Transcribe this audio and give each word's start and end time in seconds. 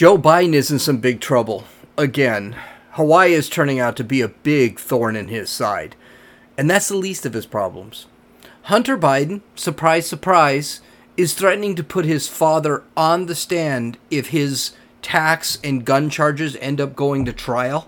Joe 0.00 0.16
Biden 0.16 0.54
is 0.54 0.70
in 0.70 0.78
some 0.78 0.96
big 0.96 1.20
trouble. 1.20 1.64
Again, 1.98 2.56
Hawaii 2.92 3.34
is 3.34 3.50
turning 3.50 3.78
out 3.78 3.96
to 3.96 4.02
be 4.02 4.22
a 4.22 4.28
big 4.28 4.78
thorn 4.80 5.14
in 5.14 5.28
his 5.28 5.50
side. 5.50 5.94
And 6.56 6.70
that's 6.70 6.88
the 6.88 6.96
least 6.96 7.26
of 7.26 7.34
his 7.34 7.44
problems. 7.44 8.06
Hunter 8.62 8.96
Biden, 8.96 9.42
surprise, 9.54 10.06
surprise, 10.06 10.80
is 11.18 11.34
threatening 11.34 11.74
to 11.74 11.84
put 11.84 12.06
his 12.06 12.28
father 12.28 12.82
on 12.96 13.26
the 13.26 13.34
stand 13.34 13.98
if 14.10 14.28
his 14.28 14.72
tax 15.02 15.58
and 15.62 15.84
gun 15.84 16.08
charges 16.08 16.56
end 16.62 16.80
up 16.80 16.96
going 16.96 17.26
to 17.26 17.32
trial. 17.34 17.86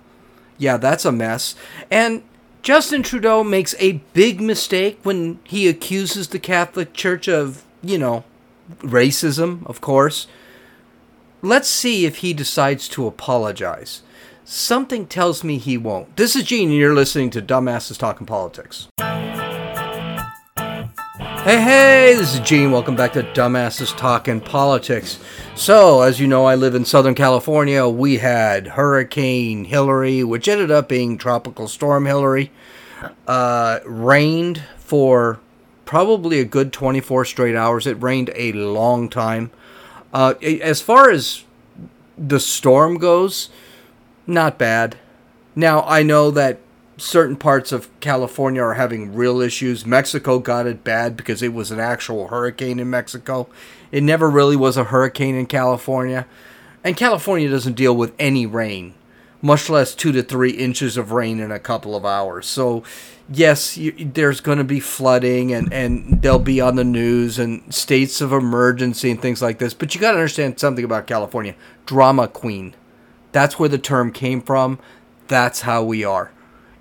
Yeah, 0.59 0.77
that's 0.77 1.07
a 1.07 1.13
mess. 1.13 1.55
And 1.91 2.25
Justin 2.61 3.03
Trudeau 3.03 3.43
makes 3.43 3.75
a 3.79 4.03
big 4.13 4.39
mistake 4.39 4.99
when 5.03 5.39
he 5.45 5.67
accuses 5.67 6.29
the 6.29 6.39
Catholic 6.39 6.93
Church 6.93 7.27
of, 7.27 7.65
you 7.83 7.97
know, 7.97 8.25
racism, 8.83 9.67
of 9.67 9.81
course. 9.81 10.27
Let's 11.45 11.69
see 11.69 12.07
if 12.07 12.19
he 12.19 12.33
decides 12.33 12.89
to 12.91 13.07
apologize. 13.07 14.03
Something 14.45 15.07
tells 15.07 15.43
me 15.43 15.59
he 15.59 15.77
won't. 15.77 16.17
This 16.17 16.37
is 16.37 16.45
Gene, 16.45 16.69
and 16.71 16.79
you're 16.79 16.95
listening 16.95 17.31
to 17.31 17.43
Dumbasses 17.43 17.99
Talking 17.99 18.27
Politics. 18.27 18.87
Hey, 21.45 21.61
hey, 21.61 22.15
this 22.17 22.35
is 22.35 22.41
Gene. 22.41 22.71
Welcome 22.71 22.95
back 22.95 23.13
to 23.15 23.25
Dumbasses 23.25 23.97
Talking 23.97 24.41
Politics. 24.41 25.19
So, 25.57 26.03
as 26.03 26.21
you 26.21 26.29
know, 26.29 26.45
I 26.45 26.55
live 26.55 26.77
in 26.77 26.85
Southern 26.85 27.17
California. 27.17 27.89
We 27.89 28.19
had 28.19 28.69
Hurricane 28.69 29.65
Hilary, 29.65 30.23
which 30.23 30.47
ended 30.47 30.71
up 30.71 30.89
being 30.89 31.19
Tropical 31.19 31.67
Storm 31.67 32.07
Hilary, 32.07 32.53
Uh, 33.27 33.81
rained 33.85 34.63
for 34.79 35.41
probably 35.85 36.39
a 36.39 36.45
good 36.45 36.73
24 36.73 37.25
straight 37.25 37.57
hours. 37.57 37.85
It 37.85 38.01
rained 38.01 38.31
a 38.37 38.53
long 38.53 39.09
time. 39.09 39.51
Uh, 40.13 40.35
as 40.43 40.81
far 40.81 41.11
as 41.11 41.45
the 42.19 42.41
storm 42.41 42.99
goes, 42.99 43.49
not 44.27 44.59
bad. 44.59 44.97
Now, 45.55 45.83
I 45.83 46.03
know 46.03 46.31
that 46.31 46.59
certain 46.97 47.37
parts 47.37 47.73
of 47.73 47.89
California 48.01 48.63
are 48.63 48.75
having 48.75 49.15
real 49.15 49.41
issues. 49.41 49.85
Mexico 49.85 50.39
got 50.39 50.67
it 50.67 50.85
bad 50.85 51.17
because 51.17 51.43
it 51.43 51.53
was 51.53 51.71
an 51.71 51.81
actual 51.81 52.29
hurricane 52.29 52.79
in 52.79 52.91
Mexico. 52.91 53.49
It 53.91 54.03
never 54.03 54.31
really 54.31 54.57
was 54.57 54.77
a 54.77 54.85
hurricane 54.85 55.35
in 55.35 55.47
California. 55.47 56.27
And 56.85 56.97
California 56.97 57.49
doesn't 57.49 57.75
deal 57.75 57.97
with 57.97 58.13
any 58.19 58.47
rain, 58.47 58.95
much 59.41 59.69
less 59.69 59.95
two 59.95 60.13
to 60.13 60.23
three 60.23 60.51
inches 60.51 60.97
of 60.97 61.13
rain 61.13 61.41
in 61.41 61.51
a 61.51 61.59
couple 61.59 61.95
of 61.97 62.05
hours. 62.05 62.47
So, 62.47 62.83
yes, 63.29 63.77
you, 63.77 63.93
there's 63.93 64.41
going 64.41 64.59
to 64.59 64.65
be 64.65 64.81
flooding 64.81 65.53
and, 65.53 65.73
and 65.73 66.23
they'll 66.23 66.39
be 66.39 66.61
on 66.61 66.77
the 66.77 66.85
news 66.85 67.39
and 67.39 67.73
states 67.73 68.21
of 68.21 68.33
emergency 68.33 69.11
and 69.11 69.21
things 69.21 69.43
like 69.43 69.59
this. 69.59 69.75
But 69.75 69.95
you 69.95 70.01
got 70.01 70.13
to 70.13 70.19
understand 70.19 70.59
something 70.59 70.85
about 70.85 71.07
California 71.07 71.55
drama 71.87 72.29
queen. 72.29 72.75
That's 73.33 73.59
where 73.59 73.69
the 73.69 73.79
term 73.79 74.13
came 74.13 74.43
from. 74.43 74.79
That's 75.29 75.63
how 75.63 75.83
we 75.83 76.05
are. 76.05 76.33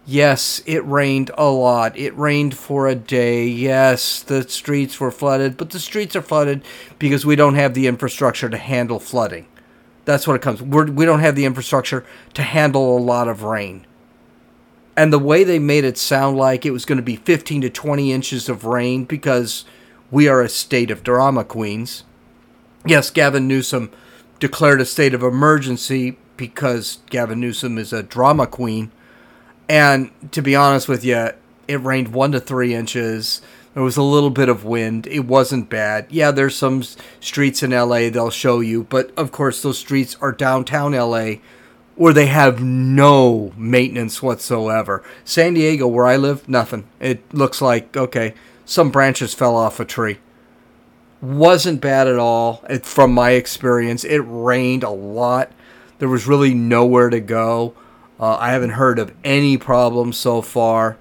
Yes, 0.06 0.62
it 0.66 0.84
rained 0.86 1.32
a 1.38 1.50
lot. 1.50 1.96
It 1.98 2.18
rained 2.18 2.58
for 2.58 2.88
a 2.88 2.96
day. 2.96 3.46
Yes, 3.46 4.24
the 4.24 4.48
streets 4.50 5.00
were 5.00 5.12
flooded, 5.12 5.58
but 5.58 5.70
the 5.70 5.80
streets 5.80 6.16
are 6.16 6.22
flooded 6.22 6.64
because 6.98 7.26
we 7.26 7.36
don't 7.36 7.56
have 7.56 7.76
the 7.76 7.88
infrastructure 7.88 8.50
to 8.50 8.58
handle 8.58 9.00
flooding. 9.00 9.48
That's 10.06 10.28
what 10.28 10.36
it 10.36 10.42
comes. 10.42 10.62
We're, 10.62 10.92
we 10.92 11.06
don't 11.06 11.20
have 11.20 11.36
the 11.36 11.46
infrastructure 11.46 12.04
to 12.34 12.42
handle 12.42 12.98
a 12.98 13.00
lot 13.00 13.28
of 13.28 13.44
rain. 13.44 13.86
And 15.02 15.12
the 15.12 15.18
way 15.18 15.44
they 15.44 15.58
made 15.58 15.84
it 15.84 15.98
sound 15.98 16.38
like 16.38 16.64
it 16.64 16.70
was 16.70 16.86
going 16.86 16.98
to 16.98 17.02
be 17.02 17.16
15 17.16 17.62
to 17.62 17.72
20 17.72 18.12
inches 18.12 18.48
of 18.48 18.66
rain 18.66 19.04
because 19.04 19.66
we 20.12 20.28
are 20.28 20.44
a 20.44 20.48
state 20.48 20.92
of 20.92 21.02
drama 21.02 21.44
queens. 21.44 22.04
Yes, 22.86 23.10
Gavin 23.10 23.48
Newsom 23.48 23.90
declared 24.40 24.80
a 24.80 24.86
state 24.86 25.16
of 25.16 25.24
emergency 25.24 26.20
because 26.38 27.00
Gavin 27.10 27.40
Newsom 27.40 27.80
is 27.80 27.92
a 27.92 28.04
drama 28.04 28.46
queen 28.46 28.92
and 29.68 30.12
to 30.34 30.44
be 30.44 30.56
honest 30.56 30.88
with 30.88 31.04
you, 31.04 31.32
it 31.68 31.82
rained 31.82 32.10
one 32.10 32.32
to 32.34 32.40
three 32.40 32.76
inches. 32.76 33.42
There 33.74 33.82
was 33.82 33.98
a 33.98 34.04
little 34.04 34.30
bit 34.30 34.50
of 34.50 34.66
wind. 34.66 35.08
It 35.08 35.26
wasn't 35.26 35.68
bad. 35.68 36.06
Yeah, 36.12 36.30
there's 36.30 36.56
some 36.56 36.84
streets 37.20 37.64
in 37.64 37.72
LA 37.72 38.12
they'll 38.12 38.30
show 38.30 38.60
you, 38.60 38.84
but 38.84 39.12
of 39.18 39.32
course, 39.32 39.64
those 39.64 39.80
streets 39.80 40.16
are 40.22 40.32
downtown 40.32 40.92
LA 40.92 41.38
where 42.02 42.14
they 42.14 42.26
have 42.26 42.64
no 42.64 43.54
maintenance 43.56 44.24
whatsoever. 44.24 45.04
San 45.24 45.54
Diego, 45.54 45.88
where 45.88 46.08
I 46.08 46.18
live, 46.18 46.50
nothing. 46.50 46.88
It 47.00 47.32
looks 47.32 47.62
like, 47.62 47.96
okay, 47.96 48.34
some 48.66 48.90
branches 48.90 49.36
fell 49.36 49.56
off 49.56 49.80
a 49.80 49.86
tree. 49.86 50.18
Wasn't 51.22 51.80
bad 51.80 52.08
at 52.08 52.18
all, 52.18 52.66
it, 52.68 52.88
from 52.88 53.14
my 53.14 53.34
experience. 53.34 54.04
It 54.04 54.24
rained 54.26 54.82
a 54.82 54.90
lot. 54.90 55.52
There 56.00 56.10
was 56.10 56.26
really 56.26 56.56
nowhere 56.56 57.12
to 57.12 57.20
go. 57.20 57.76
Uh, 58.20 58.36
I 58.36 58.50
haven't 58.50 58.72
heard 58.72 58.98
of 58.98 59.14
any 59.24 59.60
problems 59.60 60.18
so 60.18 60.42
far, 60.42 60.98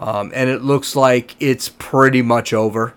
um, 0.00 0.32
and 0.34 0.50
it 0.50 0.62
looks 0.62 0.96
like 0.96 1.36
it's 1.38 1.68
pretty 1.68 2.22
much 2.22 2.52
over. 2.52 2.94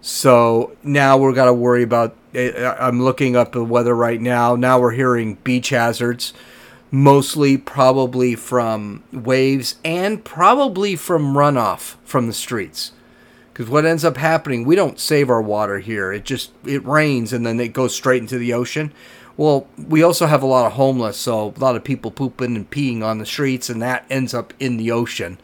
So 0.00 0.76
now 0.82 1.16
we're 1.16 1.32
got 1.32 1.44
to 1.44 1.54
worry 1.54 1.84
about. 1.84 2.16
Eh, 2.34 2.74
I'm 2.80 3.00
looking 3.00 3.36
up 3.36 3.52
the 3.52 3.62
weather 3.62 3.94
right 3.94 4.20
now. 4.20 4.56
Now 4.56 4.80
we're 4.80 4.90
hearing 4.90 5.34
beach 5.44 5.68
hazards, 5.68 6.32
mostly 6.92 7.56
probably 7.56 8.34
from 8.34 9.02
waves 9.10 9.76
and 9.82 10.22
probably 10.22 10.94
from 10.94 11.34
runoff 11.34 11.96
from 12.04 12.26
the 12.26 12.32
streets. 12.34 12.92
Because 13.52 13.68
what 13.68 13.86
ends 13.86 14.04
up 14.04 14.18
happening, 14.18 14.64
we 14.64 14.76
don't 14.76 15.00
save 15.00 15.30
our 15.30 15.42
water 15.42 15.78
here. 15.78 16.12
It 16.12 16.24
just 16.24 16.52
it 16.64 16.84
rains 16.84 17.32
and 17.32 17.44
then 17.44 17.58
it 17.58 17.72
goes 17.72 17.94
straight 17.94 18.22
into 18.22 18.38
the 18.38 18.52
ocean. 18.52 18.92
Well, 19.38 19.66
we 19.78 20.02
also 20.02 20.26
have 20.26 20.42
a 20.42 20.46
lot 20.46 20.66
of 20.66 20.72
homeless, 20.72 21.16
so 21.16 21.54
a 21.56 21.58
lot 21.58 21.74
of 21.74 21.82
people 21.82 22.10
pooping 22.10 22.54
and 22.54 22.70
peeing 22.70 23.02
on 23.02 23.16
the 23.16 23.24
streets, 23.24 23.70
and 23.70 23.80
that 23.80 24.04
ends 24.10 24.34
up 24.34 24.52
in 24.60 24.76
the 24.76 24.90
ocean 24.90 25.38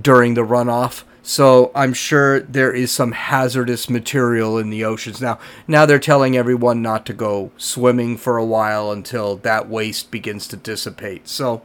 during 0.00 0.34
the 0.34 0.42
runoff. 0.42 1.02
So 1.30 1.70
I'm 1.76 1.92
sure 1.92 2.40
there 2.40 2.72
is 2.72 2.90
some 2.90 3.12
hazardous 3.12 3.88
material 3.88 4.58
in 4.58 4.68
the 4.68 4.84
oceans 4.84 5.20
now. 5.20 5.38
Now 5.68 5.86
they're 5.86 6.00
telling 6.00 6.36
everyone 6.36 6.82
not 6.82 7.06
to 7.06 7.12
go 7.12 7.52
swimming 7.56 8.16
for 8.16 8.36
a 8.36 8.44
while 8.44 8.90
until 8.90 9.36
that 9.36 9.68
waste 9.68 10.10
begins 10.10 10.48
to 10.48 10.56
dissipate. 10.56 11.28
So 11.28 11.62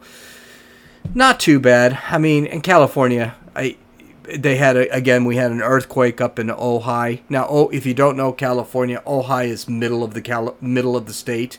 not 1.16 1.40
too 1.40 1.58
bad. 1.58 1.98
I 2.08 2.16
mean, 2.18 2.46
in 2.46 2.60
California, 2.60 3.34
I 3.56 3.76
they 4.22 4.54
had 4.54 4.76
a, 4.76 4.88
again 4.94 5.24
we 5.24 5.34
had 5.34 5.50
an 5.50 5.62
earthquake 5.62 6.20
up 6.20 6.38
in 6.38 6.46
Ojai. 6.46 7.22
Now, 7.28 7.48
oh, 7.50 7.68
if 7.70 7.84
you 7.84 7.92
don't 7.92 8.16
know 8.16 8.30
California, 8.30 9.02
Ojai 9.04 9.48
is 9.48 9.68
middle 9.68 10.04
of 10.04 10.14
the 10.14 10.22
Cal- 10.22 10.56
middle 10.60 10.96
of 10.96 11.06
the 11.06 11.12
state, 11.12 11.58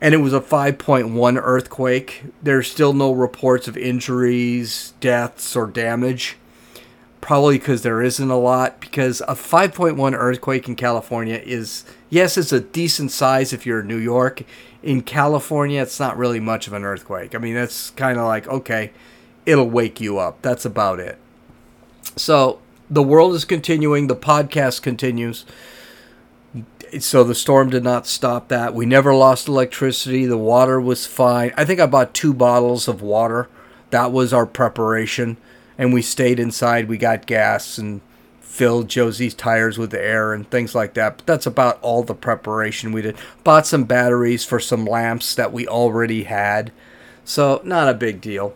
and 0.00 0.14
it 0.14 0.18
was 0.18 0.32
a 0.32 0.40
5.1 0.40 1.38
earthquake. 1.42 2.22
There's 2.42 2.72
still 2.72 2.94
no 2.94 3.12
reports 3.12 3.68
of 3.68 3.76
injuries, 3.76 4.94
deaths, 5.00 5.54
or 5.54 5.66
damage. 5.66 6.38
Probably 7.28 7.58
because 7.58 7.82
there 7.82 8.00
isn't 8.00 8.30
a 8.30 8.38
lot. 8.38 8.80
Because 8.80 9.20
a 9.20 9.34
5.1 9.34 10.14
earthquake 10.14 10.66
in 10.66 10.76
California 10.76 11.42
is 11.44 11.84
yes, 12.08 12.38
it's 12.38 12.52
a 12.52 12.60
decent 12.60 13.10
size 13.10 13.52
if 13.52 13.66
you're 13.66 13.80
in 13.80 13.86
New 13.86 13.98
York. 13.98 14.44
In 14.82 15.02
California, 15.02 15.82
it's 15.82 16.00
not 16.00 16.16
really 16.16 16.40
much 16.40 16.66
of 16.66 16.72
an 16.72 16.84
earthquake. 16.84 17.34
I 17.34 17.38
mean, 17.38 17.52
that's 17.52 17.90
kind 17.90 18.18
of 18.18 18.24
like 18.24 18.48
okay, 18.48 18.92
it'll 19.44 19.68
wake 19.68 20.00
you 20.00 20.16
up. 20.16 20.40
That's 20.40 20.64
about 20.64 21.00
it. 21.00 21.18
So 22.16 22.60
the 22.88 23.02
world 23.02 23.34
is 23.34 23.44
continuing. 23.44 24.06
The 24.06 24.16
podcast 24.16 24.80
continues. 24.80 25.44
So 27.00 27.24
the 27.24 27.34
storm 27.34 27.68
did 27.68 27.84
not 27.84 28.06
stop 28.06 28.48
that. 28.48 28.72
We 28.72 28.86
never 28.86 29.14
lost 29.14 29.48
electricity. 29.48 30.24
The 30.24 30.38
water 30.38 30.80
was 30.80 31.06
fine. 31.06 31.52
I 31.58 31.66
think 31.66 31.78
I 31.78 31.84
bought 31.84 32.14
two 32.14 32.32
bottles 32.32 32.88
of 32.88 33.02
water. 33.02 33.50
That 33.90 34.12
was 34.12 34.32
our 34.32 34.46
preparation. 34.46 35.36
And 35.78 35.94
we 35.94 36.02
stayed 36.02 36.40
inside. 36.40 36.88
We 36.88 36.98
got 36.98 37.26
gas 37.26 37.78
and 37.78 38.00
filled 38.40 38.88
Josie's 38.88 39.34
tires 39.34 39.78
with 39.78 39.94
air 39.94 40.32
and 40.32 40.50
things 40.50 40.74
like 40.74 40.94
that. 40.94 41.18
But 41.18 41.26
that's 41.26 41.46
about 41.46 41.78
all 41.80 42.02
the 42.02 42.14
preparation 42.14 42.90
we 42.90 43.02
did. 43.02 43.16
Bought 43.44 43.66
some 43.66 43.84
batteries 43.84 44.44
for 44.44 44.58
some 44.58 44.84
lamps 44.84 45.34
that 45.36 45.52
we 45.52 45.66
already 45.68 46.24
had. 46.24 46.72
So, 47.24 47.60
not 47.62 47.88
a 47.88 47.94
big 47.94 48.20
deal. 48.20 48.54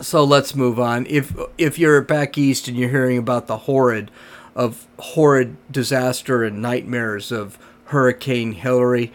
So 0.00 0.24
let's 0.24 0.54
move 0.54 0.80
on. 0.80 1.06
If 1.06 1.36
if 1.56 1.78
you're 1.78 2.00
back 2.00 2.36
east 2.36 2.68
and 2.68 2.76
you're 2.76 2.88
hearing 2.88 3.18
about 3.18 3.46
the 3.46 3.58
horrid 3.58 4.10
of 4.54 4.86
horrid 4.98 5.56
disaster 5.70 6.42
and 6.42 6.60
nightmares 6.60 7.30
of 7.30 7.58
Hurricane 7.86 8.52
Hilary, 8.52 9.12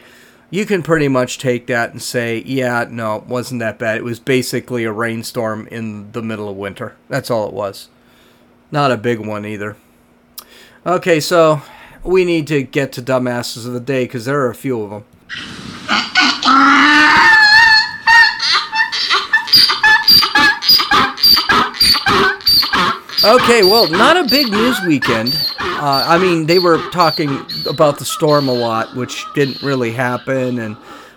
you 0.54 0.68
can 0.68 0.84
pretty 0.84 1.08
much 1.08 1.40
take 1.40 1.66
that 1.66 1.90
and 1.90 2.00
say, 2.00 2.44
yeah, 2.46 2.86
no, 2.88 3.16
it 3.16 3.24
wasn't 3.24 3.60
that 3.60 3.80
bad. 3.80 3.98
It 3.98 4.04
was 4.04 4.20
basically 4.20 4.84
a 4.84 4.92
rainstorm 4.92 5.66
in 5.72 6.12
the 6.12 6.22
middle 6.22 6.48
of 6.48 6.56
winter. 6.56 6.96
That's 7.10 7.32
all 7.32 7.48
it 7.48 7.56
was. 7.56 7.90
Not 8.72 8.92
a 8.92 8.98
big 8.98 9.18
one 9.18 9.48
either. 9.48 9.78
Okay, 10.86 11.20
so 11.20 11.64
we 12.04 12.24
need 12.24 12.46
to 12.50 12.62
get 12.62 12.92
to 12.92 13.02
dumbasses 13.02 13.66
of 13.66 13.74
the 13.74 13.80
day 13.80 14.04
because 14.04 14.26
there 14.26 14.42
are 14.42 14.52
a 14.52 14.56
few 14.56 14.80
of 14.84 14.90
them. 14.92 15.06
Okay, 23.26 23.64
well, 23.64 23.90
not 23.90 24.18
a 24.18 24.28
big 24.30 24.52
news 24.52 24.78
weekend. 24.86 25.34
Uh, 25.58 26.04
I 26.06 26.18
mean, 26.18 26.46
they 26.46 26.60
were 26.60 26.78
talking 26.90 27.46
about 27.70 27.98
the 27.98 28.04
storm 28.04 28.50
a 28.50 28.54
lot, 28.54 28.98
which 28.98 29.26
didn't 29.34 29.62
really 29.62 29.94
happen, 29.94 30.60
and 30.60 30.76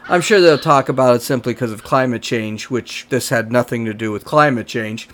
I'm 0.08 0.20
sure 0.20 0.40
they'll 0.40 0.56
talk 0.56 0.88
about 0.88 1.16
it 1.16 1.22
simply 1.22 1.52
because 1.52 1.72
of 1.72 1.82
climate 1.82 2.22
change, 2.22 2.70
which 2.70 3.08
this 3.08 3.30
had 3.30 3.50
nothing 3.50 3.84
to 3.86 3.92
do 3.92 4.12
with 4.12 4.24
climate 4.24 4.68
change. 4.68 5.08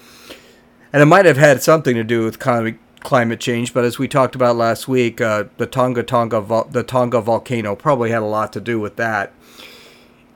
And 0.92 1.00
it 1.00 1.06
might 1.06 1.24
have 1.24 1.38
had 1.38 1.62
something 1.62 1.94
to 1.94 2.04
do 2.04 2.24
with 2.24 2.38
climate 2.38 3.40
change, 3.40 3.72
but 3.72 3.84
as 3.84 3.98
we 3.98 4.06
talked 4.06 4.34
about 4.34 4.56
last 4.56 4.86
week, 4.86 5.18
uh, 5.18 5.44
the 5.56 5.66
Tonga 5.66 6.02
Tonga 6.02 6.66
the 6.70 6.82
Tonga 6.82 7.22
volcano 7.22 7.74
probably 7.74 8.10
had 8.10 8.20
a 8.20 8.26
lot 8.26 8.52
to 8.52 8.60
do 8.60 8.78
with 8.78 8.96
that. 8.96 9.32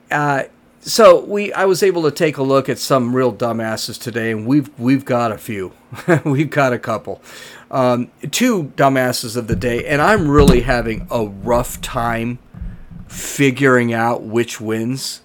Uh, 0.09 0.45
so 0.81 1.19
we 1.23 1.51
I 1.53 1.65
was 1.65 1.83
able 1.83 2.03
to 2.03 2.11
take 2.11 2.37
a 2.37 2.43
look 2.43 2.69
at 2.69 2.79
some 2.79 3.15
real 3.15 3.33
dumbasses 3.33 3.99
today, 3.99 4.31
and 4.31 4.45
we've 4.45 4.69
we've 4.79 5.05
got 5.05 5.31
a 5.31 5.37
few, 5.37 5.73
we've 6.23 6.49
got 6.49 6.73
a 6.73 6.79
couple, 6.79 7.21
um, 7.71 8.11
two 8.31 8.71
dumbasses 8.75 9.35
of 9.35 9.47
the 9.47 9.55
day, 9.55 9.85
and 9.85 10.01
I'm 10.01 10.29
really 10.29 10.61
having 10.61 11.07
a 11.11 11.25
rough 11.25 11.81
time 11.81 12.39
figuring 13.07 13.93
out 13.93 14.23
which 14.23 14.61
wins. 14.61 15.21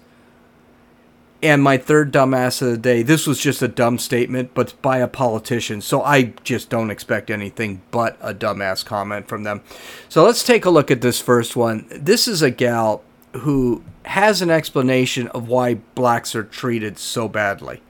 And 1.41 1.61
my 1.61 1.77
third 1.77 2.13
dumbass 2.13 2.61
of 2.61 2.69
the 2.69 2.77
day, 2.77 3.03
this 3.03 3.27
was 3.27 3.37
just 3.37 3.61
a 3.61 3.67
dumb 3.67 3.99
statement, 3.99 4.51
but 4.53 4.81
by 4.81 4.99
a 4.99 5.09
politician. 5.09 5.81
So 5.81 6.01
I 6.01 6.33
just 6.45 6.69
don't 6.69 6.89
expect 6.89 7.29
anything 7.29 7.81
but 7.91 8.17
a 8.21 8.33
dumbass 8.33 8.85
comment 8.85 9.27
from 9.27 9.43
them. 9.43 9.61
So 10.07 10.23
let's 10.23 10.41
take 10.41 10.63
a 10.63 10.69
look 10.69 10.89
at 10.89 11.01
this 11.01 11.19
first 11.19 11.57
one. 11.57 11.85
This 11.89 12.29
is 12.29 12.41
a 12.41 12.49
gal 12.49 13.03
who 13.33 13.83
has 14.05 14.41
an 14.41 14.49
explanation 14.49 15.27
of 15.29 15.47
why 15.47 15.75
blacks 15.95 16.35
are 16.35 16.43
treated 16.43 16.97
so 16.97 17.27
badly. 17.27 17.81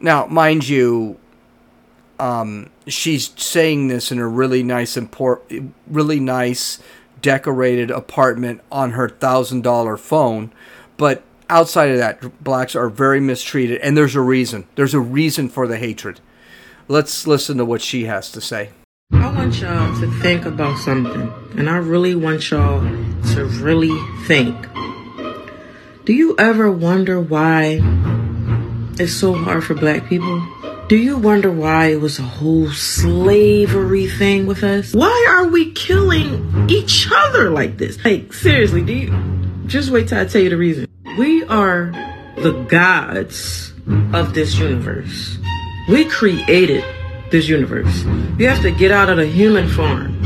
Now, 0.00 0.26
mind 0.26 0.68
you, 0.68 1.18
um, 2.18 2.70
she's 2.86 3.32
saying 3.36 3.88
this 3.88 4.12
in 4.12 4.18
a 4.18 4.28
really 4.28 4.62
nice, 4.62 4.96
import, 4.96 5.50
really 5.86 6.20
nice, 6.20 6.78
decorated 7.20 7.90
apartment 7.90 8.60
on 8.70 8.92
her 8.92 9.08
thousand 9.08 9.62
dollar 9.62 9.96
phone, 9.96 10.52
but 10.96 11.22
outside 11.48 11.90
of 11.90 11.98
that, 11.98 12.42
blacks 12.42 12.74
are 12.74 12.88
very 12.88 13.20
mistreated, 13.20 13.80
and 13.80 13.96
there's 13.96 14.14
a 14.14 14.20
reason. 14.20 14.66
There's 14.74 14.94
a 14.94 15.00
reason 15.00 15.48
for 15.48 15.66
the 15.66 15.78
hatred. 15.78 16.20
Let's 16.88 17.26
listen 17.26 17.58
to 17.58 17.64
what 17.64 17.82
she 17.82 18.04
has 18.04 18.30
to 18.32 18.40
say. 18.40 18.70
I 19.12 19.32
want 19.32 19.60
y'all 19.60 20.00
to 20.00 20.20
think 20.20 20.46
about 20.46 20.78
something, 20.78 21.32
and 21.56 21.70
I 21.70 21.76
really 21.76 22.14
want 22.14 22.50
y'all 22.50 22.80
to 22.80 23.44
really 23.60 23.96
think. 24.26 24.54
Do 26.06 26.12
you 26.12 26.36
ever 26.38 26.70
wonder 26.70 27.20
why 27.20 27.80
it's 28.96 29.12
so 29.12 29.34
hard 29.34 29.64
for 29.64 29.74
black 29.74 30.06
people? 30.08 30.40
Do 30.86 30.96
you 30.96 31.18
wonder 31.18 31.50
why 31.50 31.86
it 31.86 32.00
was 32.00 32.20
a 32.20 32.22
whole 32.22 32.70
slavery 32.70 34.06
thing 34.06 34.46
with 34.46 34.62
us? 34.62 34.94
Why 34.94 35.26
are 35.28 35.48
we 35.48 35.72
killing 35.72 36.70
each 36.70 37.08
other 37.12 37.50
like 37.50 37.78
this? 37.78 37.98
Like, 38.04 38.32
seriously, 38.32 38.84
do 38.84 38.92
you 38.92 39.66
just 39.66 39.90
wait 39.90 40.06
till 40.06 40.20
I 40.20 40.26
tell 40.26 40.40
you 40.40 40.50
the 40.50 40.56
reason? 40.56 40.86
We 41.18 41.42
are 41.42 41.90
the 42.36 42.52
gods 42.68 43.72
of 44.12 44.32
this 44.32 44.56
universe. 44.60 45.38
We 45.88 46.04
created 46.04 46.84
this 47.32 47.48
universe. 47.48 48.04
You 48.38 48.46
have 48.46 48.62
to 48.62 48.70
get 48.70 48.92
out 48.92 49.08
of 49.08 49.16
the 49.16 49.26
human 49.26 49.68
form. 49.68 50.22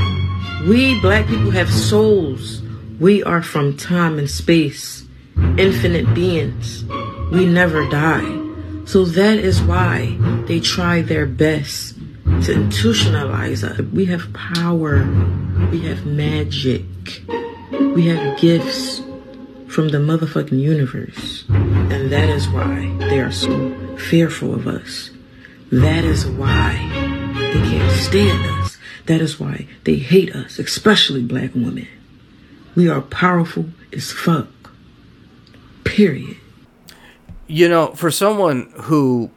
We 0.69 1.01
black 1.01 1.27
people 1.27 1.53
have 1.53 1.73
souls. 1.73 2.61
We 3.01 3.23
are 3.23 3.43
from 3.43 3.79
time 3.79 4.19
and 4.19 4.29
space, 4.29 5.00
infinite 5.37 6.15
beings. 6.15 6.85
We 7.31 7.47
never 7.47 7.89
die. 7.89 8.39
So 8.87 9.05
that 9.05 9.39
is 9.39 9.63
why 9.63 10.17
they 10.47 10.61
try 10.61 11.03
their 11.03 11.27
best 11.27 11.95
to 12.25 12.55
institutionalize 12.55 13.63
us. 13.63 13.79
We 13.93 14.07
have 14.07 14.33
power. 14.33 15.05
We 15.71 15.81
have 15.83 16.07
magic. 16.07 16.83
We 17.71 18.07
have 18.07 18.39
gifts 18.39 19.01
from 19.69 19.91
the 19.91 19.99
motherfucking 19.99 20.59
universe. 20.59 21.45
And 21.49 22.11
that 22.11 22.29
is 22.29 22.49
why 22.49 22.93
they 22.99 23.21
are 23.21 23.31
so 23.31 23.97
fearful 23.97 24.55
of 24.55 24.67
us. 24.67 25.11
That 25.71 26.05
is 26.05 26.27
why 26.27 26.73
they 27.35 27.61
can't 27.61 27.93
stand 27.93 28.45
us. 28.61 28.77
That 29.07 29.21
is 29.21 29.39
why 29.39 29.69
they 29.85 29.97
hate 29.97 30.35
us, 30.35 30.59
especially 30.59 31.23
black 31.23 31.55
women. 31.55 31.87
We 32.75 32.89
are 32.89 33.01
powerful 33.01 33.67
as 33.93 34.11
fuck. 34.11 34.49
Period. 35.85 36.37
You 37.47 37.69
know, 37.69 37.89
for 37.95 38.11
someone 38.11 38.73
who 38.83 39.31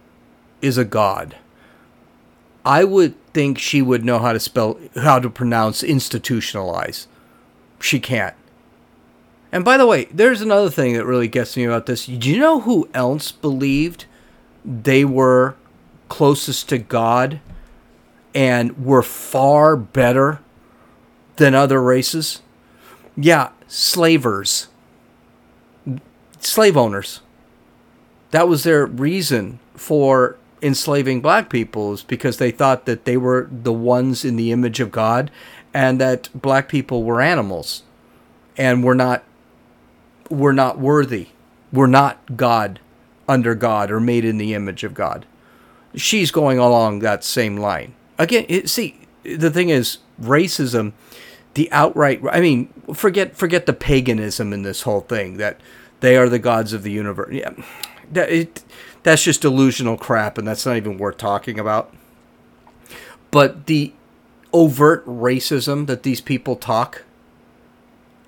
is 0.61 0.77
a 0.77 0.85
god, 0.85 1.35
I 2.65 2.83
would 2.83 3.15
think 3.33 3.57
she 3.57 3.81
would 3.81 4.05
know 4.05 4.19
how 4.19 4.33
to 4.33 4.39
spell, 4.39 4.79
how 4.95 5.19
to 5.19 5.29
pronounce 5.29 5.81
institutionalize. 5.81 7.07
She 7.79 7.99
can't. 7.99 8.35
And 9.51 9.63
by 9.63 9.77
the 9.77 9.85
way, 9.85 10.05
there's 10.05 10.41
another 10.41 10.69
thing 10.69 10.93
that 10.93 11.05
really 11.05 11.27
gets 11.27 11.55
me 11.55 11.65
about 11.65 11.85
this. 11.85 12.05
Do 12.05 12.29
you 12.29 12.39
know 12.39 12.61
who 12.61 12.89
else 12.93 13.31
believed 13.31 14.05
they 14.65 15.05
were 15.05 15.55
closest 16.09 16.69
to 16.69 16.77
God 16.77 17.39
and 18.33 18.83
were 18.83 19.03
far 19.03 19.75
better 19.75 20.39
than 21.35 21.53
other 21.53 21.81
races? 21.81 22.41
Yeah, 23.15 23.49
slavers, 23.67 24.69
slave 26.45 26.77
owners. 26.77 27.21
That 28.31 28.47
was 28.47 28.63
their 28.63 28.85
reason 28.85 29.59
for 29.75 30.37
enslaving 30.61 31.21
black 31.21 31.49
people 31.49 31.93
is 31.93 32.03
because 32.03 32.37
they 32.37 32.51
thought 32.51 32.85
that 32.85 33.05
they 33.05 33.17
were 33.17 33.49
the 33.51 33.73
ones 33.73 34.23
in 34.23 34.37
the 34.37 34.51
image 34.51 34.79
of 34.79 34.91
God 34.91 35.29
and 35.73 35.99
that 35.99 36.29
black 36.33 36.69
people 36.69 37.03
were 37.03 37.21
animals 37.21 37.83
and 38.57 38.83
were 38.83 38.95
not 38.95 39.23
were 40.29 40.53
not 40.53 40.79
worthy. 40.79 41.27
We're 41.71 41.87
not 41.87 42.37
God 42.37 42.79
under 43.27 43.55
God 43.55 43.91
or 43.91 43.99
made 43.99 44.25
in 44.25 44.37
the 44.37 44.53
image 44.53 44.83
of 44.83 44.93
God. 44.93 45.25
She's 45.95 46.31
going 46.31 46.57
along 46.57 46.99
that 46.99 47.23
same 47.23 47.57
line. 47.57 47.93
Again, 48.17 48.45
it, 48.47 48.69
see, 48.69 48.99
the 49.23 49.51
thing 49.51 49.69
is, 49.69 49.99
racism, 50.21 50.93
the 51.55 51.71
outright, 51.71 52.21
I 52.31 52.39
mean, 52.39 52.67
forget 52.93 53.35
forget 53.35 53.65
the 53.65 53.73
paganism 53.73 54.53
in 54.53 54.63
this 54.63 54.83
whole 54.83 55.01
thing 55.01 55.37
that 55.37 55.59
they 56.03 56.17
are 56.17 56.27
the 56.27 56.37
gods 56.37 56.73
of 56.73 56.83
the 56.83 56.91
universe. 56.91 57.33
Yeah, 57.33 57.53
that 58.11 58.29
it, 58.29 58.63
that's 59.03 59.23
just 59.23 59.41
delusional 59.41 59.95
crap, 59.95 60.37
and 60.37 60.45
that's 60.45 60.65
not 60.65 60.75
even 60.75 60.97
worth 60.97 61.17
talking 61.17 61.57
about. 61.57 61.93
But 63.31 63.67
the 63.67 63.93
overt 64.51 65.05
racism 65.07 65.87
that 65.87 66.03
these 66.03 66.19
people 66.19 66.57
talk 66.57 67.05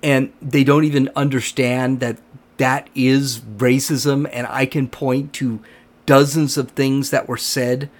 and 0.02 0.32
they 0.40 0.64
don't 0.64 0.84
even 0.84 1.10
understand 1.14 2.00
that 2.00 2.18
that 2.56 2.88
is 2.94 3.40
racism 3.40 4.28
and 4.32 4.46
I 4.48 4.66
can 4.66 4.88
point 4.88 5.32
to 5.34 5.60
dozens 6.06 6.56
of 6.56 6.70
things 6.70 7.10
that 7.10 7.28
were 7.28 7.36
said 7.36 7.90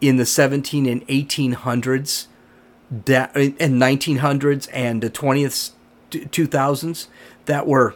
in 0.00 0.16
the 0.16 0.26
17 0.26 0.86
and 0.86 1.06
1800s 1.06 2.26
that 2.90 3.34
and 3.34 3.80
1900s 3.80 4.68
and 4.72 5.00
the 5.00 5.08
20th 5.08 5.70
2000s 6.10 7.06
that 7.46 7.66
were 7.66 7.94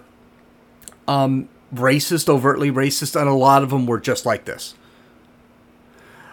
um, 1.08 1.48
racist 1.74 2.28
overtly 2.28 2.70
racist 2.70 3.18
and 3.18 3.28
a 3.28 3.34
lot 3.34 3.62
of 3.62 3.70
them 3.70 3.86
were 3.86 4.00
just 4.00 4.24
like 4.24 4.44
this 4.44 4.74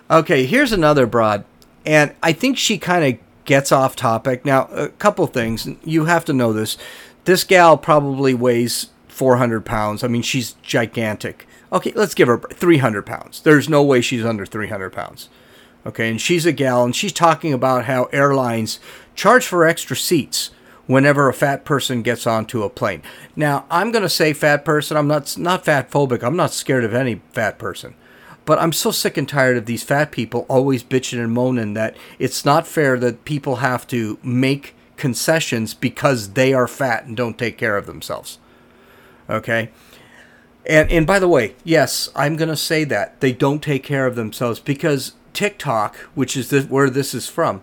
okay 0.09 0.45
here's 0.45 0.71
another 0.71 1.05
broad 1.05 1.43
and 1.85 2.13
i 2.21 2.31
think 2.31 2.57
she 2.57 2.77
kind 2.77 3.13
of 3.13 3.19
gets 3.45 3.71
off 3.71 3.95
topic 3.95 4.45
now 4.45 4.67
a 4.67 4.89
couple 4.89 5.25
things 5.25 5.67
you 5.83 6.05
have 6.05 6.23
to 6.23 6.33
know 6.33 6.53
this 6.53 6.77
this 7.25 7.43
gal 7.43 7.77
probably 7.77 8.33
weighs 8.33 8.87
400 9.21 9.65
pounds. 9.65 10.03
I 10.03 10.07
mean, 10.07 10.23
she's 10.23 10.53
gigantic. 10.63 11.47
Okay, 11.71 11.91
let's 11.95 12.15
give 12.15 12.27
her 12.27 12.39
300 12.39 13.05
pounds. 13.05 13.41
There's 13.41 13.69
no 13.69 13.83
way 13.83 14.01
she's 14.01 14.25
under 14.25 14.45
300 14.45 14.89
pounds. 14.91 15.29
Okay, 15.85 16.09
and 16.09 16.19
she's 16.19 16.45
a 16.45 16.51
gal, 16.51 16.83
and 16.83 16.95
she's 16.95 17.13
talking 17.13 17.53
about 17.53 17.85
how 17.85 18.05
airlines 18.05 18.79
charge 19.15 19.45
for 19.45 19.65
extra 19.65 19.95
seats 19.95 20.51
whenever 20.91 21.29
a 21.29 21.33
fat 21.33 21.63
person 21.63 22.01
gets 22.01 22.27
onto 22.27 22.63
a 22.63 22.69
plane. 22.69 23.01
Now, 23.33 23.65
I'm 23.71 23.91
going 23.91 24.03
to 24.03 24.09
say 24.09 24.33
fat 24.33 24.65
person. 24.65 24.97
I'm 24.97 25.07
not 25.07 25.37
not 25.37 25.63
fat 25.63 25.89
phobic. 25.89 26.21
I'm 26.21 26.35
not 26.35 26.51
scared 26.51 26.83
of 26.83 26.93
any 26.93 27.21
fat 27.31 27.57
person. 27.57 27.95
But 28.43 28.59
I'm 28.59 28.73
so 28.73 28.91
sick 28.91 29.17
and 29.17 29.29
tired 29.29 29.55
of 29.55 29.67
these 29.67 29.83
fat 29.83 30.11
people 30.11 30.45
always 30.49 30.83
bitching 30.83 31.23
and 31.23 31.31
moaning 31.31 31.75
that 31.75 31.95
it's 32.19 32.43
not 32.43 32.67
fair 32.67 32.97
that 32.99 33.23
people 33.23 33.57
have 33.57 33.87
to 33.87 34.19
make 34.21 34.75
concessions 34.97 35.73
because 35.73 36.33
they 36.33 36.53
are 36.53 36.67
fat 36.67 37.05
and 37.05 37.15
don't 37.15 37.37
take 37.37 37.57
care 37.57 37.77
of 37.77 37.85
themselves. 37.85 38.39
Okay? 39.29 39.69
And 40.65 40.91
and 40.91 41.07
by 41.07 41.19
the 41.19 41.27
way, 41.29 41.55
yes, 41.63 42.09
I'm 42.15 42.35
going 42.35 42.49
to 42.49 42.57
say 42.57 42.83
that 42.83 43.21
they 43.21 43.31
don't 43.31 43.63
take 43.63 43.83
care 43.83 44.07
of 44.07 44.15
themselves 44.15 44.59
because 44.59 45.13
TikTok, 45.33 45.95
which 46.15 46.35
is 46.35 46.49
the, 46.49 46.63
where 46.63 46.89
this 46.89 47.13
is 47.13 47.29
from, 47.29 47.61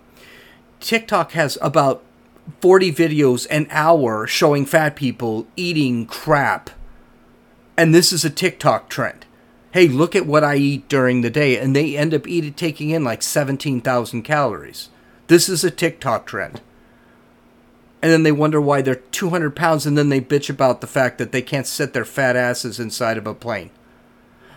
TikTok 0.81 1.33
has 1.33 1.59
about 1.61 2.03
40 2.61 2.93
videos 2.93 3.47
an 3.51 3.67
hour 3.71 4.27
showing 4.27 4.67
fat 4.67 4.97
people 4.97 5.47
eating 5.57 6.07
crap. 6.07 6.71
And 7.77 7.95
this 7.95 8.13
is 8.13 8.25
a 8.25 8.31
TikTok 8.31 8.89
trend. 8.89 9.27
Hey, 9.73 9.87
look 9.87 10.17
at 10.17 10.27
what 10.27 10.43
I 10.43 10.57
eat 10.57 10.89
during 10.89 11.21
the 11.21 11.31
day 11.31 11.59
and 11.59 11.77
they 11.77 11.97
end 11.97 12.15
up 12.15 12.27
eating 12.27 12.55
taking 12.55 12.91
in 12.91 13.05
like 13.05 13.23
17,000 13.23 14.23
calories. 14.23 14.89
This 15.27 15.49
is 15.49 15.63
a 15.63 15.71
TikTok 15.71 16.27
trend. 16.27 16.61
and 18.03 18.13
then 18.13 18.23
they 18.23 18.33
wonder 18.33 18.61
why 18.61 18.81
they're 18.81 18.95
200 18.95 19.57
pounds, 19.57 19.85
and 19.85 19.99
then 19.99 20.09
they 20.09 20.21
bitch 20.21 20.49
about 20.49 20.81
the 20.81 20.87
fact 20.87 21.19
that 21.19 21.33
they 21.33 21.43
can't 21.43 21.67
sit 21.67 21.93
their 21.93 22.05
fat 22.05 22.37
asses 22.37 22.79
inside 22.79 23.19
of 23.19 23.27
a 23.27 23.35
plane. 23.35 23.71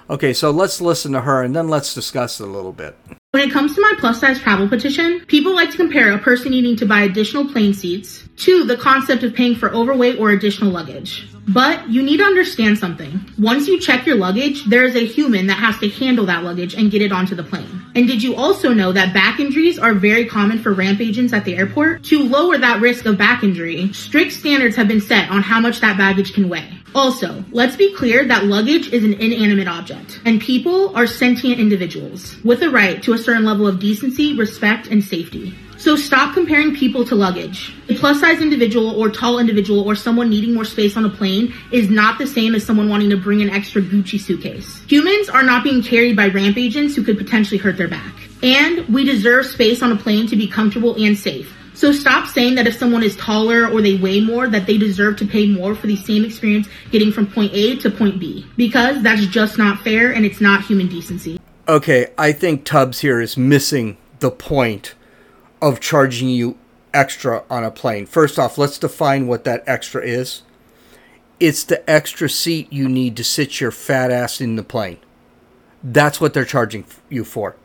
Okay, 0.09 0.33
so 0.33 0.51
let's 0.51 0.81
listen 0.81 1.11
to 1.13 1.21
her 1.21 1.41
and 1.41 1.55
then 1.55 1.67
let's 1.69 1.93
discuss 1.93 2.39
it 2.39 2.47
a 2.47 2.51
little 2.51 2.73
bit. 2.73 2.95
When 3.33 3.47
it 3.47 3.53
comes 3.53 3.75
to 3.75 3.81
my 3.81 3.93
plus 3.97 4.19
size 4.19 4.41
travel 4.41 4.67
petition, 4.67 5.21
people 5.21 5.55
like 5.55 5.71
to 5.71 5.77
compare 5.77 6.11
a 6.11 6.17
person 6.17 6.51
needing 6.51 6.75
to 6.75 6.85
buy 6.85 7.03
additional 7.03 7.47
plane 7.47 7.73
seats 7.73 8.27
to 8.39 8.65
the 8.65 8.75
concept 8.75 9.23
of 9.23 9.33
paying 9.33 9.55
for 9.55 9.73
overweight 9.73 10.19
or 10.19 10.31
additional 10.31 10.69
luggage. 10.69 11.29
But 11.47 11.89
you 11.89 12.03
need 12.03 12.17
to 12.17 12.25
understand 12.25 12.77
something. 12.77 13.21
Once 13.39 13.69
you 13.69 13.79
check 13.79 14.05
your 14.05 14.17
luggage, 14.17 14.65
there 14.65 14.83
is 14.83 14.97
a 14.97 15.05
human 15.05 15.47
that 15.47 15.59
has 15.59 15.79
to 15.79 15.87
handle 15.87 16.25
that 16.25 16.43
luggage 16.43 16.75
and 16.75 16.91
get 16.91 17.01
it 17.01 17.13
onto 17.13 17.33
the 17.33 17.43
plane. 17.43 17.81
And 17.95 18.05
did 18.05 18.21
you 18.21 18.35
also 18.35 18.73
know 18.73 18.91
that 18.91 19.13
back 19.13 19.39
injuries 19.39 19.79
are 19.79 19.93
very 19.93 20.25
common 20.25 20.59
for 20.59 20.73
ramp 20.73 20.99
agents 20.99 21.31
at 21.31 21.45
the 21.45 21.55
airport? 21.55 22.03
To 22.05 22.23
lower 22.23 22.57
that 22.57 22.81
risk 22.81 23.05
of 23.05 23.17
back 23.17 23.43
injury, 23.43 23.93
strict 23.93 24.33
standards 24.33 24.75
have 24.75 24.89
been 24.89 24.99
set 24.99 25.29
on 25.29 25.41
how 25.41 25.61
much 25.61 25.79
that 25.79 25.97
baggage 25.97 26.33
can 26.33 26.49
weigh. 26.49 26.81
Also, 26.93 27.43
let's 27.51 27.77
be 27.77 27.93
clear 27.95 28.25
that 28.25 28.45
luggage 28.45 28.91
is 28.91 29.05
an 29.05 29.13
inanimate 29.13 29.67
object, 29.67 30.19
and 30.25 30.41
people 30.41 30.93
are 30.95 31.07
sentient 31.07 31.57
individuals 31.57 32.35
with 32.43 32.61
a 32.63 32.69
right 32.69 33.01
to 33.03 33.13
a 33.13 33.17
certain 33.21 33.45
level 33.45 33.67
of 33.67 33.79
decency, 33.79 34.35
respect, 34.37 34.87
and 34.87 35.03
safety. 35.03 35.53
So 35.81 35.95
stop 35.95 36.35
comparing 36.35 36.75
people 36.75 37.03
to 37.05 37.15
luggage. 37.15 37.73
A 37.89 37.95
plus 37.95 38.19
size 38.19 38.39
individual 38.39 38.91
or 39.01 39.09
tall 39.09 39.39
individual 39.39 39.79
or 39.81 39.95
someone 39.95 40.29
needing 40.29 40.53
more 40.53 40.63
space 40.63 40.95
on 40.95 41.05
a 41.05 41.09
plane 41.09 41.55
is 41.71 41.89
not 41.89 42.19
the 42.19 42.27
same 42.27 42.53
as 42.53 42.63
someone 42.63 42.87
wanting 42.87 43.09
to 43.09 43.17
bring 43.17 43.41
an 43.41 43.49
extra 43.49 43.81
Gucci 43.81 44.19
suitcase. 44.19 44.83
Humans 44.87 45.29
are 45.29 45.41
not 45.41 45.63
being 45.63 45.81
carried 45.81 46.15
by 46.15 46.27
ramp 46.27 46.55
agents 46.57 46.95
who 46.95 47.03
could 47.03 47.17
potentially 47.17 47.57
hurt 47.57 47.77
their 47.77 47.87
back. 47.87 48.13
And 48.43 48.87
we 48.89 49.03
deserve 49.03 49.47
space 49.47 49.81
on 49.81 49.91
a 49.91 49.95
plane 49.95 50.27
to 50.27 50.35
be 50.35 50.45
comfortable 50.45 51.03
and 51.03 51.17
safe. 51.17 51.51
So 51.73 51.91
stop 51.91 52.27
saying 52.27 52.53
that 52.55 52.67
if 52.67 52.75
someone 52.75 53.01
is 53.01 53.15
taller 53.15 53.67
or 53.67 53.81
they 53.81 53.95
weigh 53.95 54.21
more, 54.21 54.47
that 54.47 54.67
they 54.67 54.77
deserve 54.77 55.17
to 55.17 55.25
pay 55.25 55.47
more 55.47 55.73
for 55.73 55.87
the 55.87 55.95
same 55.95 56.23
experience 56.23 56.67
getting 56.91 57.11
from 57.11 57.25
point 57.25 57.53
A 57.55 57.77
to 57.77 57.89
point 57.89 58.19
B. 58.19 58.45
Because 58.55 59.01
that's 59.01 59.25
just 59.25 59.57
not 59.57 59.79
fair 59.79 60.11
and 60.11 60.27
it's 60.27 60.39
not 60.39 60.63
human 60.63 60.87
decency. 60.87 61.40
Okay, 61.71 62.07
I 62.17 62.33
think 62.33 62.65
Tubbs 62.65 62.99
here 62.99 63.21
is 63.21 63.37
missing 63.37 63.95
the 64.19 64.29
point 64.29 64.93
of 65.61 65.79
charging 65.79 66.27
you 66.27 66.57
extra 66.93 67.45
on 67.49 67.63
a 67.63 67.71
plane. 67.71 68.05
First 68.05 68.37
off, 68.37 68.57
let's 68.57 68.77
define 68.77 69.25
what 69.25 69.45
that 69.45 69.63
extra 69.65 70.01
is. 70.01 70.41
It's 71.39 71.63
the 71.63 71.89
extra 71.89 72.27
seat 72.29 72.73
you 72.73 72.89
need 72.89 73.15
to 73.15 73.23
sit 73.23 73.61
your 73.61 73.71
fat 73.71 74.11
ass 74.11 74.41
in 74.41 74.57
the 74.57 74.63
plane. 74.63 74.97
That's 75.81 76.19
what 76.19 76.33
they're 76.33 76.43
charging 76.43 76.83
you 77.07 77.23
for. 77.23 77.55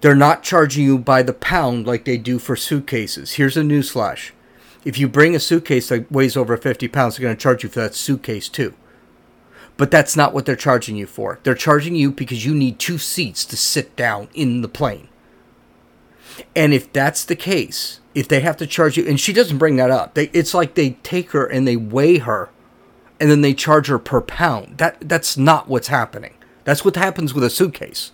They're 0.00 0.14
not 0.14 0.44
charging 0.44 0.84
you 0.84 0.96
by 0.96 1.24
the 1.24 1.32
pound 1.32 1.88
like 1.88 2.04
they 2.04 2.18
do 2.18 2.38
for 2.38 2.54
suitcases. 2.54 3.32
Here's 3.32 3.56
a 3.56 3.62
newsflash. 3.62 4.30
If 4.84 4.96
you 4.96 5.08
bring 5.08 5.34
a 5.34 5.40
suitcase 5.40 5.88
that 5.88 6.12
weighs 6.12 6.36
over 6.36 6.56
50 6.56 6.86
pounds, 6.86 7.16
they're 7.16 7.24
going 7.24 7.36
to 7.36 7.42
charge 7.42 7.64
you 7.64 7.68
for 7.68 7.80
that 7.80 7.96
suitcase 7.96 8.48
too. 8.48 8.74
But 9.76 9.90
that's 9.90 10.16
not 10.16 10.32
what 10.32 10.46
they're 10.46 10.56
charging 10.56 10.96
you 10.96 11.06
for. 11.06 11.40
They're 11.42 11.54
charging 11.54 11.96
you 11.96 12.12
because 12.12 12.44
you 12.44 12.54
need 12.54 12.78
two 12.78 12.98
seats 12.98 13.44
to 13.46 13.56
sit 13.56 13.96
down 13.96 14.28
in 14.34 14.60
the 14.60 14.68
plane. 14.68 15.08
And 16.54 16.72
if 16.72 16.92
that's 16.92 17.24
the 17.24 17.36
case, 17.36 18.00
if 18.14 18.28
they 18.28 18.40
have 18.40 18.56
to 18.58 18.66
charge 18.66 18.96
you, 18.96 19.06
and 19.06 19.18
she 19.18 19.32
doesn't 19.32 19.58
bring 19.58 19.76
that 19.76 19.90
up, 19.90 20.14
they, 20.14 20.28
it's 20.32 20.54
like 20.54 20.74
they 20.74 20.90
take 21.02 21.32
her 21.32 21.46
and 21.46 21.66
they 21.66 21.76
weigh 21.76 22.18
her, 22.18 22.50
and 23.20 23.30
then 23.30 23.40
they 23.40 23.54
charge 23.54 23.88
her 23.88 23.98
per 23.98 24.20
pound. 24.20 24.78
That 24.78 24.96
that's 25.00 25.36
not 25.36 25.68
what's 25.68 25.88
happening. 25.88 26.34
That's 26.64 26.84
what 26.84 26.96
happens 26.96 27.34
with 27.34 27.44
a 27.44 27.50
suitcase. 27.50 28.12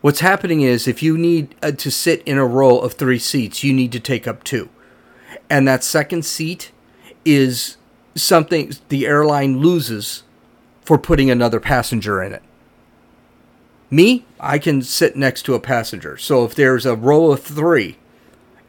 What's 0.00 0.20
happening 0.20 0.60
is 0.60 0.86
if 0.86 1.02
you 1.02 1.16
need 1.18 1.54
uh, 1.62 1.72
to 1.72 1.90
sit 1.90 2.22
in 2.24 2.38
a 2.38 2.46
row 2.46 2.78
of 2.78 2.94
three 2.94 3.18
seats, 3.18 3.64
you 3.64 3.72
need 3.72 3.92
to 3.92 4.00
take 4.00 4.26
up 4.26 4.44
two, 4.44 4.68
and 5.50 5.66
that 5.66 5.84
second 5.84 6.24
seat 6.24 6.72
is 7.24 7.76
something 8.16 8.72
the 8.88 9.06
airline 9.06 9.58
loses 9.58 10.22
for 10.82 10.98
putting 10.98 11.30
another 11.30 11.60
passenger 11.60 12.22
in 12.22 12.32
it. 12.32 12.42
Me, 13.90 14.24
I 14.40 14.58
can 14.58 14.82
sit 14.82 15.16
next 15.16 15.42
to 15.42 15.54
a 15.54 15.60
passenger. 15.60 16.16
So 16.16 16.44
if 16.44 16.54
there's 16.54 16.86
a 16.86 16.96
row 16.96 17.30
of 17.30 17.42
three 17.42 17.96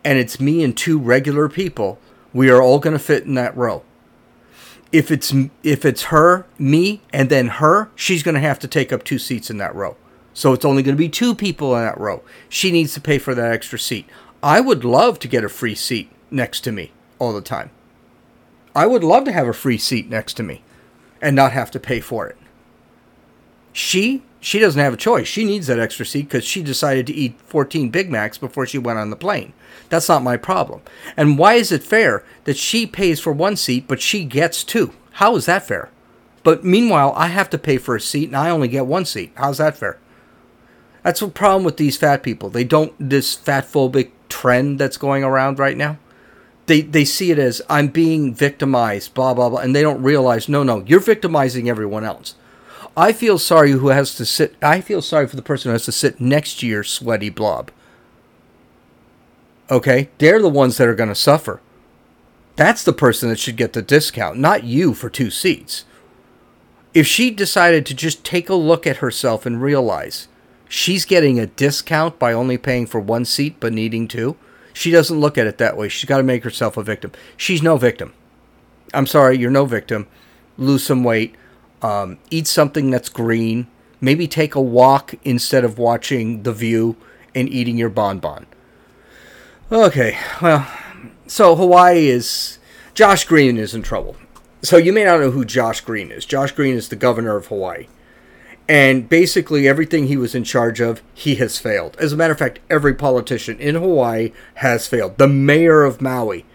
and 0.04 0.20
it's 0.20 0.40
me 0.40 0.64
and 0.64 0.78
two 0.78 1.00
regular 1.00 1.50
people, 1.50 2.00
we 2.34 2.50
are 2.50 2.62
all 2.62 2.80
going 2.80 2.94
to 2.94 3.00
fit 3.00 3.24
in 3.24 3.34
that 3.34 3.56
row. 3.58 3.84
If 4.92 5.12
it's 5.12 5.34
if 5.64 5.84
it's 5.84 6.04
her, 6.04 6.46
me, 6.58 7.02
and 7.12 7.30
then 7.30 7.48
her, 7.48 7.90
she's 7.96 8.24
going 8.24 8.36
to 8.36 8.42
have 8.42 8.60
to 8.60 8.68
take 8.68 8.94
up 8.94 9.04
two 9.04 9.20
seats 9.20 9.50
in 9.50 9.58
that 9.58 9.76
row. 9.76 9.98
So 10.34 10.54
it's 10.54 10.64
only 10.64 10.84
going 10.84 10.96
to 10.96 11.00
be 11.00 11.10
two 11.10 11.34
people 11.34 11.76
in 11.76 11.84
that 11.84 12.00
row. 12.00 12.22
She 12.48 12.72
needs 12.72 12.94
to 12.94 13.02
pay 13.02 13.18
for 13.18 13.34
that 13.36 13.52
extra 13.52 13.80
seat. 13.80 14.08
I 14.42 14.62
would 14.62 14.86
love 14.86 15.20
to 15.20 15.28
get 15.28 15.44
a 15.44 15.50
free 15.50 15.76
seat 15.76 16.12
next 16.30 16.62
to 16.62 16.72
me 16.72 16.92
all 17.20 17.34
the 17.34 17.42
time. 17.42 17.72
I 18.78 18.86
would 18.86 19.04
love 19.04 19.26
to 19.26 19.32
have 19.32 19.48
a 19.48 19.54
free 19.54 19.80
seat 19.80 20.08
next 20.08 20.36
to 20.36 20.44
me 20.44 20.62
and 21.20 21.36
not 21.36 21.52
have 21.52 21.72
to 21.72 21.80
pay 21.80 22.00
for 22.00 22.28
it. 22.28 22.38
She 23.74 24.22
she 24.40 24.60
doesn't 24.60 24.80
have 24.80 24.94
a 24.94 24.98
choice. 24.98 25.28
She 25.28 25.44
needs 25.46 25.66
that 25.66 25.80
extra 25.80 26.06
seat 26.06 26.30
because 26.30 26.46
she 26.46 26.62
decided 26.62 27.08
to 27.08 27.14
eat 27.14 27.42
14 27.48 27.90
Big 27.90 28.12
Macs 28.12 28.38
before 28.38 28.68
she 28.68 28.78
went 28.78 29.00
on 29.00 29.10
the 29.10 29.16
plane. 29.16 29.54
That's 29.90 30.08
not 30.08 30.22
my 30.22 30.38
problem. 30.38 30.82
And 31.18 31.40
why 31.40 31.56
is 31.56 31.72
it 31.72 31.82
fair 31.82 32.24
that 32.44 32.56
she 32.56 32.86
pays 32.86 33.20
for 33.20 33.34
one 33.34 33.56
seat 33.56 33.88
but 33.88 34.00
she 34.00 34.24
gets 34.26 34.64
two? 34.64 34.94
How 35.14 35.36
is 35.36 35.48
that 35.48 35.68
fair? 35.68 35.90
But 36.44 36.64
meanwhile, 36.64 37.14
I 37.16 37.28
have 37.28 37.50
to 37.50 37.58
pay 37.58 37.78
for 37.78 37.96
a 37.96 38.00
seat 38.00 38.30
and 38.30 38.38
I 38.38 38.52
only 38.52 38.68
get 38.68 38.86
one 38.86 39.06
seat. 39.06 39.32
How's 39.38 39.58
that 39.58 39.76
fair? 39.76 39.98
That's 41.02 41.22
the 41.22 41.30
problem 41.30 41.64
with 41.64 41.78
these 41.78 41.98
fat 41.98 42.22
people. 42.22 42.52
They 42.52 42.64
don't 42.64 42.94
this 43.00 43.34
fat 43.34 43.66
phobic 43.66 44.12
trend 44.30 44.78
that's 44.78 44.98
going 44.98 45.24
around 45.24 45.58
right 45.58 45.76
now. 45.76 45.98
They 46.68 46.82
they 46.82 47.06
see 47.06 47.32
it 47.32 47.40
as 47.40 47.62
I'm 47.70 47.88
being 47.88 48.34
victimized, 48.34 49.14
blah 49.14 49.34
blah 49.34 49.50
blah, 49.50 49.60
and 49.60 49.76
they 49.76 49.82
don't 49.82 50.04
realize 50.04 50.48
no 50.48 50.64
no, 50.64 50.84
you're 50.86 51.00
victimizing 51.00 51.70
everyone 51.70 52.04
else. 52.04 52.36
I 52.96 53.14
feel 53.14 53.38
sorry 53.38 53.72
who 53.72 53.88
has 53.90 54.16
to 54.16 54.26
sit. 54.26 54.56
I 54.62 54.82
feel 54.82 55.02
sorry 55.02 55.28
for 55.28 55.36
the 55.36 55.42
person 55.42 55.70
who 55.70 55.74
has 55.74 55.86
to 55.86 55.92
sit 55.92 56.20
next 56.20 56.60
to 56.60 56.68
your 56.68 56.84
sweaty 56.84 57.30
blob. 57.30 57.72
Okay, 59.70 60.10
they're 60.18 60.42
the 60.42 60.50
ones 60.50 60.78
that 60.78 60.88
are 60.88 60.96
going 60.96 61.10
to 61.10 61.16
suffer. 61.16 61.62
That's 62.56 62.84
the 62.84 62.94
person 62.94 63.30
that 63.30 63.40
should 63.40 63.56
get 63.56 63.74
the 63.74 63.82
discount, 63.82 64.40
not 64.40 64.64
you 64.64 64.94
for 64.94 65.10
two 65.10 65.30
seats. 65.30 65.86
If 66.94 67.06
she 67.06 67.30
decided 67.30 67.86
to 67.86 67.94
just 67.94 68.24
take 68.24 68.50
a 68.50 68.56
look 68.56 68.88
at 68.88 68.98
herself 68.98 69.46
and 69.46 69.62
realize 69.62 70.28
she's 70.68 71.06
getting 71.06 71.40
a 71.40 71.46
discount 71.46 72.18
by 72.18 72.34
only 72.34 72.58
paying 72.58 72.88
for 72.88 73.00
one 73.00 73.26
seat 73.26 73.58
but 73.60 73.74
needing 73.74 74.08
two, 74.08 74.38
she 74.78 74.92
doesn't 74.92 75.20
look 75.20 75.38
at 75.38 75.48
it 75.48 75.58
that 75.58 75.78
way. 75.78 75.90
She's 75.90 76.08
got 76.08 76.18
to 76.18 76.24
make 76.24 76.44
herself 76.44 76.78
a 76.78 76.84
victim. 76.84 77.12
She's 77.36 77.62
no 77.62 77.78
victim. 77.78 78.14
I'm 78.94 79.08
sorry, 79.08 79.38
you're 79.38 79.52
no 79.52 79.66
victim. 79.66 80.08
Lose 80.58 80.84
some 80.84 81.04
weight 81.04 81.36
um, 81.82 82.18
eat 82.30 82.48
something 82.48 82.90
that's 82.90 83.10
green. 83.10 83.68
Maybe 84.00 84.28
take 84.28 84.56
a 84.56 84.62
walk 84.62 85.16
instead 85.24 85.64
of 85.64 85.78
watching 85.78 86.44
The 86.44 86.54
View 86.54 86.96
and 87.34 87.50
eating 87.50 87.78
your 87.78 87.90
bonbon. 87.90 88.46
Okay, 89.72 90.18
well, 90.42 90.68
so 91.28 91.56
Hawaii 91.56 92.08
is. 92.08 92.60
Josh 92.94 93.26
Green 93.26 93.58
is 93.58 93.76
in 93.76 93.84
trouble. 93.84 94.16
So 94.64 94.78
you 94.78 94.92
may 94.92 95.04
not 95.04 95.20
know 95.20 95.30
who 95.30 95.46
Josh 95.46 95.82
Green 95.82 96.12
is. 96.12 96.26
Josh 96.26 96.52
Green 96.52 96.76
is 96.76 96.90
the 96.90 96.96
governor 96.96 97.36
of 97.36 97.48
Hawaii. 97.48 97.88
And 98.70 99.08
basically, 99.08 99.68
everything 99.68 100.08
he 100.08 100.18
was 100.18 100.36
in 100.36 100.44
charge 100.44 100.82
of, 100.82 101.02
he 101.14 101.36
has 101.36 101.58
failed. 101.58 101.96
As 102.00 102.12
a 102.12 102.18
matter 102.18 102.34
of 102.34 102.40
fact, 102.40 102.60
every 102.70 102.94
politician 102.94 103.58
in 103.60 103.76
Hawaii 103.76 104.34
has 104.56 104.88
failed. 104.88 105.18
The 105.18 105.28
mayor 105.28 105.84
of 105.84 106.02
Maui 106.02 106.46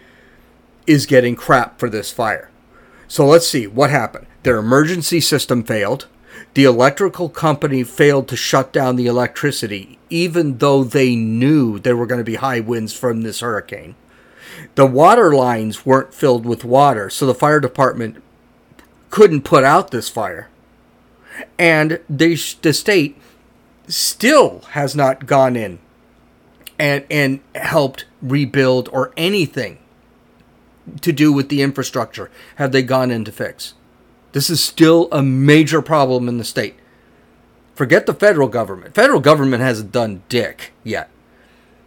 is 0.87 1.07
getting 1.07 1.37
crap 1.37 1.79
for 1.79 1.89
this 1.89 2.13
fire. 2.13 2.51
So 3.09 3.25
let's 3.27 3.47
see 3.47 3.67
what 3.67 3.91
happened. 3.91 4.27
Their 4.43 4.59
emergency 4.59 5.21
system 5.21 5.63
failed. 5.63 6.07
The 6.55 6.65
electrical 6.65 7.31
company 7.31 7.83
failed 7.83 8.29
to 8.29 8.37
shut 8.37 8.75
down 8.75 8.97
the 8.97 9.07
electricity, 9.07 9.99
even 10.11 10.59
though 10.59 10.85
they 10.85 11.17
knew 11.17 11.79
there 11.79 11.97
were 11.97 12.07
going 12.07 12.21
to 12.21 12.25
be 12.25 12.35
high 12.35 12.61
winds 12.61 12.93
from 12.93 13.23
this 13.23 13.41
hurricane. 13.41 13.95
The 14.75 14.85
water 14.85 15.35
lines 15.35 15.87
weren't 15.87 16.13
filled 16.13 16.45
with 16.45 16.65
water, 16.65 17.09
so 17.09 17.27
the 17.27 17.35
fire 17.35 17.61
department 17.61 18.23
couldn't 19.09 19.43
put 19.43 19.65
out 19.65 19.91
this 19.91 20.11
fire. 20.11 20.49
And 21.59 22.01
the, 22.09 22.39
the 22.63 22.73
state 22.73 23.17
still 23.89 24.61
has 24.71 24.95
not 24.95 25.27
gone 25.27 25.57
in 25.57 25.79
and, 26.79 27.05
and 27.11 27.41
helped 27.55 28.07
rebuild 28.21 28.89
or 28.93 29.13
anything 29.17 29.79
to 31.01 31.13
do 31.13 31.33
with 31.33 31.49
the 31.49 31.63
infrastructure 31.63 32.31
have 32.57 32.73
they 32.73 32.83
gone 32.83 33.11
in 33.11 33.25
to 33.25 33.33
fix. 33.33 33.75
This 34.33 34.51
is 34.51 34.63
still 34.63 35.09
a 35.13 35.23
major 35.23 35.83
problem 35.83 36.29
in 36.29 36.39
the 36.39 36.45
state. 36.45 36.77
Forget 37.75 38.07
the 38.07 38.15
federal 38.15 38.49
government. 38.49 38.95
Federal 38.95 39.21
government 39.21 39.63
hasn't 39.63 39.93
done 39.93 40.23
dick 40.29 40.73
yet. 40.85 41.09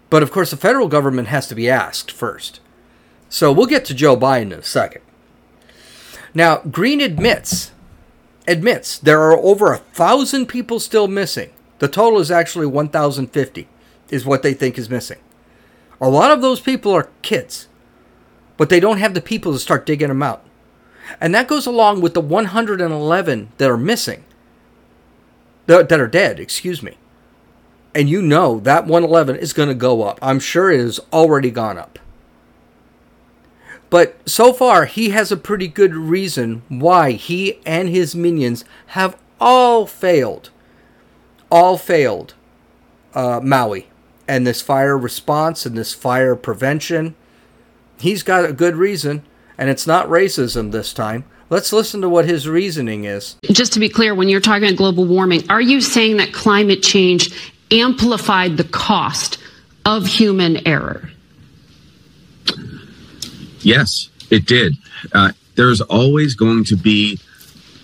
But 0.09 0.23
of 0.23 0.31
course, 0.31 0.51
the 0.51 0.57
federal 0.57 0.87
government 0.87 1.27
has 1.27 1.47
to 1.47 1.55
be 1.55 1.69
asked 1.69 2.11
first. 2.11 2.59
So 3.29 3.51
we'll 3.51 3.65
get 3.65 3.85
to 3.85 3.93
Joe 3.93 4.15
Biden 4.15 4.53
in 4.53 4.53
a 4.53 4.63
second. 4.63 5.01
Now, 6.33 6.57
Green 6.59 7.01
admits 7.01 7.71
admits 8.47 8.97
there 8.97 9.21
are 9.21 9.37
over 9.37 9.71
a 9.73 9.77
thousand 9.77 10.47
people 10.47 10.79
still 10.79 11.07
missing. 11.07 11.51
The 11.79 11.87
total 11.87 12.19
is 12.19 12.31
actually 12.31 12.67
1,050, 12.67 13.67
is 14.09 14.25
what 14.25 14.43
they 14.43 14.53
think 14.53 14.77
is 14.77 14.89
missing. 14.89 15.19
A 15.99 16.09
lot 16.09 16.31
of 16.31 16.41
those 16.41 16.59
people 16.59 16.91
are 16.93 17.09
kids. 17.21 17.67
but 18.57 18.69
they 18.69 18.79
don't 18.79 18.99
have 18.99 19.13
the 19.13 19.21
people 19.21 19.51
to 19.53 19.59
start 19.59 19.85
digging 19.85 20.07
them 20.07 20.23
out. 20.23 20.43
And 21.21 21.33
that 21.35 21.47
goes 21.47 21.65
along 21.65 22.01
with 22.01 22.13
the 22.13 22.21
111 22.21 23.51
that 23.57 23.69
are 23.69 23.77
missing, 23.77 24.23
that 25.67 25.91
are 25.91 26.07
dead, 26.07 26.39
excuse 26.39 26.81
me. 26.81 26.97
And 27.93 28.09
you 28.09 28.21
know 28.21 28.59
that 28.61 28.85
111 28.85 29.37
is 29.37 29.53
going 29.53 29.69
to 29.69 29.75
go 29.75 30.03
up. 30.03 30.19
I'm 30.21 30.39
sure 30.39 30.71
it 30.71 30.79
has 30.79 30.99
already 31.13 31.51
gone 31.51 31.77
up. 31.77 31.99
But 33.95 34.17
so 34.27 34.51
far, 34.51 34.87
he 34.87 35.11
has 35.11 35.31
a 35.31 35.37
pretty 35.37 35.69
good 35.69 35.95
reason 35.95 36.63
why 36.67 37.13
he 37.13 37.61
and 37.65 37.87
his 37.87 38.13
minions 38.13 38.65
have 38.87 39.15
all 39.39 39.87
failed. 39.87 40.49
All 41.49 41.77
failed 41.77 42.33
uh, 43.13 43.39
Maui 43.41 43.87
and 44.27 44.45
this 44.45 44.61
fire 44.61 44.97
response 44.97 45.65
and 45.65 45.77
this 45.77 45.93
fire 45.93 46.35
prevention. 46.35 47.15
He's 47.97 48.21
got 48.21 48.43
a 48.43 48.51
good 48.51 48.75
reason, 48.75 49.23
and 49.57 49.69
it's 49.69 49.87
not 49.87 50.09
racism 50.09 50.73
this 50.73 50.91
time. 50.91 51.23
Let's 51.49 51.71
listen 51.71 52.01
to 52.01 52.09
what 52.09 52.25
his 52.25 52.49
reasoning 52.49 53.05
is. 53.05 53.37
Just 53.45 53.71
to 53.71 53.79
be 53.79 53.87
clear, 53.87 54.13
when 54.13 54.27
you're 54.27 54.41
talking 54.41 54.67
about 54.67 54.75
global 54.75 55.05
warming, 55.05 55.49
are 55.49 55.61
you 55.61 55.79
saying 55.79 56.17
that 56.17 56.33
climate 56.33 56.83
change 56.83 57.33
amplified 57.71 58.57
the 58.57 58.65
cost 58.65 59.37
of 59.85 60.05
human 60.05 60.67
error? 60.67 61.09
Yes, 63.65 64.09
it 64.29 64.45
did. 64.45 64.75
Uh, 65.11 65.31
there's 65.55 65.81
always 65.81 66.35
going 66.35 66.63
to 66.65 66.75
be 66.75 67.19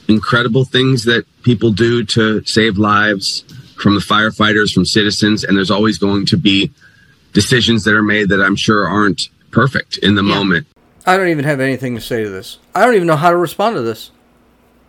incredible 0.07 0.63
things 0.63 1.05
that 1.05 1.25
people 1.41 1.71
do 1.71 2.03
to 2.03 2.43
save 2.45 2.77
lives 2.77 3.43
from 3.81 3.95
the 3.95 4.01
firefighters, 4.01 4.71
from 4.71 4.85
citizens, 4.85 5.43
and 5.43 5.57
there's 5.57 5.71
always 5.71 5.97
going 5.97 6.25
to 6.27 6.37
be 6.37 6.71
decisions 7.33 7.83
that 7.85 7.95
are 7.95 8.03
made 8.03 8.29
that 8.29 8.41
I'm 8.41 8.55
sure 8.55 8.87
aren't 8.87 9.29
perfect 9.49 9.97
in 9.97 10.15
the 10.15 10.23
yeah. 10.23 10.35
moment. 10.35 10.67
I 11.05 11.17
don't 11.17 11.29
even 11.29 11.45
have 11.45 11.59
anything 11.59 11.95
to 11.95 12.01
say 12.01 12.23
to 12.23 12.29
this. 12.29 12.59
I 12.75 12.85
don't 12.85 12.93
even 12.93 13.07
know 13.07 13.15
how 13.15 13.31
to 13.31 13.37
respond 13.37 13.75
to 13.75 13.81
this. 13.81 14.11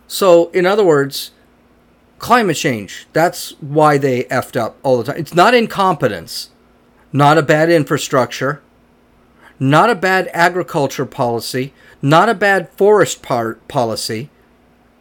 So, 0.07 0.51
in 0.51 0.67
other 0.67 0.83
words, 0.83 1.31
climate 2.19 2.57
change, 2.57 3.07
that's 3.13 3.59
why 3.61 3.97
they 3.97 4.25
effed 4.25 4.55
up 4.55 4.77
all 4.83 4.97
the 4.97 5.05
time. 5.05 5.17
It's 5.17 5.33
not 5.33 5.55
incompetence, 5.55 6.51
not 7.11 7.39
a 7.39 7.41
bad 7.41 7.71
infrastructure, 7.71 8.61
not 9.69 9.89
a 9.89 9.95
bad 9.95 10.29
agriculture 10.33 11.05
policy, 11.05 11.73
not 12.01 12.27
a 12.27 12.35
bad 12.35 12.69
forest 12.71 13.21
part 13.21 13.65
policy. 13.69 14.29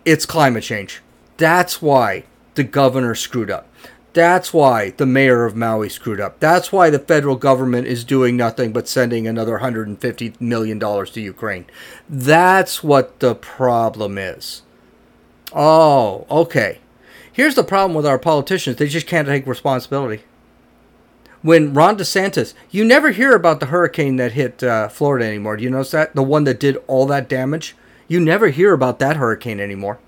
It's 0.05 0.25
climate 0.25 0.63
change. 0.63 1.03
That's 1.37 1.83
why 1.83 2.25
the 2.55 2.63
governor 2.63 3.17
screwed 3.17 3.51
up. 3.51 3.67
That's 4.13 4.55
why 4.55 4.91
the 4.91 5.07
mayor 5.07 5.45
of 5.45 5.57
Maui 5.57 5.89
screwed 5.89 6.21
up. 6.21 6.39
That's 6.39 6.71
why 6.71 6.91
the 6.91 7.01
federal 7.01 7.35
government 7.35 7.89
is 7.89 8.05
doing 8.05 8.37
nothing 8.37 8.73
but 8.73 8.87
sending 8.87 9.27
another 9.27 9.59
$150 9.59 10.41
million 10.41 10.79
to 10.79 11.21
Ukraine. 11.21 11.65
That's 12.09 12.85
what 12.85 13.19
the 13.19 13.35
problem 13.35 14.17
is. 14.17 14.63
Oh, 15.53 16.25
okay. 16.31 16.79
Here's 17.33 17.57
the 17.57 17.65
problem 17.65 17.95
with 17.97 18.07
our 18.07 18.19
politicians 18.19 18.77
they 18.77 18.87
just 18.87 19.09
can't 19.09 19.27
take 19.27 19.45
responsibility. 19.45 20.23
When 21.43 21.75
Ron 21.75 21.97
DeSantis, 21.97 22.55
you 22.71 22.85
never 22.85 23.11
hear 23.11 23.35
about 23.35 23.59
the 23.59 23.67
hurricane 23.67 24.15
that 24.17 24.33
hit 24.33 24.63
uh, 24.63 24.89
Florida 24.89 25.27
anymore. 25.27 25.57
Do 25.57 25.65
you 25.65 25.71
notice 25.71 25.91
that? 25.91 26.15
The 26.15 26.23
one 26.23 26.45
that 26.45 26.61
did 26.61 26.79
all 26.87 27.05
that 27.07 27.29
damage? 27.29 27.75
You 28.07 28.21
never 28.21 28.49
hear 28.49 28.73
about 28.73 29.01
that 29.01 29.17
hurricane 29.17 29.59
anymore. 29.59 29.99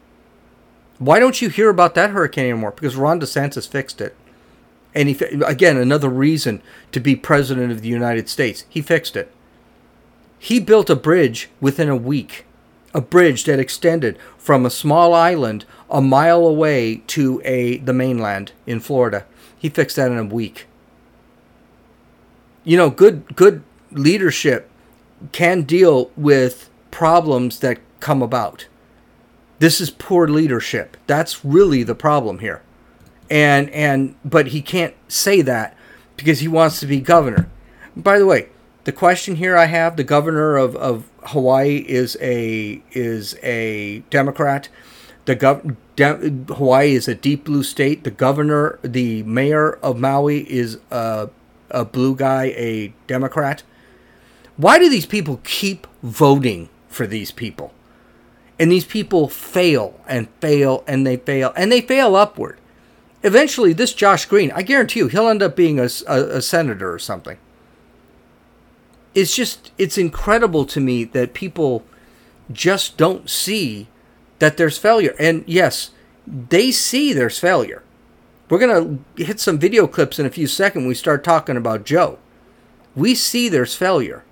Why 0.98 1.18
don't 1.18 1.42
you 1.42 1.48
hear 1.48 1.70
about 1.70 1.96
that 1.96 2.10
hurricane 2.10 2.50
anymore? 2.50 2.70
Because 2.70 2.94
Ron 2.94 3.20
DeSantis 3.20 3.68
fixed 3.68 4.00
it. 4.00 4.14
And 4.94 5.08
he, 5.08 5.24
again, 5.44 5.76
another 5.76 6.08
reason 6.08 6.62
to 6.92 7.00
be 7.00 7.16
president 7.16 7.72
of 7.72 7.82
the 7.82 7.88
United 7.88 8.28
States. 8.28 8.64
He 8.68 8.80
fixed 8.80 9.16
it. 9.16 9.32
He 10.38 10.60
built 10.60 10.88
a 10.88 10.94
bridge 10.94 11.48
within 11.60 11.88
a 11.88 11.96
week, 11.96 12.44
a 12.92 13.00
bridge 13.00 13.42
that 13.44 13.58
extended 13.58 14.18
from 14.38 14.64
a 14.64 14.70
small 14.70 15.12
island 15.12 15.64
a 15.90 16.00
mile 16.00 16.46
away 16.46 17.02
to 17.08 17.42
a 17.44 17.78
the 17.78 17.92
mainland 17.92 18.52
in 18.68 18.78
Florida. 18.78 19.26
He 19.58 19.68
fixed 19.68 19.96
that 19.96 20.12
in 20.12 20.18
a 20.18 20.24
week. 20.24 20.66
You 22.64 22.76
know, 22.76 22.90
good 22.90 23.36
good 23.36 23.62
leadership 23.90 24.70
can 25.32 25.62
deal 25.62 26.10
with 26.16 26.70
problems 26.90 27.60
that 27.60 27.78
come 28.00 28.22
about. 28.22 28.66
This 29.58 29.80
is 29.80 29.90
poor 29.90 30.28
leadership. 30.28 30.96
That's 31.06 31.44
really 31.44 31.82
the 31.82 31.94
problem 31.94 32.40
here. 32.40 32.62
And 33.30 33.70
and 33.70 34.16
but 34.24 34.48
he 34.48 34.60
can't 34.60 34.94
say 35.08 35.42
that 35.42 35.76
because 36.16 36.40
he 36.40 36.48
wants 36.48 36.80
to 36.80 36.86
be 36.86 37.00
governor. 37.00 37.48
By 37.96 38.18
the 38.18 38.26
way, 38.26 38.48
the 38.84 38.92
question 38.92 39.36
here 39.36 39.56
I 39.56 39.66
have, 39.66 39.96
the 39.96 40.04
governor 40.04 40.56
of, 40.56 40.76
of 40.76 41.08
Hawaii 41.24 41.84
is 41.88 42.16
a 42.20 42.82
is 42.92 43.36
a 43.42 44.00
Democrat. 44.10 44.68
The 45.24 45.36
gov 45.36 45.76
De- 45.96 46.54
Hawaii 46.54 46.94
is 46.94 47.08
a 47.08 47.14
deep 47.14 47.44
blue 47.44 47.62
state. 47.62 48.04
The 48.04 48.10
governor, 48.10 48.78
the 48.82 49.22
mayor 49.22 49.74
of 49.74 49.98
Maui 49.98 50.50
is 50.50 50.78
a, 50.90 51.30
a 51.74 51.84
blue 51.84 52.14
guy, 52.14 52.44
a 52.56 52.94
Democrat. 53.06 53.62
Why 54.56 54.78
do 54.78 54.88
these 54.88 55.06
people 55.06 55.40
keep 55.44 55.86
voting 56.02 56.68
for 56.88 57.06
these 57.06 57.30
people? 57.30 57.74
And 58.58 58.70
these 58.70 58.84
people 58.84 59.28
fail 59.28 60.00
and 60.06 60.28
fail 60.40 60.84
and 60.86 61.06
they 61.06 61.16
fail 61.16 61.52
and 61.56 61.72
they 61.72 61.80
fail 61.80 62.14
upward. 62.14 62.58
Eventually, 63.22 63.72
this 63.72 63.92
Josh 63.94 64.26
Green, 64.26 64.52
I 64.52 64.62
guarantee 64.62 65.00
you, 65.00 65.08
he'll 65.08 65.28
end 65.28 65.42
up 65.42 65.56
being 65.56 65.80
a, 65.80 65.88
a, 66.06 66.36
a 66.36 66.42
senator 66.42 66.92
or 66.92 66.98
something. 66.98 67.38
It's 69.14 69.34
just, 69.34 69.72
it's 69.78 69.96
incredible 69.96 70.66
to 70.66 70.80
me 70.80 71.04
that 71.04 71.34
people 71.34 71.84
just 72.52 72.96
don't 72.96 73.30
see 73.30 73.88
that 74.40 74.56
there's 74.56 74.76
failure. 74.76 75.14
And 75.18 75.42
yes, 75.46 75.90
they 76.26 76.70
see 76.70 77.12
there's 77.12 77.38
failure. 77.38 77.82
We're 78.48 78.58
going 78.58 78.98
to 79.16 79.24
hit 79.24 79.40
some 79.40 79.58
video 79.58 79.86
clips 79.86 80.18
in 80.18 80.26
a 80.26 80.30
few 80.30 80.46
seconds. 80.46 80.82
when 80.82 80.88
We 80.88 80.94
start 80.94 81.24
talking 81.24 81.56
about 81.56 81.84
Joe. 81.84 82.18
We 82.94 83.14
see 83.14 83.48
there's 83.48 83.74
failure. 83.74 84.24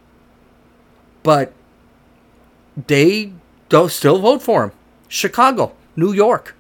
But 1.22 1.53
they 2.87 3.33
don't 3.68 3.90
still 3.90 4.18
vote 4.18 4.42
for 4.42 4.64
him. 4.64 4.72
Chicago, 5.09 5.75
New 5.96 6.12
York. 6.12 6.55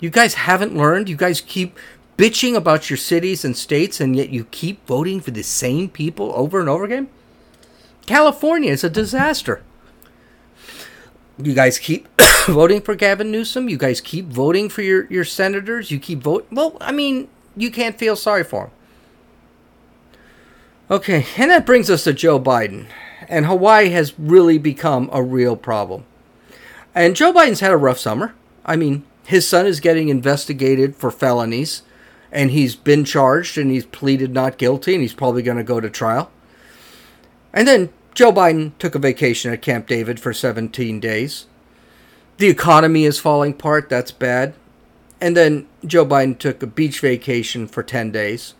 You 0.00 0.10
guys 0.10 0.34
haven't 0.34 0.76
learned. 0.76 1.08
You 1.08 1.16
guys 1.16 1.40
keep 1.40 1.78
bitching 2.16 2.54
about 2.54 2.90
your 2.90 2.96
cities 2.96 3.44
and 3.44 3.56
states, 3.56 4.00
and 4.00 4.14
yet 4.14 4.30
you 4.30 4.44
keep 4.46 4.86
voting 4.86 5.20
for 5.20 5.30
the 5.30 5.42
same 5.42 5.88
people 5.88 6.32
over 6.34 6.60
and 6.60 6.68
over 6.68 6.84
again. 6.84 7.08
California 8.06 8.70
is 8.70 8.84
a 8.84 8.90
disaster. 8.90 9.62
You 11.38 11.54
guys 11.54 11.78
keep 11.78 12.08
voting 12.52 12.80
for 12.80 12.94
Gavin 12.94 13.30
Newsom. 13.30 13.68
You 13.68 13.78
guys 13.78 14.00
keep 14.00 14.26
voting 14.26 14.68
for 14.68 14.82
your, 14.82 15.06
your 15.06 15.24
senators. 15.24 15.90
You 15.90 15.98
keep 15.98 16.20
voting. 16.20 16.48
Well, 16.50 16.76
I 16.80 16.92
mean, 16.92 17.28
you 17.56 17.70
can't 17.70 17.98
feel 17.98 18.16
sorry 18.16 18.44
for 18.44 18.64
them. 18.64 18.70
Okay, 20.90 21.26
and 21.38 21.50
that 21.50 21.64
brings 21.64 21.88
us 21.88 22.04
to 22.04 22.12
Joe 22.12 22.38
Biden. 22.38 22.86
And 23.28 23.46
Hawaii 23.46 23.88
has 23.90 24.18
really 24.18 24.58
become 24.58 25.08
a 25.12 25.22
real 25.22 25.56
problem. 25.56 26.04
And 26.94 27.16
Joe 27.16 27.32
Biden's 27.32 27.60
had 27.60 27.72
a 27.72 27.76
rough 27.76 27.98
summer. 27.98 28.34
I 28.66 28.76
mean, 28.76 29.04
his 29.24 29.48
son 29.48 29.66
is 29.66 29.80
getting 29.80 30.08
investigated 30.08 30.94
for 30.94 31.10
felonies, 31.10 31.82
and 32.30 32.50
he's 32.50 32.76
been 32.76 33.04
charged 33.04 33.56
and 33.56 33.70
he's 33.70 33.86
pleaded 33.86 34.32
not 34.32 34.58
guilty, 34.58 34.92
and 34.94 35.02
he's 35.02 35.14
probably 35.14 35.42
going 35.42 35.56
to 35.56 35.64
go 35.64 35.80
to 35.80 35.88
trial. 35.88 36.30
And 37.52 37.66
then 37.66 37.88
Joe 38.12 38.32
Biden 38.32 38.72
took 38.78 38.94
a 38.94 38.98
vacation 38.98 39.52
at 39.52 39.62
Camp 39.62 39.86
David 39.86 40.20
for 40.20 40.34
17 40.34 41.00
days. 41.00 41.46
The 42.38 42.48
economy 42.48 43.04
is 43.04 43.18
falling 43.18 43.52
apart. 43.52 43.88
That's 43.88 44.10
bad. 44.10 44.54
And 45.20 45.36
then 45.36 45.66
Joe 45.86 46.04
Biden 46.04 46.38
took 46.38 46.62
a 46.62 46.66
beach 46.66 47.00
vacation 47.00 47.66
for 47.66 47.82
10 47.82 48.10
days. 48.10 48.54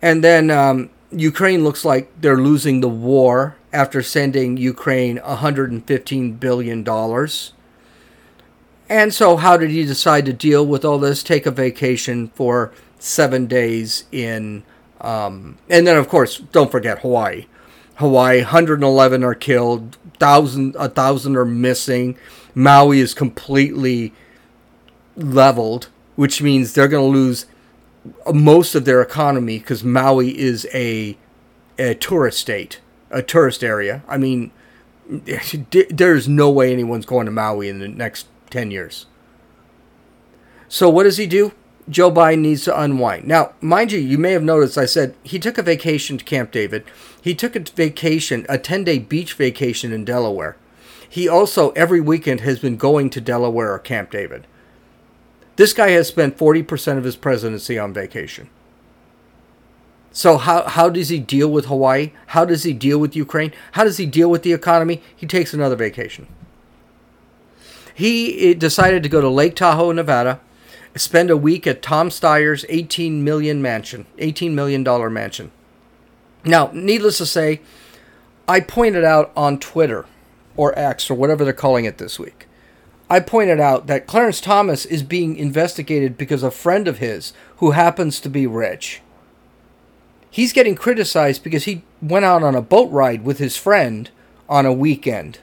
And 0.00 0.22
then 0.22 0.50
um, 0.50 0.90
Ukraine 1.10 1.64
looks 1.64 1.84
like 1.84 2.10
they're 2.20 2.36
losing 2.36 2.80
the 2.80 2.88
war 2.88 3.56
after 3.72 4.02
sending 4.02 4.56
Ukraine 4.56 5.18
$115 5.18 6.40
billion. 6.40 6.84
And 8.88 9.12
so, 9.12 9.36
how 9.36 9.56
did 9.56 9.70
he 9.70 9.84
decide 9.84 10.24
to 10.26 10.32
deal 10.32 10.66
with 10.66 10.84
all 10.84 10.98
this? 10.98 11.22
Take 11.22 11.44
a 11.44 11.50
vacation 11.50 12.28
for 12.28 12.72
seven 12.98 13.46
days 13.46 14.04
in, 14.10 14.64
um, 15.00 15.58
and 15.68 15.86
then 15.86 15.96
of 15.96 16.08
course, 16.08 16.38
don't 16.38 16.70
forget 16.70 17.00
Hawaii. 17.00 17.46
Hawaii, 17.96 18.38
111 18.38 19.24
are 19.24 19.34
killed, 19.34 19.98
thousand, 20.18 20.74
a 20.78 20.88
thousand 20.88 21.36
are 21.36 21.44
missing. 21.44 22.16
Maui 22.54 23.00
is 23.00 23.14
completely 23.14 24.12
leveled, 25.16 25.88
which 26.16 26.42
means 26.42 26.72
they're 26.72 26.88
going 26.88 27.12
to 27.12 27.18
lose 27.18 27.46
most 28.32 28.74
of 28.74 28.84
their 28.84 29.02
economy 29.02 29.58
because 29.58 29.84
Maui 29.84 30.38
is 30.38 30.66
a, 30.72 31.16
a 31.78 31.94
tourist 31.94 32.38
state 32.38 32.80
a 33.10 33.22
tourist 33.22 33.64
area. 33.64 34.02
I 34.08 34.18
mean, 34.18 34.50
there's 35.90 36.28
no 36.28 36.50
way 36.50 36.72
anyone's 36.72 37.06
going 37.06 37.26
to 37.26 37.32
Maui 37.32 37.68
in 37.68 37.78
the 37.78 37.88
next 37.88 38.26
10 38.50 38.70
years. 38.70 39.06
So, 40.68 40.88
what 40.88 41.04
does 41.04 41.16
he 41.16 41.26
do? 41.26 41.52
Joe 41.88 42.10
Biden 42.10 42.40
needs 42.40 42.64
to 42.64 42.78
unwind. 42.78 43.26
Now, 43.26 43.54
mind 43.62 43.92
you, 43.92 43.98
you 43.98 44.18
may 44.18 44.32
have 44.32 44.42
noticed 44.42 44.76
I 44.76 44.84
said 44.84 45.14
he 45.22 45.38
took 45.38 45.56
a 45.56 45.62
vacation 45.62 46.18
to 46.18 46.24
Camp 46.24 46.50
David. 46.50 46.84
He 47.22 47.34
took 47.34 47.56
a 47.56 47.60
vacation, 47.60 48.44
a 48.48 48.58
10 48.58 48.84
day 48.84 48.98
beach 48.98 49.32
vacation 49.32 49.92
in 49.92 50.04
Delaware. 50.04 50.56
He 51.08 51.28
also, 51.28 51.70
every 51.70 52.00
weekend, 52.00 52.40
has 52.40 52.58
been 52.58 52.76
going 52.76 53.10
to 53.10 53.20
Delaware 53.20 53.72
or 53.72 53.78
Camp 53.78 54.10
David. 54.10 54.46
This 55.56 55.72
guy 55.72 55.90
has 55.90 56.06
spent 56.06 56.36
40% 56.36 56.98
of 56.98 57.04
his 57.04 57.16
presidency 57.16 57.78
on 57.78 57.92
vacation. 57.92 58.48
So, 60.12 60.36
how, 60.36 60.64
how 60.68 60.88
does 60.88 61.08
he 61.08 61.18
deal 61.18 61.50
with 61.50 61.66
Hawaii? 61.66 62.12
How 62.28 62.44
does 62.44 62.62
he 62.62 62.72
deal 62.72 62.98
with 62.98 63.16
Ukraine? 63.16 63.52
How 63.72 63.84
does 63.84 63.96
he 63.96 64.06
deal 64.06 64.30
with 64.30 64.42
the 64.42 64.52
economy? 64.52 65.02
He 65.14 65.26
takes 65.26 65.52
another 65.52 65.76
vacation. 65.76 66.26
He 67.94 68.50
eh, 68.50 68.54
decided 68.54 69.02
to 69.02 69.08
go 69.08 69.20
to 69.20 69.28
Lake 69.28 69.56
Tahoe, 69.56 69.92
Nevada, 69.92 70.40
spend 70.96 71.30
a 71.30 71.36
week 71.36 71.66
at 71.66 71.82
Tom 71.82 72.10
Steyer's 72.10 72.64
18 72.68 73.22
million 73.24 73.60
mansion, 73.60 74.06
18 74.18 74.54
million 74.54 74.82
dollar 74.84 75.10
mansion. 75.10 75.50
Now, 76.44 76.70
needless 76.72 77.18
to 77.18 77.26
say, 77.26 77.60
I 78.46 78.60
pointed 78.60 79.04
out 79.04 79.32
on 79.36 79.58
Twitter 79.58 80.06
or 80.58 80.78
X 80.78 81.08
or 81.08 81.14
whatever 81.14 81.44
they're 81.44 81.54
calling 81.54 81.86
it 81.86 81.96
this 81.96 82.18
week. 82.18 82.46
I 83.08 83.20
pointed 83.20 83.60
out 83.60 83.86
that 83.86 84.06
Clarence 84.06 84.40
Thomas 84.40 84.84
is 84.84 85.02
being 85.02 85.36
investigated 85.36 86.18
because 86.18 86.42
a 86.42 86.50
friend 86.50 86.86
of 86.86 86.98
his 86.98 87.32
who 87.56 87.70
happens 87.70 88.20
to 88.20 88.28
be 88.28 88.46
rich. 88.46 89.00
He's 90.30 90.52
getting 90.52 90.74
criticized 90.74 91.42
because 91.42 91.64
he 91.64 91.84
went 92.02 92.26
out 92.26 92.42
on 92.42 92.54
a 92.54 92.60
boat 92.60 92.90
ride 92.90 93.24
with 93.24 93.38
his 93.38 93.56
friend 93.56 94.10
on 94.48 94.66
a 94.66 94.72
weekend 94.72 95.38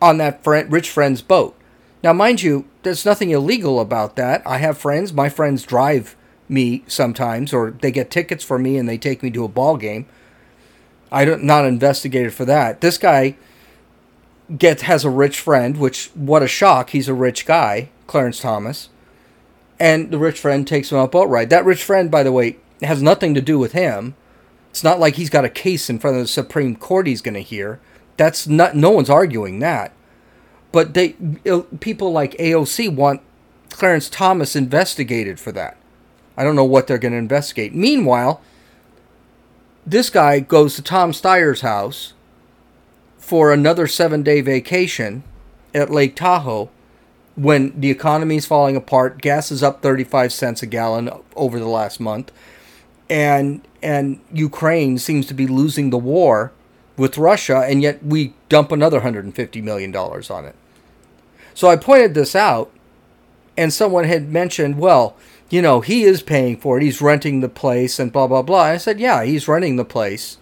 on 0.00 0.16
that 0.18 0.42
friend, 0.42 0.72
rich 0.72 0.90
friend's 0.90 1.22
boat. 1.22 1.56
Now, 2.02 2.12
mind 2.12 2.42
you, 2.42 2.64
there's 2.82 3.06
nothing 3.06 3.30
illegal 3.30 3.78
about 3.78 4.16
that. 4.16 4.42
I 4.44 4.58
have 4.58 4.76
friends, 4.76 5.12
my 5.12 5.28
friends 5.28 5.62
drive 5.62 6.16
me 6.48 6.82
sometimes, 6.88 7.52
or 7.52 7.70
they 7.70 7.92
get 7.92 8.10
tickets 8.10 8.42
for 8.42 8.58
me 8.58 8.76
and 8.76 8.88
they 8.88 8.98
take 8.98 9.22
me 9.22 9.30
to 9.30 9.44
a 9.44 9.48
ball 9.48 9.76
game. 9.76 10.06
I 11.12 11.24
don't 11.24 11.44
not 11.44 11.66
investigated 11.66 12.34
for 12.34 12.44
that. 12.46 12.80
This 12.80 12.98
guy 12.98 13.36
gets 14.58 14.82
has 14.82 15.04
a 15.04 15.10
rich 15.10 15.40
friend, 15.40 15.76
which 15.76 16.10
what 16.14 16.42
a 16.42 16.48
shock. 16.48 16.90
He's 16.90 17.08
a 17.08 17.14
rich 17.14 17.46
guy, 17.46 17.88
Clarence 18.06 18.40
Thomas, 18.40 18.88
and 19.78 20.10
the 20.10 20.18
rich 20.18 20.38
friend 20.38 20.66
takes 20.66 20.90
him 20.90 20.98
on 20.98 21.04
a 21.04 21.08
boat 21.08 21.28
ride. 21.28 21.50
That 21.50 21.64
rich 21.64 21.82
friend, 21.82 22.10
by 22.10 22.22
the 22.22 22.32
way, 22.32 22.56
has 22.82 23.02
nothing 23.02 23.34
to 23.34 23.40
do 23.40 23.58
with 23.58 23.72
him. 23.72 24.14
It's 24.70 24.84
not 24.84 25.00
like 25.00 25.16
he's 25.16 25.30
got 25.30 25.44
a 25.44 25.50
case 25.50 25.90
in 25.90 25.98
front 25.98 26.16
of 26.16 26.22
the 26.22 26.28
Supreme 26.28 26.76
Court 26.76 27.06
he's 27.06 27.22
going 27.22 27.34
to 27.34 27.40
hear. 27.40 27.80
That's 28.16 28.46
not. 28.46 28.76
No 28.76 28.90
one's 28.90 29.10
arguing 29.10 29.58
that. 29.58 29.92
But 30.70 30.94
they 30.94 31.14
uh, 31.48 31.62
people 31.80 32.12
like 32.12 32.32
AOC 32.38 32.94
want 32.94 33.20
Clarence 33.70 34.08
Thomas 34.08 34.56
investigated 34.56 35.38
for 35.38 35.52
that. 35.52 35.76
I 36.36 36.44
don't 36.44 36.56
know 36.56 36.64
what 36.64 36.86
they're 36.86 36.98
going 36.98 37.12
to 37.12 37.18
investigate. 37.18 37.74
Meanwhile, 37.74 38.40
this 39.84 40.08
guy 40.08 40.40
goes 40.40 40.76
to 40.76 40.82
Tom 40.82 41.12
Steyer's 41.12 41.60
house 41.60 42.14
for 43.22 43.52
another 43.52 43.86
seven 43.86 44.24
day 44.24 44.40
vacation 44.40 45.22
at 45.72 45.90
Lake 45.90 46.16
Tahoe 46.16 46.68
when 47.36 47.78
the 47.80 47.88
economy 47.88 48.36
is 48.36 48.46
falling 48.46 48.76
apart. 48.76 49.22
Gas 49.22 49.52
is 49.52 49.62
up 49.62 49.80
35 49.80 50.32
cents 50.32 50.62
a 50.62 50.66
gallon 50.66 51.08
over 51.36 51.58
the 51.58 51.68
last 51.68 52.00
month. 52.00 52.32
And, 53.08 53.66
and 53.80 54.20
Ukraine 54.32 54.98
seems 54.98 55.26
to 55.26 55.34
be 55.34 55.46
losing 55.46 55.90
the 55.90 55.98
war 55.98 56.52
with 56.96 57.16
Russia, 57.16 57.64
and 57.66 57.80
yet 57.80 58.04
we 58.04 58.34
dump 58.48 58.72
another 58.72 59.00
$150 59.00 59.62
million 59.62 59.94
on 59.94 60.44
it. 60.44 60.56
So 61.54 61.68
I 61.68 61.76
pointed 61.76 62.14
this 62.14 62.34
out, 62.34 62.70
and 63.56 63.72
someone 63.72 64.04
had 64.04 64.30
mentioned, 64.30 64.78
well, 64.78 65.16
you 65.48 65.62
know, 65.62 65.80
he 65.80 66.02
is 66.02 66.22
paying 66.22 66.56
for 66.56 66.78
it. 66.78 66.82
He's 66.82 67.00
renting 67.00 67.40
the 67.40 67.48
place 67.48 67.98
and 67.98 68.12
blah, 68.12 68.26
blah, 68.26 68.42
blah. 68.42 68.62
I 68.62 68.78
said, 68.78 68.98
yeah, 68.98 69.22
he's 69.22 69.48
renting 69.48 69.76
the 69.76 69.84
place. 69.84 70.38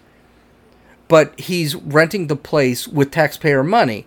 But 1.11 1.37
he's 1.37 1.75
renting 1.75 2.27
the 2.27 2.37
place 2.37 2.87
with 2.87 3.11
taxpayer 3.11 3.63
money. 3.63 4.05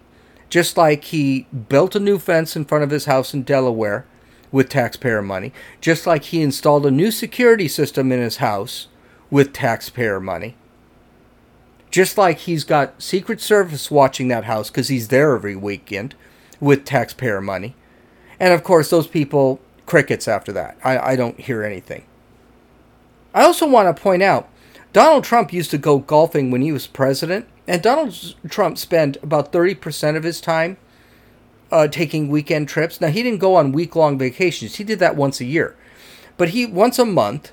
Just 0.49 0.79
like 0.79 1.05
he 1.05 1.47
built 1.69 1.95
a 1.95 2.01
new 2.01 2.19
fence 2.19 2.57
in 2.57 2.65
front 2.65 2.83
of 2.83 2.89
his 2.89 3.05
house 3.05 3.35
in 3.35 3.43
Delaware 3.43 4.07
with 4.51 4.71
taxpayer 4.71 5.21
money. 5.21 5.53
Just 5.83 6.07
like 6.07 6.25
he 6.25 6.41
installed 6.41 6.87
a 6.87 6.91
new 6.91 7.11
security 7.11 7.69
system 7.69 8.11
in 8.11 8.21
his 8.21 8.39
house 8.39 8.89
with 9.31 9.53
taxpayer 9.53 10.19
money. 10.19 10.57
Just 11.91 12.17
like 12.17 12.39
he's 12.39 12.65
got 12.65 13.03
Secret 13.03 13.43
Service 13.43 13.91
watching 13.91 14.29
that 14.29 14.45
house 14.45 14.71
because 14.71 14.89
he's 14.89 15.09
there 15.09 15.35
every 15.35 15.57
weekend 15.57 16.15
with 16.59 16.87
taxpayer 16.87 17.43
money. 17.43 17.75
And 18.41 18.55
of 18.55 18.65
course, 18.65 18.89
those 18.89 19.09
people 19.09 19.61
crickets 19.85 20.27
after 20.27 20.53
that. 20.53 20.79
I, 20.83 21.13
I 21.13 21.17
don't 21.17 21.39
hear 21.39 21.65
anything. 21.65 22.07
I 23.35 23.43
also 23.43 23.69
want 23.69 23.95
to 23.95 24.03
point 24.03 24.23
out 24.23 24.49
Donald 24.95 25.25
Trump 25.25 25.53
used 25.53 25.73
to 25.73 25.77
go 25.77 25.99
golfing 25.99 26.51
when 26.51 26.63
he 26.63 26.71
was 26.73 26.87
president, 26.87 27.47
and 27.67 27.83
Donald 27.83 28.35
Trump 28.49 28.79
spent 28.79 29.17
about 29.23 29.53
30% 29.53 30.17
of 30.17 30.23
his 30.23 30.41
time 30.41 30.77
uh, 31.73 31.89
taking 31.89 32.29
weekend 32.29 32.69
trips. 32.69 33.01
Now, 33.01 33.09
he 33.09 33.23
didn't 33.23 33.41
go 33.41 33.57
on 33.57 33.73
week 33.73 33.97
long 33.97 34.17
vacations, 34.17 34.77
he 34.77 34.85
did 34.85 35.01
that 35.01 35.17
once 35.17 35.41
a 35.41 35.45
year. 35.45 35.77
But 36.37 36.51
he, 36.51 36.65
once 36.65 36.99
a 36.99 37.05
month, 37.05 37.51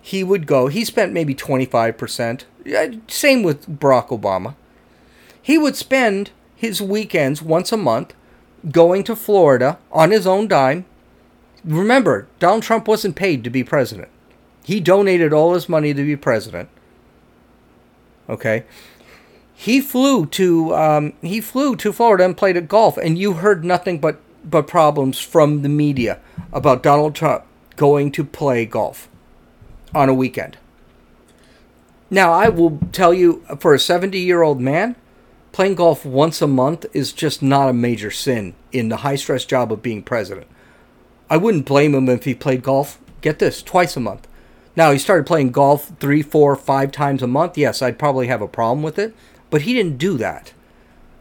he 0.00 0.24
would 0.24 0.46
go. 0.46 0.66
He 0.66 0.84
spent 0.84 1.12
maybe 1.12 1.34
25%. 1.34 2.42
Same 3.08 3.42
with 3.42 3.80
Barack 3.80 4.08
Obama. 4.08 4.56
He 5.40 5.56
would 5.56 5.76
spend 5.76 6.30
his 6.56 6.82
weekends 6.82 7.40
once 7.40 7.70
a 7.72 7.76
month 7.76 8.12
going 8.70 9.04
to 9.04 9.16
Florida 9.16 9.78
on 9.90 10.10
his 10.10 10.26
own 10.26 10.48
dime 10.48 10.84
remember, 11.64 12.26
Donald 12.38 12.62
Trump 12.62 12.88
wasn't 12.88 13.16
paid 13.16 13.44
to 13.44 13.50
be 13.50 13.64
president. 13.64 14.08
He 14.64 14.80
donated 14.80 15.32
all 15.32 15.54
his 15.54 15.68
money 15.68 15.92
to 15.92 16.04
be 16.04 16.16
president. 16.16 16.68
Okay, 18.28 18.64
he 19.52 19.80
flew 19.80 20.26
to 20.26 20.74
um, 20.74 21.12
he 21.22 21.40
flew 21.40 21.76
to 21.76 21.92
Florida 21.92 22.24
and 22.24 22.36
played 22.36 22.56
at 22.56 22.68
golf, 22.68 22.96
and 22.96 23.18
you 23.18 23.34
heard 23.34 23.64
nothing 23.64 23.98
but 23.98 24.20
but 24.44 24.66
problems 24.66 25.20
from 25.20 25.62
the 25.62 25.68
media 25.68 26.20
about 26.52 26.82
Donald 26.82 27.14
Trump 27.14 27.44
going 27.76 28.12
to 28.12 28.24
play 28.24 28.64
golf 28.64 29.08
on 29.94 30.08
a 30.08 30.14
weekend. 30.14 30.56
Now, 32.10 32.32
I 32.32 32.48
will 32.48 32.78
tell 32.92 33.14
you, 33.14 33.44
for 33.58 33.72
a 33.72 33.78
70 33.78 34.18
year 34.18 34.42
old 34.42 34.60
man, 34.60 34.96
playing 35.52 35.76
golf 35.76 36.04
once 36.04 36.42
a 36.42 36.46
month 36.46 36.84
is 36.92 37.12
just 37.12 37.42
not 37.42 37.68
a 37.68 37.72
major 37.72 38.10
sin 38.10 38.54
in 38.70 38.88
the 38.88 38.98
high 38.98 39.16
stress 39.16 39.44
job 39.44 39.72
of 39.72 39.82
being 39.82 40.02
president. 40.02 40.46
I 41.30 41.38
wouldn't 41.38 41.66
blame 41.66 41.94
him 41.94 42.08
if 42.08 42.24
he 42.24 42.34
played 42.34 42.62
golf. 42.62 42.98
Get 43.22 43.38
this, 43.38 43.62
twice 43.62 43.96
a 43.96 44.00
month. 44.00 44.28
Now 44.74 44.90
he 44.90 44.98
started 44.98 45.26
playing 45.26 45.52
golf 45.52 45.92
three, 46.00 46.22
four, 46.22 46.56
five 46.56 46.92
times 46.92 47.22
a 47.22 47.26
month. 47.26 47.58
Yes, 47.58 47.82
I'd 47.82 47.98
probably 47.98 48.28
have 48.28 48.42
a 48.42 48.48
problem 48.48 48.82
with 48.82 48.98
it, 48.98 49.14
but 49.50 49.62
he 49.62 49.74
didn't 49.74 49.98
do 49.98 50.16
that, 50.18 50.52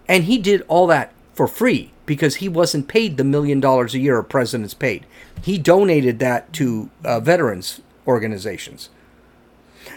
and 0.08 0.24
he 0.24 0.38
did 0.38 0.64
all 0.68 0.88
that 0.88 1.14
for 1.34 1.48
free 1.48 1.92
because 2.06 2.38
he 2.38 2.50
wasn't 2.50 2.88
paid 2.88 3.18
the 3.18 3.24
million 3.24 3.60
dollars 3.60 3.94
a 3.94 4.00
year 4.00 4.18
a 4.18 4.24
president's 4.24 4.74
paid. 4.74 5.06
He 5.42 5.58
donated 5.58 6.20
that 6.20 6.52
to 6.54 6.90
uh, 7.04 7.20
veterans 7.20 7.82
organizations. 8.08 8.90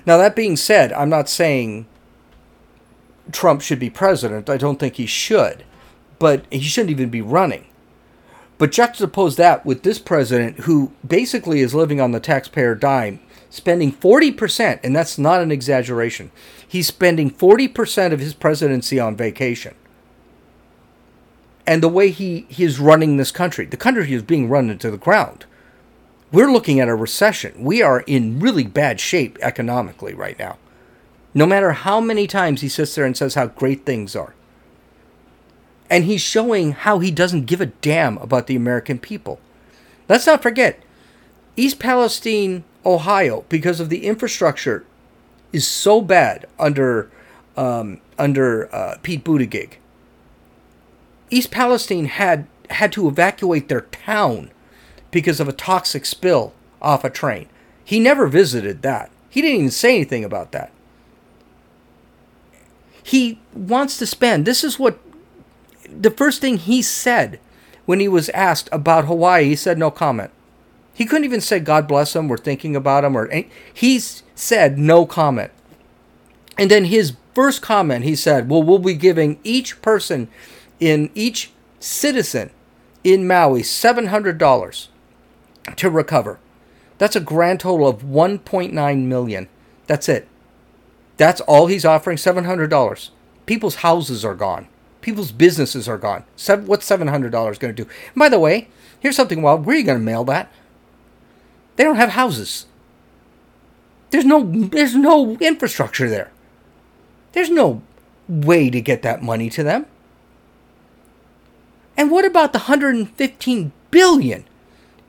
Now 0.06 0.16
that 0.18 0.36
being 0.36 0.56
said, 0.56 0.92
I'm 0.92 1.10
not 1.10 1.28
saying 1.28 1.86
Trump 3.32 3.62
should 3.62 3.78
be 3.78 3.90
president. 3.90 4.50
I 4.50 4.56
don't 4.56 4.78
think 4.78 4.96
he 4.96 5.06
should, 5.06 5.64
but 6.18 6.44
he 6.50 6.60
shouldn't 6.60 6.90
even 6.90 7.10
be 7.10 7.22
running. 7.22 7.66
But 8.58 8.70
juxtapose 8.70 9.36
that 9.36 9.66
with 9.66 9.82
this 9.82 9.98
president 9.98 10.60
who 10.60 10.92
basically 11.06 11.60
is 11.60 11.74
living 11.74 12.00
on 12.00 12.12
the 12.12 12.20
taxpayer 12.20 12.74
dime, 12.74 13.20
spending 13.54 13.92
40%, 13.92 14.80
and 14.82 14.96
that's 14.96 15.16
not 15.16 15.40
an 15.40 15.52
exaggeration. 15.52 16.32
He's 16.66 16.88
spending 16.88 17.30
40% 17.30 18.12
of 18.12 18.18
his 18.18 18.34
presidency 18.34 18.98
on 18.98 19.16
vacation. 19.16 19.74
And 21.66 21.82
the 21.82 21.88
way 21.88 22.10
he, 22.10 22.46
he 22.48 22.64
is 22.64 22.80
running 22.80 23.16
this 23.16 23.30
country, 23.30 23.64
the 23.64 23.76
country 23.76 24.12
is 24.12 24.22
being 24.22 24.48
run 24.48 24.70
into 24.70 24.90
the 24.90 24.98
ground. 24.98 25.46
We're 26.32 26.52
looking 26.52 26.80
at 26.80 26.88
a 26.88 26.94
recession. 26.96 27.62
We 27.62 27.80
are 27.80 28.00
in 28.00 28.40
really 28.40 28.64
bad 28.64 28.98
shape 28.98 29.38
economically 29.40 30.14
right 30.14 30.38
now. 30.38 30.58
No 31.32 31.46
matter 31.46 31.72
how 31.72 32.00
many 32.00 32.26
times 32.26 32.60
he 32.60 32.68
sits 32.68 32.94
there 32.94 33.04
and 33.04 33.16
says 33.16 33.34
how 33.34 33.46
great 33.46 33.86
things 33.86 34.16
are. 34.16 34.34
And 35.88 36.04
he's 36.04 36.20
showing 36.20 36.72
how 36.72 36.98
he 36.98 37.10
doesn't 37.10 37.46
give 37.46 37.60
a 37.60 37.66
damn 37.66 38.18
about 38.18 38.48
the 38.48 38.56
American 38.56 38.98
people. 38.98 39.38
Let's 40.08 40.26
not 40.26 40.42
forget, 40.42 40.82
East 41.56 41.78
Palestine, 41.78 42.64
Ohio, 42.84 43.44
because 43.48 43.80
of 43.80 43.88
the 43.88 44.06
infrastructure, 44.06 44.84
is 45.52 45.66
so 45.66 46.00
bad 46.00 46.46
under 46.58 47.10
um, 47.56 48.00
under 48.18 48.74
uh, 48.74 48.96
Pete 49.02 49.24
Buttigieg. 49.24 49.74
East 51.30 51.50
Palestine 51.50 52.06
had 52.06 52.46
had 52.70 52.92
to 52.92 53.08
evacuate 53.08 53.68
their 53.68 53.82
town 53.82 54.50
because 55.10 55.40
of 55.40 55.48
a 55.48 55.52
toxic 55.52 56.04
spill 56.04 56.52
off 56.82 57.04
a 57.04 57.10
train. 57.10 57.48
He 57.84 58.00
never 58.00 58.26
visited 58.26 58.82
that. 58.82 59.10
He 59.28 59.42
didn't 59.42 59.58
even 59.58 59.70
say 59.70 59.94
anything 59.94 60.24
about 60.24 60.52
that. 60.52 60.70
He 63.02 63.38
wants 63.52 63.98
to 63.98 64.06
spend. 64.06 64.46
This 64.46 64.64
is 64.64 64.78
what 64.78 64.98
the 65.88 66.10
first 66.10 66.40
thing 66.40 66.56
he 66.56 66.82
said 66.82 67.38
when 67.84 68.00
he 68.00 68.08
was 68.08 68.30
asked 68.30 68.68
about 68.72 69.04
Hawaii, 69.04 69.44
he 69.44 69.56
said 69.56 69.78
no 69.78 69.90
comment. 69.90 70.30
He 70.94 71.04
couldn't 71.04 71.24
even 71.24 71.40
say 71.40 71.58
God 71.58 71.88
bless 71.88 72.14
him, 72.14 72.28
we're 72.28 72.36
thinking 72.36 72.76
about 72.76 73.04
him, 73.04 73.16
or 73.16 73.28
he 73.74 73.98
said 73.98 74.78
no 74.78 75.04
comment. 75.04 75.50
And 76.56 76.70
then 76.70 76.84
his 76.84 77.14
first 77.34 77.60
comment, 77.60 78.04
he 78.04 78.14
said, 78.14 78.48
Well, 78.48 78.62
we'll 78.62 78.78
be 78.78 78.94
giving 78.94 79.38
each 79.42 79.82
person 79.82 80.28
in 80.78 81.10
each 81.14 81.50
citizen 81.80 82.50
in 83.02 83.26
Maui 83.26 83.62
$700 83.62 84.88
to 85.76 85.90
recover. 85.90 86.38
That's 86.98 87.16
a 87.16 87.20
grand 87.20 87.60
total 87.60 87.88
of 87.88 88.02
1.9 88.02 89.04
million. 89.04 89.48
That's 89.86 90.08
it. 90.08 90.28
That's 91.16 91.40
all 91.42 91.66
he's 91.66 91.84
offering 91.84 92.16
$700. 92.16 93.10
People's 93.46 93.76
houses 93.76 94.24
are 94.24 94.34
gone. 94.34 94.68
People's 95.00 95.32
businesses 95.32 95.88
are 95.88 95.98
gone. 95.98 96.24
What's 96.64 96.88
$700 96.88 97.30
going 97.30 97.74
to 97.74 97.84
do? 97.84 97.90
By 98.16 98.28
the 98.28 98.38
way, 98.38 98.68
here's 99.00 99.16
something 99.16 99.42
wild. 99.42 99.66
Where 99.66 99.76
are 99.76 99.78
you 99.78 99.84
going 99.84 99.98
to 99.98 100.04
mail 100.04 100.24
that? 100.24 100.50
They 101.76 101.84
don't 101.84 101.96
have 101.96 102.10
houses. 102.10 102.66
There's 104.10 104.24
no 104.24 104.44
there's 104.44 104.94
no 104.94 105.36
infrastructure 105.38 106.08
there. 106.08 106.30
There's 107.32 107.50
no 107.50 107.82
way 108.28 108.70
to 108.70 108.80
get 108.80 109.02
that 109.02 109.22
money 109.22 109.50
to 109.50 109.62
them. 109.62 109.86
And 111.96 112.10
what 112.10 112.24
about 112.24 112.52
the 112.52 112.60
115 112.60 113.72
billion 113.90 114.44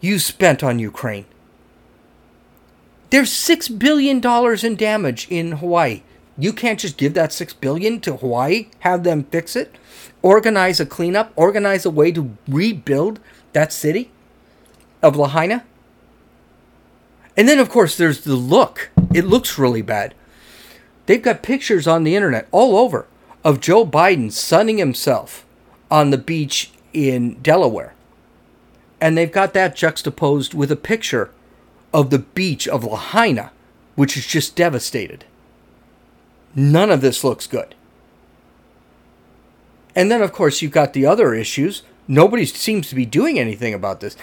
you 0.01 0.19
spent 0.19 0.63
on 0.63 0.79
Ukraine? 0.79 1.25
There's 3.09 3.31
6 3.31 3.69
billion 3.69 4.19
dollars 4.19 4.63
in 4.63 4.75
damage 4.75 5.27
in 5.29 5.53
Hawaii. 5.53 6.01
You 6.37 6.51
can't 6.51 6.79
just 6.79 6.97
give 6.97 7.13
that 7.13 7.31
6 7.31 7.53
billion 7.53 8.01
to 8.01 8.17
Hawaii, 8.17 8.67
have 8.79 9.03
them 9.03 9.23
fix 9.25 9.55
it, 9.55 9.75
organize 10.21 10.79
a 10.79 10.85
cleanup, 10.85 11.31
organize 11.35 11.85
a 11.85 11.89
way 11.89 12.11
to 12.11 12.35
rebuild 12.47 13.19
that 13.53 13.71
city 13.71 14.11
of 15.01 15.15
Lahaina. 15.15 15.63
And 17.37 17.47
then 17.47 17.59
of 17.59 17.69
course 17.69 17.97
there's 17.97 18.21
the 18.21 18.35
look. 18.35 18.89
It 19.13 19.25
looks 19.25 19.57
really 19.57 19.81
bad. 19.81 20.13
They've 21.05 21.21
got 21.21 21.43
pictures 21.43 21.87
on 21.87 22.03
the 22.03 22.15
internet 22.15 22.47
all 22.51 22.77
over 22.77 23.05
of 23.43 23.59
Joe 23.59 23.85
Biden 23.85 24.31
sunning 24.31 24.77
himself 24.77 25.45
on 25.91 26.09
the 26.09 26.17
beach 26.17 26.71
in 26.93 27.35
Delaware. 27.41 27.93
And 28.99 29.17
they've 29.17 29.31
got 29.31 29.53
that 29.53 29.75
juxtaposed 29.75 30.53
with 30.53 30.71
a 30.71 30.75
picture 30.75 31.29
of 31.93 32.09
the 32.09 32.19
beach 32.19 32.67
of 32.67 32.83
Lahaina, 32.83 33.51
which 33.95 34.17
is 34.17 34.25
just 34.25 34.55
devastated. 34.55 35.25
None 36.55 36.89
of 36.89 37.01
this 37.01 37.23
looks 37.23 37.47
good. 37.47 37.75
And 39.95 40.09
then, 40.09 40.21
of 40.21 40.33
course, 40.33 40.61
you've 40.61 40.71
got 40.71 40.93
the 40.93 41.05
other 41.05 41.33
issues. 41.33 41.83
Nobody 42.07 42.45
seems 42.45 42.89
to 42.89 42.95
be 42.95 43.05
doing 43.05 43.39
anything 43.39 43.73
about 43.73 43.99
this. 43.99 44.17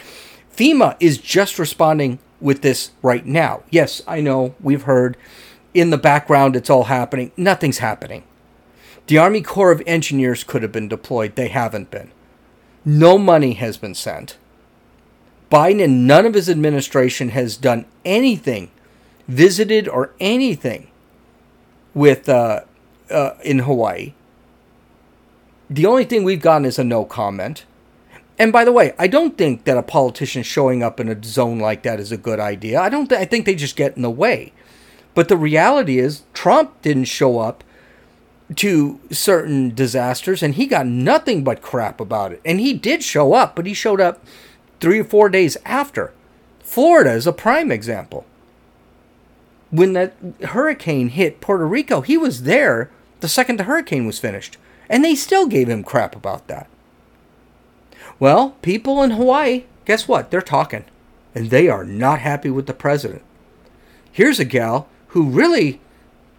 FEMA 0.55 0.97
is 1.01 1.19
just 1.19 1.59
responding 1.59 2.19
with 2.43 2.63
this 2.63 2.91
right 3.03 3.25
now. 3.25 3.63
Yes, 3.71 4.03
I 4.07 4.21
know 4.21 4.55
we've 4.61 4.83
heard 4.83 5.17
in 5.73 5.91
the 5.91 5.99
background 5.99 6.57
it's 6.57 6.71
all 6.71 6.85
happening. 6.85 7.33
Nothing's 7.37 7.79
happening. 7.79 8.25
The 9.07 9.19
Army 9.19 9.43
Corps 9.43 9.73
of 9.73 9.83
Engineers 9.87 10.45
could 10.45 10.63
have 10.63 10.73
been 10.73 10.89
deployed, 10.89 11.37
they 11.37 11.49
haven't 11.49 11.91
been. 11.91 12.11
No 12.85 13.19
money 13.19 13.55
has 13.55 13.77
been 13.77 13.95
sent. 13.95 14.37
Biden 15.51 15.85
and 15.85 16.07
none 16.07 16.27
of 16.27 16.35
his 16.35 16.49
administration 16.49 17.31
has 17.31 17.57
done 17.57 17.85
anything, 18.05 18.71
visited 19.29 19.89
or 19.89 20.13
anything 20.19 20.89
with 21.95 22.29
uh, 22.29 22.61
uh, 23.11 23.35
in 23.45 23.61
Hawaii. 23.61 24.15
The 25.69 25.87
only 25.87 26.05
thing 26.05 26.25
we've 26.25 26.41
gotten 26.41 26.65
is 26.65 26.79
a 26.79 26.85
no 26.85 27.05
comment. 27.05 27.65
And 28.43 28.53
by 28.53 28.65
the 28.65 28.73
way, 28.73 28.93
I 28.99 29.07
don't 29.07 29.39
think 29.39 29.67
that 29.67 29.77
a 29.77 29.85
politician 29.85 30.43
showing 30.43 30.83
up 30.83 30.99
in 30.99 31.09
a 31.09 31.23
zone 31.23 31.61
like 31.61 31.85
that 31.85 32.01
is 32.01 32.11
a 32.11 32.17
good 32.17 32.41
idea. 32.41 32.81
I 32.81 32.89
don't. 32.89 33.07
Th- 33.07 33.21
I 33.21 33.25
think 33.25 33.47
they 33.47 33.55
just 33.55 33.77
get 33.77 33.95
in 33.95 34.03
the 34.03 34.11
way. 34.11 34.53
But 35.15 35.29
the 35.29 35.37
reality 35.37 36.01
is, 36.01 36.23
Trump 36.35 36.83
didn't 36.83 37.05
show 37.05 37.39
up 37.39 37.63
to 38.57 38.99
certain 39.13 39.73
disasters, 39.73 40.43
and 40.43 40.57
he 40.57 40.67
got 40.67 40.89
nothing 40.89 41.45
but 41.45 41.63
crap 41.63 42.01
about 42.01 42.33
it. 42.33 42.41
And 42.45 42.59
he 42.59 42.73
did 42.73 43.05
show 43.05 43.33
up, 43.33 43.55
but 43.55 43.65
he 43.65 43.75
showed 43.75 44.01
up 44.01 44.25
three 44.81 44.99
or 44.99 45.05
four 45.05 45.29
days 45.29 45.57
after. 45.65 46.13
Florida 46.65 47.13
is 47.13 47.29
a 47.29 47.33
prime 47.33 47.71
example. 47.71 48.27
When 49.71 49.93
that 49.93 50.17
hurricane 50.47 51.11
hit 51.11 51.41
Puerto 51.41 51.65
Rico, 51.65 52.01
he 52.01 52.19
was 52.19 52.43
there 52.43 52.91
the 53.21 53.29
second 53.29 53.61
the 53.61 53.65
hurricane 53.71 54.05
was 54.05 54.19
finished, 54.19 54.57
and 54.89 55.05
they 55.05 55.15
still 55.15 55.47
gave 55.47 55.69
him 55.69 55.85
crap 55.85 56.17
about 56.17 56.49
that. 56.49 56.67
Well, 58.23 58.51
people 58.63 59.03
in 59.03 59.11
Hawaii, 59.11 59.65
guess 59.85 60.07
what? 60.07 60.31
They're 60.31 60.41
talking, 60.41 60.85
and 61.35 61.51
they 61.51 61.69
are 61.69 61.83
not 61.83 62.21
happy 62.21 62.51
with 62.51 62.69
the 62.69 62.73
president. 62.73 63.23
Here's 64.13 64.39
a 64.39 64.45
gal 64.45 64.89
who 65.09 65.29
really 65.29 65.81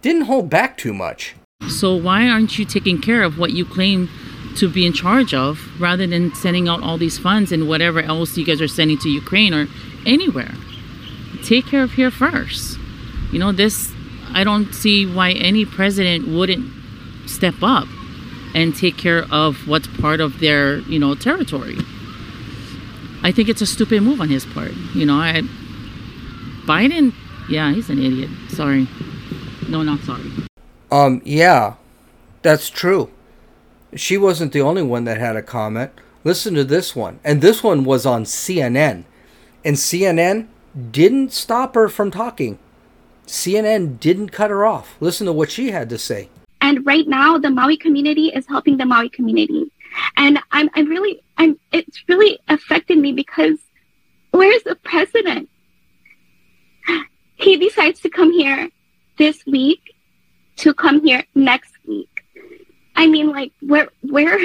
didn't 0.00 0.22
hold 0.22 0.48
back 0.48 0.78
too 0.78 0.94
much. 0.94 1.36
So, 1.68 1.94
why 1.94 2.26
aren't 2.26 2.58
you 2.58 2.64
taking 2.64 3.02
care 3.02 3.22
of 3.22 3.36
what 3.36 3.50
you 3.50 3.66
claim 3.66 4.08
to 4.56 4.66
be 4.66 4.86
in 4.86 4.94
charge 4.94 5.34
of 5.34 5.60
rather 5.78 6.06
than 6.06 6.34
sending 6.34 6.70
out 6.70 6.82
all 6.82 6.96
these 6.96 7.18
funds 7.18 7.52
and 7.52 7.68
whatever 7.68 8.00
else 8.00 8.34
you 8.38 8.46
guys 8.46 8.62
are 8.62 8.66
sending 8.66 8.96
to 9.00 9.10
Ukraine 9.10 9.52
or 9.52 9.66
anywhere? 10.06 10.54
Take 11.42 11.66
care 11.66 11.82
of 11.82 11.92
here 11.92 12.10
first. 12.10 12.78
You 13.30 13.38
know, 13.38 13.52
this, 13.52 13.92
I 14.32 14.42
don't 14.42 14.72
see 14.72 15.04
why 15.04 15.32
any 15.32 15.66
president 15.66 16.28
wouldn't 16.28 16.64
step 17.28 17.56
up 17.60 17.88
and 18.54 18.74
take 18.74 18.96
care 18.96 19.24
of 19.30 19.66
what's 19.68 19.86
part 19.86 20.20
of 20.20 20.40
their, 20.40 20.78
you 20.80 20.98
know, 20.98 21.14
territory. 21.14 21.76
I 23.22 23.32
think 23.32 23.48
it's 23.48 23.62
a 23.62 23.66
stupid 23.66 24.02
move 24.02 24.20
on 24.20 24.28
his 24.28 24.44
part. 24.44 24.72
You 24.94 25.06
know, 25.06 25.14
I 25.14 25.42
Biden, 26.66 27.12
yeah, 27.48 27.72
he's 27.72 27.90
an 27.90 27.98
idiot. 27.98 28.30
Sorry. 28.48 28.88
No, 29.68 29.82
not 29.82 30.00
sorry. 30.00 30.30
Um, 30.90 31.20
yeah, 31.24 31.74
that's 32.42 32.70
true. 32.70 33.10
She 33.94 34.16
wasn't 34.16 34.52
the 34.52 34.60
only 34.60 34.82
one 34.82 35.04
that 35.04 35.18
had 35.18 35.36
a 35.36 35.42
comment. 35.42 35.92
Listen 36.24 36.54
to 36.54 36.64
this 36.64 36.96
one. 36.96 37.20
And 37.22 37.40
this 37.40 37.62
one 37.62 37.84
was 37.84 38.06
on 38.06 38.24
CNN. 38.24 39.04
And 39.64 39.76
CNN 39.76 40.48
didn't 40.90 41.32
stop 41.32 41.74
her 41.74 41.88
from 41.88 42.10
talking. 42.10 42.58
CNN 43.26 44.00
didn't 44.00 44.30
cut 44.30 44.50
her 44.50 44.64
off. 44.66 44.96
Listen 45.00 45.26
to 45.26 45.32
what 45.32 45.50
she 45.50 45.70
had 45.70 45.88
to 45.90 45.98
say. 45.98 46.28
And 46.64 46.86
right 46.86 47.06
now, 47.06 47.36
the 47.36 47.50
Maui 47.50 47.76
community 47.76 48.28
is 48.28 48.46
helping 48.46 48.78
the 48.78 48.86
Maui 48.86 49.10
community. 49.10 49.70
And 50.16 50.38
I'm, 50.50 50.70
I'm 50.72 50.88
really, 50.88 51.22
I'm, 51.36 51.60
it's 51.72 52.02
really 52.08 52.38
affected 52.48 52.96
me 52.96 53.12
because 53.12 53.58
where's 54.30 54.62
the 54.62 54.74
president? 54.76 55.50
He 57.36 57.58
decides 57.58 58.00
to 58.00 58.08
come 58.08 58.32
here 58.32 58.70
this 59.18 59.44
week 59.44 59.94
to 60.56 60.72
come 60.72 61.04
here 61.04 61.24
next 61.34 61.74
week. 61.86 62.24
I 62.96 63.08
mean, 63.08 63.30
like, 63.30 63.52
where, 63.60 63.90
where, 64.00 64.38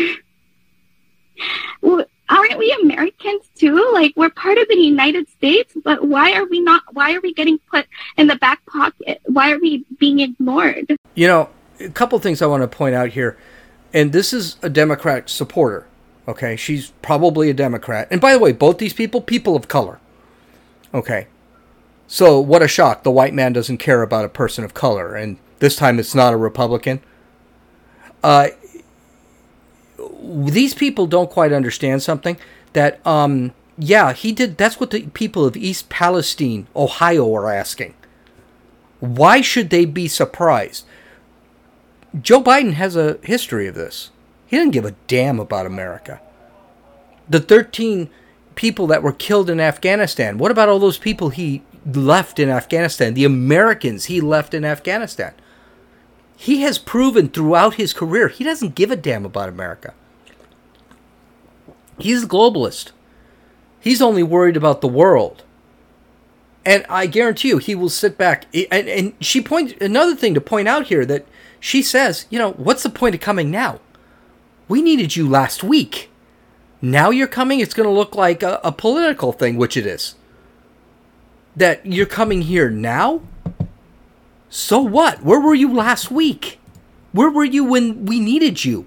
aren't 1.82 2.58
we 2.58 2.78
Americans 2.84 3.46
too? 3.56 3.92
Like, 3.94 4.12
we're 4.18 4.30
part 4.30 4.58
of 4.58 4.68
the 4.68 4.76
United 4.76 5.30
States, 5.30 5.74
but 5.86 6.06
why 6.06 6.34
are 6.34 6.46
we 6.46 6.60
not, 6.60 6.84
why 6.92 7.14
are 7.16 7.22
we 7.22 7.34
getting 7.34 7.60
put 7.72 7.88
in 8.18 8.28
the 8.28 8.36
back 8.36 8.66
pocket? 8.66 9.22
Why 9.24 9.54
are 9.54 9.60
we 9.60 9.86
being 10.00 10.20
ignored? 10.20 10.98
You 11.16 11.28
know, 11.28 11.50
a 11.80 11.90
couple 11.90 12.20
things 12.20 12.42
I 12.42 12.48
want 12.48 12.64
to 12.64 12.68
point 12.68 12.96
out 12.96 13.10
here. 13.10 13.38
And 13.94 14.14
this 14.14 14.34
is 14.34 14.58
a 14.62 14.70
Democrat 14.70 15.30
supporter. 15.30 15.88
Okay. 16.28 16.56
She's 16.56 16.92
probably 17.02 17.50
a 17.50 17.54
Democrat. 17.54 18.08
And 18.12 18.22
by 18.22 18.34
the 18.34 18.40
way, 18.40 18.52
both 18.52 18.78
these 18.78 18.94
people, 18.94 19.22
people 19.22 19.56
of 19.56 19.68
color. 19.68 20.00
Okay. 20.94 21.28
So 22.08 22.40
what 22.40 22.62
a 22.62 22.68
shock. 22.68 23.04
The 23.04 23.12
white 23.12 23.34
man 23.34 23.54
doesn't 23.54 23.78
care 23.78 24.02
about 24.02 24.26
a 24.26 24.30
person 24.30 24.64
of 24.64 24.74
color. 24.74 25.16
And 25.16 25.38
this 25.60 25.76
time 25.76 26.00
it's 26.00 26.16
not 26.16 26.34
a 26.34 26.38
Republican. 26.38 27.02
Uh, 28.24 28.50
these 30.22 30.74
people 30.74 31.08
don't 31.08 31.30
quite 31.30 31.54
understand 31.54 32.04
something 32.04 32.38
that, 32.74 33.06
um, 33.06 33.54
yeah, 33.78 34.14
he 34.14 34.32
did. 34.32 34.58
That's 34.58 34.80
what 34.80 34.92
the 34.92 35.08
people 35.08 35.46
of 35.46 35.56
East 35.56 35.90
Palestine, 35.90 36.68
Ohio, 36.76 37.34
are 37.34 37.52
asking. 37.52 37.94
Why 39.00 39.42
should 39.42 39.70
they 39.70 39.86
be 39.86 40.08
surprised? 40.08 40.86
Joe 42.20 42.42
Biden 42.42 42.74
has 42.74 42.96
a 42.96 43.20
history 43.24 43.68
of 43.68 43.76
this. 43.76 44.10
He 44.48 44.58
didn't 44.58 44.74
give 44.74 44.86
a 44.86 44.96
damn 45.08 45.40
about 45.40 45.66
America. 45.66 46.20
The 47.30 47.40
13 47.40 48.10
people 48.56 48.88
that 48.88 49.04
were 49.04 49.14
killed 49.14 49.50
in 49.50 49.60
Afghanistan, 49.60 50.38
what 50.38 50.52
about 50.52 50.70
all 50.70 50.80
those 50.80 50.98
people 50.98 51.30
he 51.30 51.62
left 51.86 52.40
in 52.40 52.50
Afghanistan? 52.50 53.14
The 53.14 53.26
Americans 53.26 54.06
he 54.06 54.22
left 54.22 54.54
in 54.54 54.66
Afghanistan. 54.66 55.34
He 56.36 56.62
has 56.62 56.80
proven 56.80 57.30
throughout 57.30 57.76
his 57.76 57.94
career 57.94 58.30
he 58.30 58.44
doesn't 58.44 58.76
give 58.76 58.92
a 58.92 58.96
damn 58.96 59.26
about 59.26 59.50
America. 59.50 59.94
He's 62.00 62.24
a 62.24 62.28
globalist. 62.28 62.92
He's 63.80 64.02
only 64.02 64.24
worried 64.24 64.58
about 64.58 64.82
the 64.82 64.88
world. 64.88 65.44
And 66.66 66.86
I 66.90 67.06
guarantee 67.06 67.50
you, 67.50 67.58
he 67.58 67.76
will 67.76 67.90
sit 67.90 68.18
back. 68.18 68.46
And, 68.54 68.88
and 68.88 69.14
she 69.20 69.42
points 69.42 69.74
another 69.82 70.16
thing 70.16 70.34
to 70.34 70.42
point 70.42 70.68
out 70.68 70.88
here 70.88 71.06
that 71.06 71.26
she 71.60 71.82
says, 71.82 72.26
you 72.30 72.40
know, 72.40 72.52
what's 72.54 72.84
the 72.84 72.90
point 72.90 73.16
of 73.16 73.22
coming 73.22 73.52
now? 73.52 73.80
We 74.68 74.82
needed 74.82 75.16
you 75.16 75.28
last 75.28 75.64
week. 75.64 76.10
Now 76.82 77.10
you're 77.10 77.28
coming, 77.28 77.60
it's 77.60 77.74
going 77.74 77.88
to 77.88 77.94
look 77.94 78.16
like 78.16 78.42
a, 78.44 78.60
a 78.64 78.72
political 78.72 79.34
thing, 79.34 79.58
which 79.58 79.76
it 79.76 79.86
is. 79.86 80.16
That 81.56 81.86
you're 81.86 82.06
coming 82.06 82.44
here 82.44 82.70
now? 82.70 83.22
So 84.50 84.80
what? 84.80 85.24
Where 85.24 85.40
were 85.40 85.56
you 85.56 85.74
last 85.74 86.10
week? 86.10 86.60
Where 87.12 87.30
were 87.30 87.44
you 87.44 87.66
when 87.66 88.06
we 88.06 88.20
needed 88.20 88.64
you? 88.64 88.86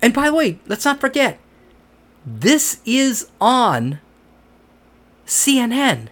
And 0.00 0.12
by 0.12 0.26
the 0.26 0.34
way, 0.34 0.58
let's 0.66 0.84
not 0.84 1.00
forget, 1.00 1.38
this 2.24 2.80
is 2.84 3.28
on 3.40 4.00
CNN. 5.26 6.08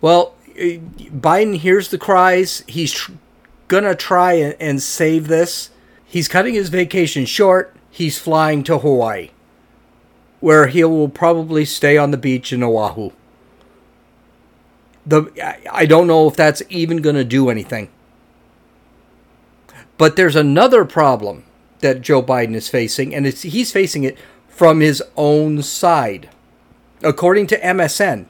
Well, 0.00 0.34
Biden 0.56 1.56
hears 1.56 1.88
the 1.88 1.98
cries. 1.98 2.62
He's 2.66 2.92
tr- 2.92 3.12
gonna 3.68 3.94
try 3.94 4.34
and, 4.34 4.56
and 4.60 4.82
save 4.82 5.28
this. 5.28 5.70
He's 6.04 6.28
cutting 6.28 6.54
his 6.54 6.68
vacation 6.68 7.26
short. 7.26 7.74
He's 7.90 8.18
flying 8.18 8.62
to 8.64 8.78
Hawaii, 8.78 9.30
where 10.40 10.68
he 10.68 10.84
will 10.84 11.08
probably 11.08 11.64
stay 11.64 11.96
on 11.96 12.10
the 12.10 12.16
beach 12.16 12.52
in 12.52 12.62
Oahu. 12.62 13.10
The 15.06 15.30
I 15.70 15.86
don't 15.86 16.06
know 16.06 16.28
if 16.28 16.36
that's 16.36 16.62
even 16.68 17.02
to 17.02 17.24
do 17.24 17.50
anything. 17.50 17.88
But 19.96 20.16
there's 20.16 20.36
another 20.36 20.84
problem 20.84 21.44
that 21.80 22.00
Joe 22.00 22.22
Biden 22.22 22.54
is 22.54 22.68
facing, 22.68 23.14
and 23.14 23.26
he's 23.26 23.70
facing 23.70 24.04
it 24.04 24.18
from 24.48 24.80
his 24.80 25.02
own 25.16 25.62
side. 25.62 26.30
According 27.02 27.48
to 27.48 27.60
MSN, 27.60 28.26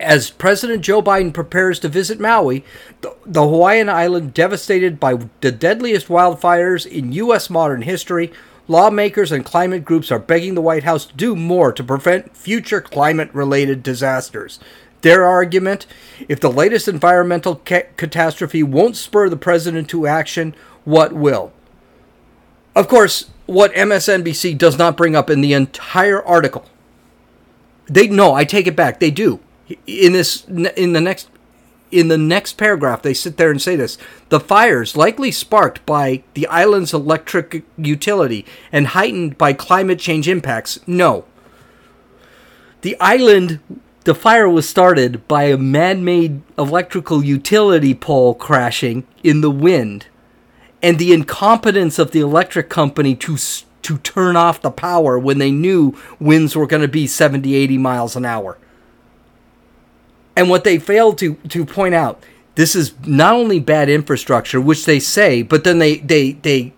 as 0.00 0.30
President 0.30 0.82
Joe 0.82 1.02
Biden 1.02 1.32
prepares 1.32 1.78
to 1.80 1.88
visit 1.88 2.20
Maui, 2.20 2.64
the, 3.00 3.14
the, 3.26 3.42
Hawaiian 3.42 3.88
island 3.88 4.34
devastated 4.34 4.98
by 4.98 5.18
the 5.40 5.52
deadliest 5.52 6.08
wildfires 6.08 6.86
in 6.86 7.12
U.S. 7.12 7.50
modern 7.50 7.82
history, 7.82 8.32
lawmakers 8.66 9.30
and 9.30 9.44
climate 9.44 9.84
groups 9.84 10.10
are 10.10 10.18
begging 10.18 10.54
the 10.54 10.60
White 10.60 10.84
House 10.84 11.06
to 11.06 11.14
do 11.14 11.36
more 11.36 11.72
to 11.72 11.84
prevent 11.84 12.36
future 12.36 12.80
climate 12.80 13.32
related 13.32 13.82
disasters. 13.82 14.58
Their 15.02 15.24
argument 15.24 15.86
if 16.28 16.40
the 16.40 16.50
latest 16.50 16.88
environmental 16.88 17.56
ca- 17.56 17.88
catastrophe 17.96 18.62
won't 18.62 18.96
spur 18.96 19.28
the 19.28 19.36
president 19.36 19.88
to 19.90 20.06
action, 20.06 20.54
what 20.84 21.12
will? 21.12 21.52
Of 22.74 22.88
course, 22.88 23.30
what 23.46 23.74
MSNBC 23.74 24.56
does 24.56 24.78
not 24.78 24.96
bring 24.96 25.16
up 25.16 25.28
in 25.30 25.40
the 25.40 25.54
entire 25.54 26.22
article. 26.22 26.66
They 27.86 28.06
no, 28.08 28.34
I 28.34 28.44
take 28.44 28.66
it 28.66 28.76
back. 28.76 29.00
They 29.00 29.10
do. 29.10 29.40
In 29.86 30.12
this 30.12 30.44
in 30.46 30.92
the 30.92 31.00
next 31.00 31.28
in 31.90 32.08
the 32.08 32.18
next 32.18 32.54
paragraph 32.54 33.02
they 33.02 33.14
sit 33.14 33.36
there 33.36 33.50
and 33.50 33.60
say 33.60 33.76
this. 33.76 33.98
The 34.28 34.40
fires 34.40 34.96
likely 34.96 35.30
sparked 35.30 35.84
by 35.86 36.22
the 36.34 36.46
island's 36.46 36.94
electric 36.94 37.64
utility 37.76 38.46
and 38.70 38.88
heightened 38.88 39.38
by 39.38 39.52
climate 39.52 39.98
change 39.98 40.28
impacts. 40.28 40.78
No. 40.86 41.24
The 42.82 42.98
island 43.00 43.60
the 44.04 44.14
fire 44.14 44.48
was 44.48 44.68
started 44.68 45.28
by 45.28 45.44
a 45.44 45.58
man-made 45.58 46.40
electrical 46.56 47.22
utility 47.22 47.94
pole 47.94 48.34
crashing 48.34 49.06
in 49.22 49.42
the 49.42 49.50
wind 49.50 50.06
and 50.82 50.98
the 50.98 51.12
incompetence 51.12 51.98
of 51.98 52.12
the 52.12 52.20
electric 52.20 52.70
company 52.70 53.14
to 53.14 53.36
to 53.82 53.98
turn 53.98 54.36
off 54.36 54.62
the 54.62 54.70
power 54.70 55.18
when 55.18 55.38
they 55.38 55.50
knew 55.50 55.94
winds 56.18 56.56
were 56.56 56.66
going 56.66 56.82
to 56.82 56.88
be 56.88 57.06
70 57.06 57.54
80 57.54 57.78
miles 57.78 58.16
an 58.16 58.24
hour 58.24 58.58
and 60.40 60.48
what 60.48 60.64
they 60.64 60.78
failed 60.78 61.18
to 61.18 61.34
to 61.48 61.64
point 61.64 61.94
out 61.94 62.24
this 62.54 62.74
is 62.74 62.94
not 63.06 63.34
only 63.34 63.60
bad 63.60 63.88
infrastructure 63.88 64.60
which 64.60 64.84
they 64.86 64.98
say 64.98 65.42
but 65.42 65.64
then 65.64 65.78
they 65.78 65.96
they 65.98 66.32
they 66.32 66.72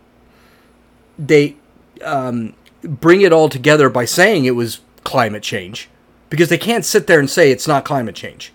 they 1.19 1.57
um, 2.05 2.55
bring 2.83 3.21
it 3.23 3.33
all 3.33 3.49
together 3.49 3.89
by 3.89 4.05
saying 4.05 4.45
it 4.45 4.53
was 4.53 4.81
climate 5.05 5.43
change. 5.43 5.89
Because 6.31 6.49
they 6.49 6.59
can't 6.59 6.85
sit 6.85 7.07
there 7.07 7.19
and 7.19 7.29
say 7.29 7.51
it's 7.51 7.69
not 7.69 7.85
climate 7.85 8.15
change. 8.15 8.53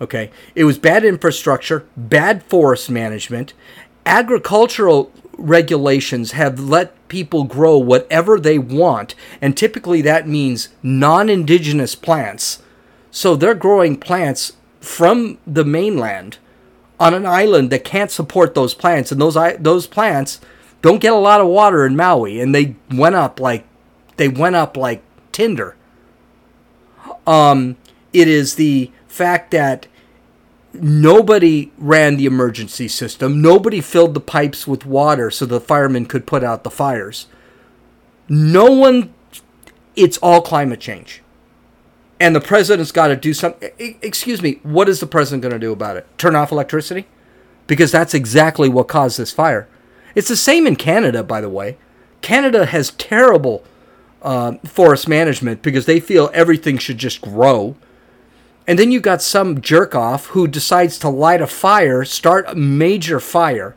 Okay? 0.00 0.30
It 0.54 0.64
was 0.64 0.78
bad 0.78 1.04
infrastructure 1.04 1.86
bad 1.96 2.42
forest 2.44 2.90
management. 2.90 3.52
Agricultural 4.06 5.12
regulations 5.36 6.32
have 6.32 6.58
let 6.58 7.08
people 7.08 7.44
grow 7.44 7.76
whatever 7.78 8.40
they 8.40 8.58
want, 8.58 9.14
and 9.40 9.56
typically 9.56 10.02
that 10.02 10.26
means 10.26 10.70
non 10.82 11.28
indigenous 11.28 11.94
plants. 11.94 12.61
So 13.12 13.36
they're 13.36 13.54
growing 13.54 13.98
plants 13.98 14.54
from 14.80 15.38
the 15.46 15.64
mainland 15.64 16.38
on 16.98 17.14
an 17.14 17.26
island 17.26 17.70
that 17.70 17.84
can't 17.84 18.10
support 18.10 18.54
those 18.54 18.74
plants, 18.74 19.12
and 19.12 19.20
those 19.20 19.36
those 19.60 19.86
plants 19.86 20.40
don't 20.80 21.00
get 21.00 21.12
a 21.12 21.16
lot 21.16 21.40
of 21.40 21.46
water 21.46 21.86
in 21.86 21.94
Maui, 21.94 22.40
and 22.40 22.54
they 22.54 22.74
went 22.90 23.14
up 23.14 23.38
like 23.38 23.64
they 24.16 24.28
went 24.28 24.56
up 24.56 24.76
like 24.76 25.02
tinder. 25.30 25.76
Um, 27.26 27.76
it 28.12 28.28
is 28.28 28.56
the 28.56 28.90
fact 29.06 29.50
that 29.50 29.86
nobody 30.72 31.70
ran 31.76 32.16
the 32.16 32.26
emergency 32.26 32.88
system. 32.88 33.42
Nobody 33.42 33.80
filled 33.80 34.14
the 34.14 34.20
pipes 34.20 34.66
with 34.66 34.86
water 34.86 35.30
so 35.30 35.44
the 35.44 35.60
firemen 35.60 36.06
could 36.06 36.26
put 36.26 36.42
out 36.42 36.64
the 36.64 36.70
fires. 36.70 37.26
No 38.28 38.66
one, 38.66 39.12
it's 39.94 40.16
all 40.18 40.40
climate 40.40 40.80
change. 40.80 41.22
And 42.22 42.36
the 42.36 42.40
president's 42.40 42.92
got 42.92 43.08
to 43.08 43.16
do 43.16 43.34
something. 43.34 43.68
Excuse 44.00 44.42
me, 44.42 44.60
what 44.62 44.88
is 44.88 45.00
the 45.00 45.08
president 45.08 45.42
going 45.42 45.54
to 45.54 45.58
do 45.58 45.72
about 45.72 45.96
it? 45.96 46.06
Turn 46.18 46.36
off 46.36 46.52
electricity? 46.52 47.08
Because 47.66 47.90
that's 47.90 48.14
exactly 48.14 48.68
what 48.68 48.86
caused 48.86 49.18
this 49.18 49.32
fire. 49.32 49.66
It's 50.14 50.28
the 50.28 50.36
same 50.36 50.68
in 50.68 50.76
Canada, 50.76 51.24
by 51.24 51.40
the 51.40 51.48
way. 51.48 51.78
Canada 52.20 52.66
has 52.66 52.92
terrible 52.92 53.64
uh, 54.22 54.52
forest 54.64 55.08
management 55.08 55.62
because 55.62 55.86
they 55.86 55.98
feel 55.98 56.30
everything 56.32 56.78
should 56.78 56.98
just 56.98 57.20
grow 57.20 57.74
and 58.68 58.78
then 58.78 58.92
you 58.92 59.00
got 59.00 59.20
some 59.20 59.60
jerk 59.60 59.92
off 59.92 60.26
who 60.26 60.46
decides 60.46 60.96
to 61.00 61.08
light 61.08 61.42
a 61.42 61.48
fire, 61.48 62.04
start 62.04 62.44
a 62.46 62.54
major 62.54 63.18
fire, 63.18 63.74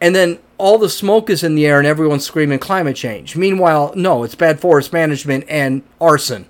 and 0.00 0.14
then 0.14 0.38
all 0.58 0.78
the 0.78 0.88
smoke 0.88 1.28
is 1.28 1.42
in 1.42 1.56
the 1.56 1.66
air 1.66 1.78
and 1.78 1.86
everyone's 1.88 2.24
screaming 2.24 2.60
climate 2.60 2.94
change. 2.94 3.34
Meanwhile, 3.34 3.94
no, 3.96 4.22
it's 4.22 4.36
bad 4.36 4.60
forest 4.60 4.92
management 4.92 5.44
and 5.48 5.82
arson 6.00 6.46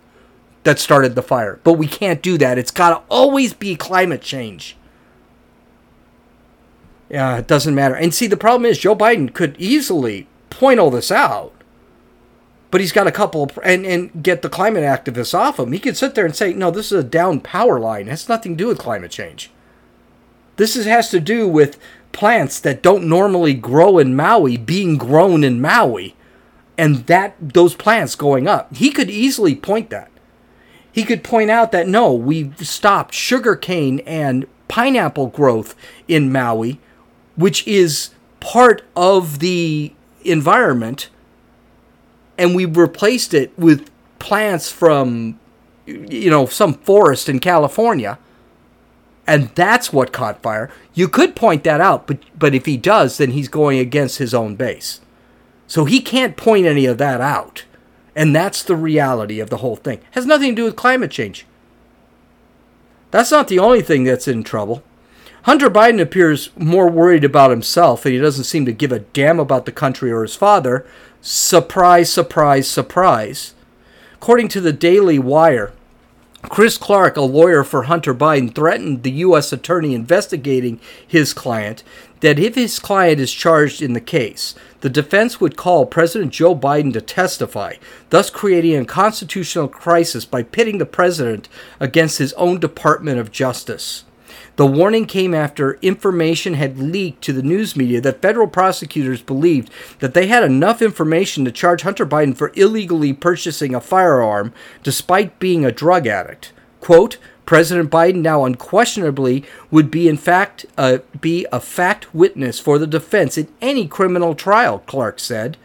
that 0.64 0.78
started 0.78 1.14
the 1.14 1.22
fire. 1.22 1.60
But 1.64 1.74
we 1.74 1.86
can't 1.86 2.22
do 2.22 2.38
that. 2.38 2.58
It's 2.58 2.70
got 2.70 2.90
to 2.90 3.02
always 3.08 3.52
be 3.52 3.76
climate 3.76 4.22
change. 4.22 4.76
Yeah, 7.08 7.36
it 7.38 7.46
doesn't 7.46 7.74
matter. 7.74 7.94
And 7.94 8.14
see, 8.14 8.26
the 8.26 8.36
problem 8.36 8.64
is 8.64 8.78
Joe 8.78 8.96
Biden 8.96 9.34
could 9.34 9.56
easily 9.58 10.26
point 10.50 10.80
all 10.80 10.90
this 10.90 11.10
out 11.10 11.52
but 12.72 12.80
he's 12.80 12.90
got 12.90 13.06
a 13.06 13.12
couple 13.12 13.44
of, 13.44 13.58
and 13.62 13.84
and 13.84 14.24
get 14.24 14.40
the 14.40 14.48
climate 14.48 14.82
activists 14.82 15.38
off 15.38 15.60
him. 15.60 15.72
He 15.72 15.78
could 15.78 15.96
sit 15.96 16.14
there 16.16 16.24
and 16.24 16.34
say, 16.34 16.54
"No, 16.54 16.70
this 16.70 16.90
is 16.90 16.98
a 16.98 17.06
down 17.06 17.38
power 17.40 17.78
line. 17.78 18.08
It 18.08 18.10
has 18.10 18.30
nothing 18.30 18.56
to 18.56 18.64
do 18.64 18.66
with 18.66 18.78
climate 18.78 19.10
change. 19.10 19.50
This 20.56 20.74
is, 20.74 20.86
has 20.86 21.10
to 21.10 21.20
do 21.20 21.46
with 21.46 21.78
plants 22.12 22.58
that 22.60 22.82
don't 22.82 23.04
normally 23.04 23.52
grow 23.52 23.98
in 23.98 24.16
Maui 24.16 24.56
being 24.56 24.96
grown 24.96 25.44
in 25.44 25.60
Maui, 25.60 26.16
and 26.78 27.06
that 27.06 27.36
those 27.38 27.74
plants 27.74 28.14
going 28.14 28.48
up." 28.48 28.74
He 28.74 28.90
could 28.90 29.10
easily 29.10 29.54
point 29.54 29.90
that. 29.90 30.10
He 30.92 31.04
could 31.04 31.24
point 31.24 31.50
out 31.50 31.72
that 31.72 31.88
no, 31.88 32.12
we've 32.12 32.56
stopped 32.66 33.14
sugarcane 33.14 34.00
and 34.00 34.46
pineapple 34.68 35.28
growth 35.28 35.74
in 36.06 36.30
Maui, 36.30 36.78
which 37.34 37.66
is 37.66 38.10
part 38.40 38.82
of 38.94 39.38
the 39.38 39.92
environment 40.24 41.08
and 42.38 42.54
we 42.54 42.64
replaced 42.64 43.34
it 43.34 43.56
with 43.58 43.90
plants 44.18 44.70
from 44.70 45.38
you 45.86 46.30
know 46.30 46.46
some 46.46 46.74
forest 46.74 47.28
in 47.28 47.38
California 47.38 48.18
and 49.26 49.48
that's 49.54 49.92
what 49.92 50.12
caught 50.12 50.42
fire. 50.42 50.68
You 50.94 51.08
could 51.08 51.36
point 51.36 51.64
that 51.64 51.80
out 51.80 52.06
but 52.06 52.18
but 52.38 52.54
if 52.54 52.66
he 52.66 52.76
does 52.76 53.18
then 53.18 53.30
he's 53.30 53.48
going 53.48 53.78
against 53.78 54.18
his 54.18 54.34
own 54.34 54.56
base. 54.56 55.00
So 55.66 55.84
he 55.84 56.00
can't 56.00 56.36
point 56.36 56.66
any 56.66 56.86
of 56.86 56.98
that 56.98 57.20
out 57.20 57.64
and 58.14 58.34
that's 58.34 58.62
the 58.62 58.76
reality 58.76 59.40
of 59.40 59.50
the 59.50 59.58
whole 59.58 59.76
thing. 59.76 59.98
It 59.98 60.04
has 60.12 60.26
nothing 60.26 60.50
to 60.50 60.56
do 60.56 60.64
with 60.64 60.76
climate 60.76 61.10
change. 61.10 61.46
That's 63.10 63.30
not 63.30 63.48
the 63.48 63.58
only 63.58 63.82
thing 63.82 64.04
that's 64.04 64.28
in 64.28 64.42
trouble. 64.42 64.82
Hunter 65.42 65.68
Biden 65.68 66.00
appears 66.00 66.50
more 66.56 66.88
worried 66.88 67.24
about 67.24 67.50
himself 67.50 68.04
and 68.06 68.14
he 68.14 68.20
doesn't 68.20 68.44
seem 68.44 68.64
to 68.66 68.72
give 68.72 68.92
a 68.92 69.00
damn 69.00 69.40
about 69.40 69.66
the 69.66 69.72
country 69.72 70.10
or 70.10 70.22
his 70.22 70.36
father. 70.36 70.86
Surprise, 71.20 72.12
surprise, 72.12 72.68
surprise. 72.68 73.54
According 74.14 74.48
to 74.48 74.60
the 74.60 74.72
Daily 74.72 75.18
Wire, 75.18 75.72
Chris 76.48 76.76
Clark, 76.76 77.16
a 77.16 77.22
lawyer 77.22 77.62
for 77.64 77.84
Hunter 77.84 78.12
Biden, 78.12 78.54
threatened 78.54 79.02
the 79.02 79.12
U.S. 79.12 79.52
attorney 79.52 79.94
investigating 79.94 80.80
his 81.06 81.32
client 81.32 81.82
that 82.20 82.38
if 82.38 82.56
his 82.56 82.78
client 82.78 83.20
is 83.20 83.32
charged 83.32 83.80
in 83.80 83.94
the 83.94 84.00
case, 84.00 84.54
the 84.80 84.90
defense 84.90 85.40
would 85.40 85.56
call 85.56 85.86
President 85.86 86.32
Joe 86.32 86.54
Biden 86.54 86.92
to 86.92 87.00
testify, 87.00 87.74
thus 88.10 88.28
creating 88.28 88.76
a 88.76 88.84
constitutional 88.84 89.68
crisis 89.68 90.24
by 90.24 90.42
pitting 90.42 90.78
the 90.78 90.86
president 90.86 91.48
against 91.80 92.18
his 92.18 92.32
own 92.34 92.60
Department 92.60 93.18
of 93.18 93.32
Justice. 93.32 94.04
The 94.56 94.66
warning 94.66 95.06
came 95.06 95.32
after 95.32 95.78
information 95.80 96.54
had 96.54 96.78
leaked 96.78 97.22
to 97.24 97.32
the 97.32 97.42
news 97.42 97.74
media 97.74 98.00
that 98.02 98.20
federal 98.20 98.46
prosecutors 98.46 99.22
believed 99.22 99.70
that 100.00 100.12
they 100.12 100.26
had 100.26 100.44
enough 100.44 100.82
information 100.82 101.44
to 101.44 101.52
charge 101.52 101.82
Hunter 101.82 102.04
Biden 102.04 102.36
for 102.36 102.52
illegally 102.54 103.14
purchasing 103.14 103.74
a 103.74 103.80
firearm 103.80 104.52
despite 104.82 105.38
being 105.38 105.64
a 105.64 105.72
drug 105.72 106.06
addict. 106.06 106.52
Quote, 106.80 107.16
President 107.46 107.90
Biden 107.90 108.16
now 108.22 108.44
unquestionably 108.44 109.44
would 109.70 109.90
be 109.90 110.08
in 110.08 110.16
fact 110.16 110.66
uh, 110.76 110.98
be 111.20 111.46
a 111.50 111.58
fact 111.58 112.14
witness 112.14 112.60
for 112.60 112.78
the 112.78 112.86
defense 112.86 113.38
in 113.38 113.48
any 113.60 113.86
criminal 113.86 114.34
trial, 114.34 114.80
Clark 114.80 115.18
said. 115.18 115.56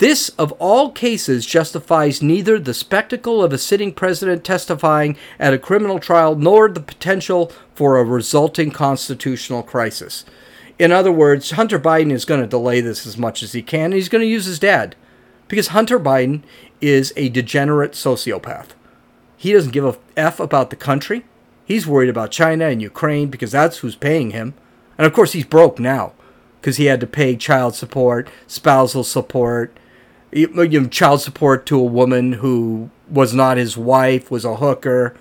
This, 0.00 0.30
of 0.30 0.52
all 0.52 0.92
cases, 0.92 1.44
justifies 1.44 2.22
neither 2.22 2.58
the 2.58 2.72
spectacle 2.72 3.44
of 3.44 3.52
a 3.52 3.58
sitting 3.58 3.92
president 3.92 4.44
testifying 4.44 5.14
at 5.38 5.52
a 5.52 5.58
criminal 5.58 5.98
trial 5.98 6.34
nor 6.34 6.70
the 6.70 6.80
potential 6.80 7.52
for 7.74 7.98
a 7.98 8.04
resulting 8.04 8.70
constitutional 8.70 9.62
crisis. 9.62 10.24
In 10.78 10.90
other 10.90 11.12
words, 11.12 11.50
Hunter 11.50 11.78
Biden 11.78 12.12
is 12.12 12.24
going 12.24 12.40
to 12.40 12.46
delay 12.46 12.80
this 12.80 13.06
as 13.06 13.18
much 13.18 13.42
as 13.42 13.52
he 13.52 13.60
can, 13.60 13.84
and 13.84 13.92
he's 13.92 14.08
going 14.08 14.22
to 14.22 14.26
use 14.26 14.46
his 14.46 14.58
dad. 14.58 14.96
Because 15.48 15.68
Hunter 15.68 16.00
Biden 16.00 16.44
is 16.80 17.12
a 17.14 17.28
degenerate 17.28 17.92
sociopath. 17.92 18.68
He 19.36 19.52
doesn't 19.52 19.72
give 19.72 19.84
a 19.84 19.98
F 20.16 20.40
about 20.40 20.70
the 20.70 20.76
country. 20.76 21.26
He's 21.66 21.86
worried 21.86 22.08
about 22.08 22.30
China 22.30 22.68
and 22.68 22.80
Ukraine 22.80 23.28
because 23.28 23.52
that's 23.52 23.78
who's 23.78 23.96
paying 23.96 24.30
him. 24.30 24.54
And 24.96 25.06
of 25.06 25.12
course, 25.12 25.32
he's 25.32 25.44
broke 25.44 25.78
now 25.78 26.14
because 26.58 26.78
he 26.78 26.86
had 26.86 27.00
to 27.00 27.06
pay 27.06 27.36
child 27.36 27.74
support, 27.74 28.30
spousal 28.46 29.04
support, 29.04 29.76
you 30.32 30.48
know, 30.48 30.86
child 30.86 31.20
support 31.20 31.66
to 31.66 31.78
a 31.78 31.84
woman 31.84 32.34
who 32.34 32.90
was 33.08 33.34
not 33.34 33.56
his 33.56 33.76
wife, 33.76 34.30
was 34.30 34.44
a 34.44 34.56
hooker 34.56 35.14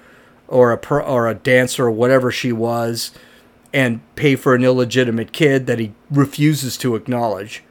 or 0.47 0.71
a 0.71 0.77
per, 0.77 1.01
or 1.01 1.27
a 1.27 1.35
dancer 1.35 1.85
or 1.85 1.91
whatever 1.91 2.31
she 2.31 2.51
was, 2.51 3.11
and 3.73 4.01
pay 4.15 4.35
for 4.35 4.55
an 4.55 4.63
illegitimate 4.63 5.31
kid 5.31 5.67
that 5.67 5.79
he 5.79 5.93
refuses 6.09 6.77
to 6.77 6.95
acknowledge. 6.95 7.63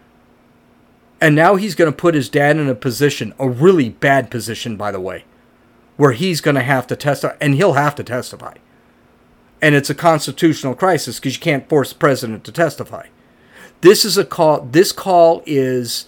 And 1.20 1.34
now 1.34 1.56
he's 1.56 1.74
going 1.74 1.90
to 1.90 1.96
put 1.96 2.14
his 2.14 2.28
dad 2.28 2.56
in 2.56 2.68
a 2.68 2.74
position, 2.74 3.34
a 3.38 3.48
really 3.48 3.88
bad 3.88 4.30
position, 4.30 4.76
by 4.76 4.92
the 4.92 5.00
way, 5.00 5.24
where 5.96 6.12
he's 6.12 6.40
going 6.40 6.54
to 6.54 6.62
have 6.62 6.86
to 6.88 6.96
testify, 6.96 7.36
and 7.40 7.54
he'll 7.54 7.72
have 7.72 7.96
to 7.96 8.04
testify. 8.04 8.54
And 9.60 9.74
it's 9.74 9.90
a 9.90 9.94
constitutional 9.94 10.76
crisis 10.76 11.18
because 11.18 11.34
you 11.34 11.40
can't 11.40 11.68
force 11.68 11.92
the 11.92 11.98
president 11.98 12.44
to 12.44 12.52
testify. 12.52 13.08
This 13.80 14.04
is 14.04 14.16
a 14.16 14.24
call. 14.24 14.60
This 14.62 14.92
call 14.92 15.42
is 15.46 16.06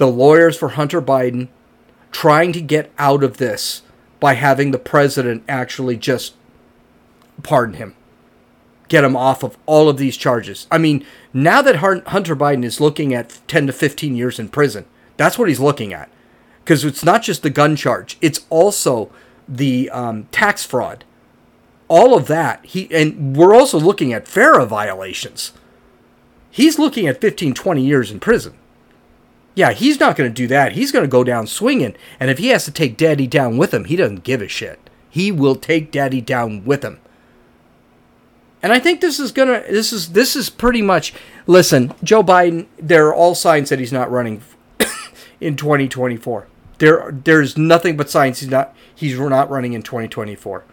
the 0.00 0.08
lawyers 0.08 0.56
for 0.56 0.70
Hunter 0.70 1.02
Biden 1.02 1.48
trying 2.10 2.54
to 2.54 2.62
get 2.62 2.90
out 2.98 3.22
of 3.22 3.36
this 3.36 3.82
by 4.18 4.32
having 4.32 4.70
the 4.70 4.78
president 4.78 5.44
actually 5.46 5.98
just 5.98 6.32
pardon 7.42 7.74
him, 7.74 7.94
get 8.88 9.04
him 9.04 9.14
off 9.14 9.42
of 9.42 9.58
all 9.66 9.90
of 9.90 9.98
these 9.98 10.16
charges. 10.16 10.66
I 10.70 10.78
mean, 10.78 11.04
now 11.34 11.60
that 11.60 11.76
Hunter 11.76 12.34
Biden 12.34 12.64
is 12.64 12.80
looking 12.80 13.12
at 13.12 13.40
10 13.46 13.66
to 13.66 13.74
15 13.74 14.16
years 14.16 14.38
in 14.38 14.48
prison, 14.48 14.86
that's 15.18 15.38
what 15.38 15.48
he's 15.50 15.60
looking 15.60 15.92
at. 15.92 16.10
Because 16.64 16.82
it's 16.82 17.04
not 17.04 17.22
just 17.22 17.42
the 17.42 17.50
gun 17.50 17.76
charge, 17.76 18.16
it's 18.22 18.46
also 18.48 19.12
the 19.46 19.90
um, 19.90 20.28
tax 20.32 20.64
fraud. 20.64 21.04
All 21.88 22.16
of 22.16 22.26
that. 22.28 22.64
He 22.64 22.88
And 22.90 23.36
we're 23.36 23.54
also 23.54 23.78
looking 23.78 24.14
at 24.14 24.26
FARA 24.26 24.64
violations. 24.64 25.52
He's 26.50 26.78
looking 26.78 27.06
at 27.06 27.20
15, 27.20 27.52
20 27.52 27.84
years 27.84 28.10
in 28.10 28.18
prison. 28.18 28.54
Yeah, 29.60 29.72
he's 29.72 30.00
not 30.00 30.16
going 30.16 30.30
to 30.30 30.34
do 30.34 30.46
that. 30.46 30.72
He's 30.72 30.90
going 30.90 31.04
to 31.04 31.06
go 31.06 31.22
down 31.22 31.46
swinging. 31.46 31.94
And 32.18 32.30
if 32.30 32.38
he 32.38 32.48
has 32.48 32.64
to 32.64 32.70
take 32.70 32.96
Daddy 32.96 33.26
down 33.26 33.58
with 33.58 33.74
him, 33.74 33.84
he 33.84 33.94
doesn't 33.94 34.22
give 34.22 34.40
a 34.40 34.48
shit. 34.48 34.88
He 35.10 35.30
will 35.30 35.54
take 35.54 35.92
Daddy 35.92 36.22
down 36.22 36.64
with 36.64 36.82
him. 36.82 36.98
And 38.62 38.72
I 38.72 38.78
think 38.78 39.02
this 39.02 39.20
is 39.20 39.32
gonna. 39.32 39.62
This 39.68 39.92
is 39.92 40.12
this 40.12 40.34
is 40.34 40.48
pretty 40.48 40.80
much. 40.80 41.12
Listen, 41.46 41.92
Joe 42.02 42.22
Biden. 42.22 42.68
There 42.78 43.08
are 43.08 43.14
all 43.14 43.34
signs 43.34 43.68
that 43.68 43.78
he's 43.78 43.92
not 43.92 44.10
running 44.10 44.40
in 45.42 45.56
2024. 45.56 46.46
There, 46.78 47.20
there's 47.24 47.58
nothing 47.58 47.98
but 47.98 48.08
signs 48.08 48.40
he's 48.40 48.48
not. 48.48 48.74
He's 48.94 49.18
not 49.18 49.50
running 49.50 49.74
in 49.74 49.82
2024. 49.82 50.64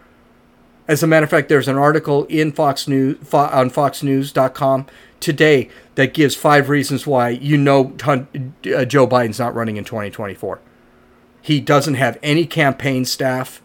As 0.88 1.04
a 1.04 1.08
matter 1.08 1.26
of 1.26 1.30
fact, 1.30 1.50
there's 1.50 1.68
an 1.68 1.78
article 1.78 2.24
in 2.26 2.54
Fox 2.54 2.88
News 2.88 3.18
on 3.34 3.70
FoxNews.com 3.70 4.86
today 5.20 5.70
that 5.96 6.14
gives 6.14 6.36
five 6.36 6.70
reasons 6.70 7.08
why 7.08 7.30
you 7.30 7.58
know 7.58 7.96
uh, 8.06 8.86
Joe 8.86 9.08
Biden's 9.08 9.40
not 9.40 9.56
running 9.56 9.78
in 9.78 9.84
2024. 9.84 10.60
He 11.42 11.60
doesn't 11.60 11.96
have 11.96 12.20
any 12.22 12.46
campaign 12.46 13.06
staff. 13.06 13.62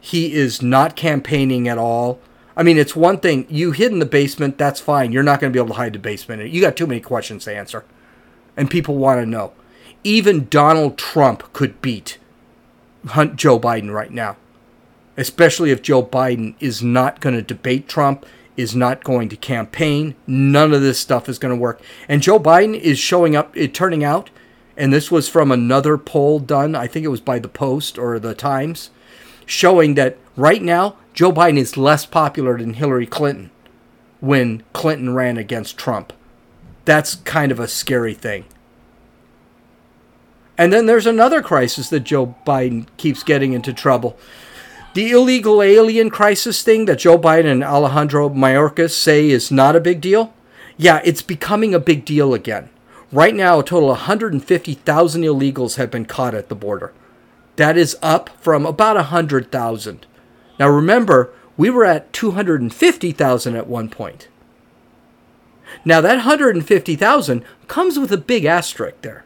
He 0.00 0.32
is 0.32 0.62
not 0.62 0.96
campaigning 0.96 1.68
at 1.68 1.78
all. 1.78 2.20
I 2.56 2.62
mean, 2.62 2.78
it's 2.78 2.96
one 2.96 3.18
thing 3.20 3.46
you 3.48 3.72
hid 3.72 3.92
in 3.92 3.98
the 3.98 4.06
basement. 4.06 4.58
That's 4.58 4.80
fine. 4.80 5.12
You're 5.12 5.22
not 5.22 5.40
going 5.40 5.52
to 5.52 5.56
be 5.56 5.60
able 5.60 5.74
to 5.74 5.80
hide 5.80 5.92
the 5.92 5.98
basement. 5.98 6.50
You 6.50 6.60
got 6.60 6.76
too 6.76 6.86
many 6.86 7.00
questions 7.00 7.44
to 7.44 7.56
answer, 7.56 7.84
and 8.56 8.70
people 8.70 8.96
want 8.96 9.20
to 9.20 9.26
know. 9.26 9.52
Even 10.02 10.48
Donald 10.48 10.96
Trump 10.96 11.52
could 11.52 11.80
beat 11.82 12.18
Hunt 13.06 13.36
Joe 13.36 13.58
Biden 13.58 13.92
right 13.92 14.10
now, 14.10 14.36
especially 15.16 15.70
if 15.70 15.82
Joe 15.82 16.02
Biden 16.02 16.54
is 16.60 16.82
not 16.82 17.20
going 17.20 17.34
to 17.34 17.42
debate 17.42 17.88
Trump 17.88 18.24
is 18.56 18.74
not 18.74 19.04
going 19.04 19.28
to 19.28 19.36
campaign. 19.36 20.14
None 20.26 20.72
of 20.72 20.82
this 20.82 20.98
stuff 20.98 21.28
is 21.28 21.38
going 21.38 21.54
to 21.54 21.60
work. 21.60 21.80
And 22.08 22.22
Joe 22.22 22.38
Biden 22.38 22.78
is 22.78 22.98
showing 22.98 23.36
up, 23.36 23.56
it 23.56 23.74
turning 23.74 24.04
out, 24.04 24.30
and 24.76 24.92
this 24.92 25.10
was 25.10 25.28
from 25.28 25.50
another 25.50 25.98
poll 25.98 26.38
done, 26.38 26.74
I 26.74 26.86
think 26.86 27.04
it 27.04 27.10
was 27.10 27.20
by 27.20 27.38
the 27.38 27.48
Post 27.48 27.98
or 27.98 28.18
the 28.18 28.34
Times, 28.34 28.90
showing 29.46 29.94
that 29.94 30.16
right 30.36 30.62
now 30.62 30.96
Joe 31.12 31.32
Biden 31.32 31.58
is 31.58 31.76
less 31.76 32.06
popular 32.06 32.58
than 32.58 32.74
Hillary 32.74 33.06
Clinton 33.06 33.50
when 34.20 34.62
Clinton 34.72 35.14
ran 35.14 35.36
against 35.36 35.76
Trump. 35.76 36.12
That's 36.84 37.16
kind 37.16 37.52
of 37.52 37.60
a 37.60 37.68
scary 37.68 38.14
thing. 38.14 38.44
And 40.56 40.72
then 40.72 40.86
there's 40.86 41.06
another 41.06 41.42
crisis 41.42 41.88
that 41.88 42.00
Joe 42.00 42.34
Biden 42.46 42.86
keeps 42.96 43.22
getting 43.22 43.54
into 43.54 43.72
trouble. 43.72 44.18
The 44.92 45.12
illegal 45.12 45.62
alien 45.62 46.10
crisis 46.10 46.62
thing 46.62 46.86
that 46.86 46.98
Joe 46.98 47.16
Biden 47.16 47.52
and 47.52 47.62
Alejandro 47.62 48.28
Mayorkas 48.28 48.90
say 48.90 49.30
is 49.30 49.52
not 49.52 49.76
a 49.76 49.80
big 49.80 50.00
deal, 50.00 50.34
yeah, 50.76 51.00
it's 51.04 51.22
becoming 51.22 51.72
a 51.72 51.78
big 51.78 52.04
deal 52.04 52.34
again. 52.34 52.70
Right 53.12 53.34
now, 53.34 53.60
a 53.60 53.64
total 53.64 53.90
of 53.92 53.98
150,000 53.98 55.22
illegals 55.22 55.76
have 55.76 55.92
been 55.92 56.06
caught 56.06 56.34
at 56.34 56.48
the 56.48 56.56
border. 56.56 56.92
That 57.54 57.76
is 57.76 57.96
up 58.02 58.30
from 58.40 58.66
about 58.66 58.96
100,000. 58.96 60.06
Now 60.58 60.68
remember, 60.68 61.32
we 61.56 61.70
were 61.70 61.84
at 61.84 62.12
250,000 62.12 63.54
at 63.54 63.66
one 63.68 63.90
point. 63.90 64.26
Now 65.84 66.00
that 66.00 66.16
150,000 66.16 67.44
comes 67.68 67.98
with 67.98 68.10
a 68.10 68.16
big 68.16 68.44
asterisk 68.44 69.02
there. 69.02 69.24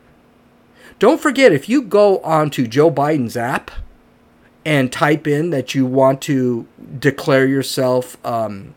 Don't 0.99 1.21
forget, 1.21 1.53
if 1.53 1.69
you 1.71 1.81
go 1.81 2.19
onto 2.19 2.67
Joe 2.67 2.91
Biden's 2.91 3.37
app, 3.37 3.71
and 4.65 4.91
type 4.91 5.27
in 5.27 5.51
that 5.51 5.75
you 5.75 5.85
want 5.85 6.23
to 6.23 6.67
declare 6.99 7.47
yourself 7.47 8.17
um, 8.25 8.75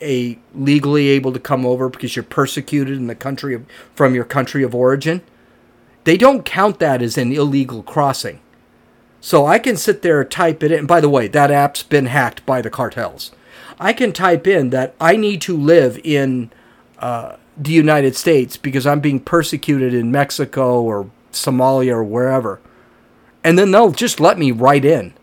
a 0.00 0.38
legally 0.54 1.08
able 1.08 1.32
to 1.32 1.38
come 1.38 1.64
over 1.64 1.88
because 1.88 2.16
you're 2.16 2.24
persecuted 2.24 2.96
in 2.96 3.06
the 3.06 3.14
country 3.14 3.54
of, 3.54 3.64
from 3.94 4.14
your 4.14 4.24
country 4.24 4.62
of 4.62 4.74
origin, 4.74 5.22
they 6.04 6.16
don't 6.16 6.44
count 6.44 6.80
that 6.80 7.00
as 7.00 7.16
an 7.16 7.32
illegal 7.32 7.82
crossing. 7.82 8.40
So 9.20 9.46
I 9.46 9.60
can 9.60 9.76
sit 9.76 10.02
there 10.02 10.20
and 10.20 10.30
type 10.30 10.64
it 10.64 10.72
in. 10.72 10.86
By 10.86 11.00
the 11.00 11.08
way, 11.08 11.28
that 11.28 11.52
app's 11.52 11.84
been 11.84 12.06
hacked 12.06 12.44
by 12.44 12.60
the 12.60 12.70
cartels. 12.70 13.30
I 13.78 13.92
can 13.92 14.12
type 14.12 14.48
in 14.48 14.70
that 14.70 14.94
I 15.00 15.16
need 15.16 15.40
to 15.42 15.56
live 15.56 16.00
in 16.02 16.50
uh, 16.98 17.36
the 17.56 17.70
United 17.70 18.16
States 18.16 18.56
because 18.56 18.86
I'm 18.86 19.00
being 19.00 19.20
persecuted 19.20 19.94
in 19.94 20.10
Mexico 20.10 20.82
or 20.82 21.08
Somalia 21.30 21.92
or 21.92 22.04
wherever 22.04 22.60
and 23.44 23.58
then 23.58 23.70
they'll 23.70 23.90
just 23.90 24.20
let 24.20 24.38
me 24.38 24.50
right 24.52 24.84
in. 24.84 25.14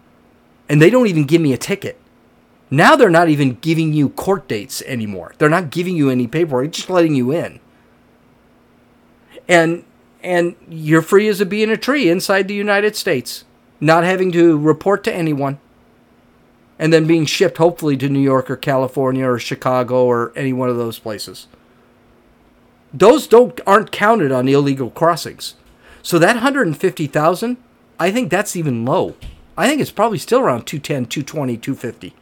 And 0.67 0.81
they 0.81 0.89
don't 0.89 1.07
even 1.07 1.23
give 1.23 1.41
me 1.41 1.53
a 1.53 1.57
ticket. 1.57 1.99
Now 2.69 2.95
they're 2.95 3.09
not 3.09 3.29
even 3.29 3.55
giving 3.55 3.93
you 3.93 4.09
court 4.09 4.47
dates 4.47 4.81
anymore. 4.83 5.33
They're 5.37 5.49
not 5.49 5.71
giving 5.71 5.95
you 5.95 6.09
any 6.09 6.27
paperwork, 6.27 6.71
just 6.71 6.89
letting 6.89 7.15
you 7.15 7.31
in. 7.31 7.59
And 9.47 9.83
and 10.21 10.55
you're 10.67 11.01
free 11.01 11.27
as 11.27 11.39
a 11.39 11.45
bee 11.45 11.63
in 11.63 11.71
a 11.71 11.77
tree 11.77 12.09
inside 12.09 12.47
the 12.47 12.53
United 12.53 12.95
States, 12.95 13.45
not 13.79 14.03
having 14.03 14.31
to 14.33 14.57
report 14.57 15.03
to 15.05 15.13
anyone. 15.13 15.59
And 16.77 16.93
then 16.93 17.07
being 17.07 17.25
shipped 17.25 17.57
hopefully 17.57 17.97
to 17.97 18.09
New 18.09 18.19
York 18.19 18.49
or 18.49 18.55
California 18.55 19.25
or 19.25 19.39
Chicago 19.39 20.05
or 20.05 20.31
any 20.35 20.53
one 20.53 20.69
of 20.69 20.77
those 20.77 20.99
places. 20.99 21.47
Those 22.93 23.27
don't 23.27 23.59
aren't 23.65 23.91
counted 23.91 24.31
on 24.31 24.47
illegal 24.47 24.89
crossings. 24.89 25.55
So 26.01 26.19
that 26.19 26.35
150,000 26.35 27.57
I 27.99 28.11
think 28.11 28.29
that's 28.29 28.55
even 28.55 28.85
low. 28.85 29.15
I 29.57 29.67
think 29.67 29.81
it's 29.81 29.91
probably 29.91 30.17
still 30.17 30.39
around 30.39 30.65
210, 30.65 31.05
220, 31.07 31.57
250. 31.57 32.15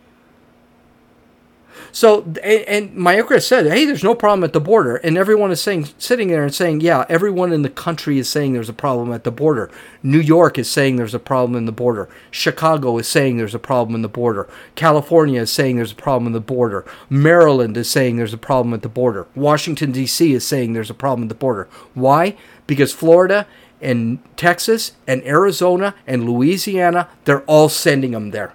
So, 1.92 2.24
and, 2.24 2.64
and 2.68 2.92
Mayorkas 2.98 3.48
said, 3.48 3.66
hey, 3.66 3.86
there's 3.86 4.04
no 4.04 4.16
problem 4.16 4.44
at 4.44 4.54
the 4.54 4.60
border. 4.60 4.98
And 4.98 5.18
everyone 5.18 5.52
is 5.52 5.62
saying, 5.62 5.90
sitting 5.98 6.28
there 6.28 6.44
and 6.44 6.54
saying, 6.54 6.82
yeah, 6.82 7.06
everyone 7.10 7.54
in 7.54 7.62
the 7.62 7.70
country 7.70 8.18
is 8.18 8.30
saying 8.30 8.54
there's 8.54 8.70
a 8.70 8.74
problem 8.74 9.12
at 9.14 9.24
the 9.24 9.32
border. 9.32 9.70
New 10.04 10.20
York 10.20 10.58
is 10.58 10.70
saying 10.70 10.96
there's 10.96 11.14
a 11.14 11.20
problem 11.20 11.56
in 11.56 11.66
the 11.66 11.72
border. 11.72 12.10
Chicago 12.32 12.98
is 12.98 13.08
saying 13.08 13.38
there's 13.38 13.56
a 13.56 13.60
problem 13.60 13.96
in 13.96 14.02
the 14.02 14.10
border. 14.10 14.50
California 14.76 15.42
is 15.42 15.52
saying 15.52 15.76
there's 15.76 15.92
a 15.92 15.96
problem 15.96 16.28
in 16.28 16.34
the 16.34 16.40
border. 16.40 16.86
Maryland 17.10 17.78
is 17.78 17.90
saying 17.90 18.18
there's 18.18 18.34
a 18.34 18.38
problem 18.38 18.74
at 18.74 18.82
the 18.82 18.90
border. 18.90 19.28
Washington, 19.36 19.92
D.C. 19.92 20.34
is 20.34 20.46
saying 20.46 20.74
there's 20.74 20.90
a 20.90 20.96
problem 20.96 21.24
at 21.24 21.30
the 21.30 21.36
border. 21.36 21.68
Why? 21.94 22.36
Because 22.66 22.94
Florida 22.94 23.48
and 23.82 24.20
Texas 24.36 24.94
and 25.08 25.24
Arizona 25.24 25.96
and 26.06 26.30
Louisiana, 26.30 27.10
they're 27.26 27.44
all 27.44 27.70
sending 27.70 28.12
them 28.12 28.32
there. 28.32 28.54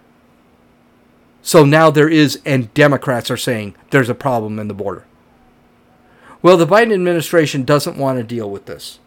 So 1.43 1.65
now 1.65 1.91
there 1.91 2.09
is, 2.09 2.41
and 2.45 2.73
Democrats 2.75 3.31
are 3.31 3.37
saying 3.37 3.75
there's 3.91 4.09
a 4.09 4.15
problem 4.15 4.59
in 4.59 4.69
the 4.69 4.75
border. 4.75 5.05
Well, 6.41 6.57
the 6.57 6.67
Biden 6.67 6.93
administration 6.93 7.65
doesn't 7.65 7.97
want 7.97 8.19
to 8.19 8.25
deal 8.25 8.51
with 8.51 8.67
this. 8.67 8.99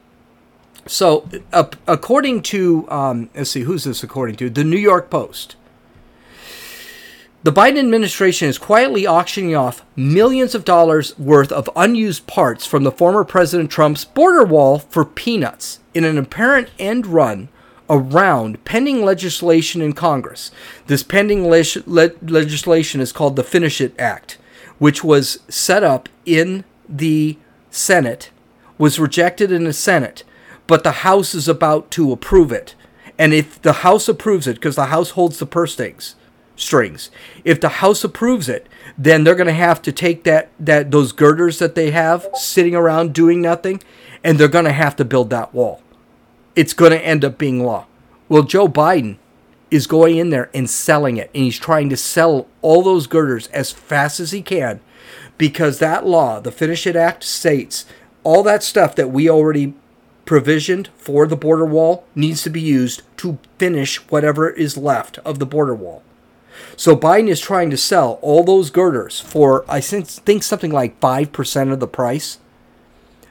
So, 0.88 1.28
uh, 1.52 1.66
according 1.88 2.44
to, 2.44 2.90
um, 2.90 3.30
let's 3.36 3.50
see, 3.50 3.62
who's 3.62 3.86
this 3.86 4.04
according 4.04 4.36
to? 4.38 4.50
The 4.50 4.64
New 4.64 4.78
York 4.78 5.10
Post. 5.10 5.56
The 7.46 7.54
Biden 7.54 7.78
administration 7.78 8.50
is 8.50 8.58
quietly 8.58 9.06
auctioning 9.06 9.56
off 9.56 9.86
millions 9.96 10.56
of 10.56 10.66
dollars 10.66 11.16
worth 11.20 11.52
of 11.52 11.70
unused 11.76 12.26
parts 12.26 12.66
from 12.66 12.84
the 12.84 12.92
former 12.92 13.24
President 13.24 13.70
Trump's 13.70 14.04
border 14.04 14.44
wall 14.44 14.80
for 14.80 15.06
peanuts 15.06 15.80
in 15.94 16.06
an 16.06 16.18
apparent 16.18 16.72
end 16.80 17.06
run 17.06 17.50
around 17.88 18.66
pending 18.66 19.06
legislation 19.06 19.84
in 19.84 19.94
Congress. 19.94 20.50
This 20.88 21.04
pending 21.04 21.48
le- 21.48 21.64
le- 21.86 22.16
legislation 22.24 23.00
is 23.00 23.12
called 23.12 23.36
the 23.36 23.44
Finish 23.44 23.80
It 23.80 23.94
Act, 24.00 24.40
which 24.80 25.04
was 25.04 25.38
set 25.48 25.84
up 25.84 26.10
in 26.26 26.64
the 26.90 27.38
Senate, 27.70 28.32
was 28.80 28.98
rejected 28.98 29.52
in 29.52 29.66
the 29.66 29.74
Senate, 29.74 30.24
but 30.66 30.84
the 30.84 31.04
House 31.04 31.36
is 31.36 31.48
about 31.48 31.92
to 31.92 32.12
approve 32.12 32.52
it. 32.52 32.74
And 33.20 33.36
if 33.36 33.62
the 33.62 33.74
House 33.74 34.10
approves 34.10 34.48
it, 34.48 34.56
because 34.56 34.76
the 34.76 34.88
House 34.88 35.12
holds 35.12 35.38
the 35.38 35.46
purse 35.46 35.74
strings, 35.74 36.16
strings, 36.56 37.12
if 37.44 37.60
the 37.60 37.70
House 37.70 38.04
approves 38.04 38.48
it, 38.50 38.68
then 38.98 39.24
they're 39.24 39.36
going 39.36 39.48
to 39.48 39.54
have 39.54 39.82
to 39.84 39.92
take 39.92 40.24
that 40.24 40.50
that 40.60 40.92
those 40.92 41.12
girders 41.12 41.60
that 41.60 41.76
they 41.76 41.92
have 41.92 42.28
sitting 42.34 42.76
around 42.76 43.14
doing 43.14 43.42
nothing, 43.42 43.82
and 44.24 44.38
they're 44.38 44.48
going 44.48 44.66
to 44.66 44.72
have 44.72 44.96
to 44.96 45.06
build 45.06 45.30
that 45.30 45.54
wall 45.54 45.82
it's 46.56 46.74
going 46.74 46.92
to 46.92 47.06
end 47.06 47.26
up 47.26 47.38
being 47.38 47.64
law. 47.64 47.86
Well, 48.30 48.44
Joe 48.44 48.68
Biden 48.68 49.18
is 49.70 49.88
going 49.88 50.18
in 50.18 50.30
there 50.30 50.50
and 50.54 50.70
selling 50.70 51.18
it, 51.18 51.30
and 51.34 51.44
he's 51.44 51.60
trying 51.60 51.90
to 51.90 51.98
sell 51.98 52.48
all 52.62 52.82
those 52.82 53.08
girders 53.08 53.48
as 53.48 53.72
fast 53.72 54.20
as 54.20 54.32
he 54.32 54.42
can 54.42 54.80
because 55.38 55.80
that 55.80 56.06
law, 56.06 56.40
the 56.40 56.52
Finish 56.52 56.88
It 56.88 56.96
Act, 56.96 57.24
states 57.24 57.86
all 58.24 58.42
that 58.44 58.64
stuff 58.64 58.96
that 58.96 59.12
we 59.12 59.30
already 59.30 59.74
provisioned 60.24 60.90
for 60.98 61.28
the 61.28 61.36
border 61.36 61.66
wall 61.66 62.06
needs 62.16 62.42
to 62.44 62.50
be 62.50 62.62
used 62.62 63.04
to 63.18 63.38
finish 63.60 63.98
whatever 64.10 64.50
is 64.50 64.78
left 64.78 65.20
of 65.20 65.38
the 65.40 65.46
border 65.46 65.76
wall. 65.76 66.02
So 66.78 66.96
Biden 66.96 67.30
is 67.30 67.40
trying 67.40 67.70
to 67.70 67.78
sell 67.78 68.20
all 68.22 68.44
those 68.44 68.70
girders 68.70 69.20
for, 69.20 69.66
I 69.68 69.80
think, 69.82 70.44
something 70.44 70.72
like 70.72 71.00
5% 71.00 71.72
of 71.72 71.80
the 71.80 71.88
price 71.88 72.40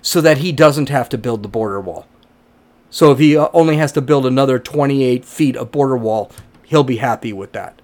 so 0.03 0.21
that 0.21 0.39
he 0.39 0.53
doesn't 0.53 0.89
have 0.89 1.09
to 1.11 1.19
build 1.19 1.43
the 1.43 1.49
border 1.49 1.81
wall. 1.81 2.07
So 2.91 3.11
if 3.11 3.19
he 3.19 3.37
uh, 3.37 3.49
only 3.53 3.77
has 3.77 3.91
to 3.93 4.01
build 4.01 4.25
another 4.25 4.59
28 4.59 5.25
feet 5.25 5.57
of 5.57 5.73
border 5.73 5.97
wall, 5.97 6.31
he'll 6.65 6.85
be 6.85 6.99
happy 6.99 7.33
with 7.33 7.53
that. 7.53 7.81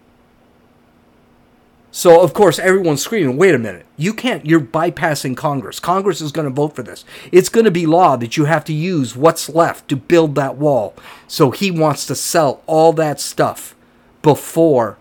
So 1.90 2.22
of 2.22 2.32
course 2.32 2.60
everyone's 2.60 3.02
screaming, 3.02 3.36
"Wait 3.36 3.54
a 3.54 3.58
minute. 3.58 3.86
You 3.96 4.14
can't 4.14 4.46
you're 4.46 4.60
bypassing 4.60 5.36
Congress. 5.36 5.80
Congress 5.80 6.20
is 6.20 6.30
going 6.30 6.46
to 6.46 6.54
vote 6.54 6.76
for 6.76 6.84
this. 6.84 7.04
It's 7.32 7.48
going 7.48 7.64
to 7.64 7.72
be 7.72 7.86
law 7.86 8.16
that 8.16 8.36
you 8.36 8.44
have 8.44 8.64
to 8.66 8.72
use 8.72 9.16
what's 9.16 9.48
left 9.48 9.88
to 9.88 9.96
build 9.96 10.36
that 10.36 10.56
wall." 10.56 10.94
So 11.26 11.50
he 11.50 11.72
wants 11.72 12.06
to 12.06 12.14
sell 12.14 12.62
all 12.68 12.92
that 12.92 13.18
stuff 13.18 13.74
before 14.22 14.98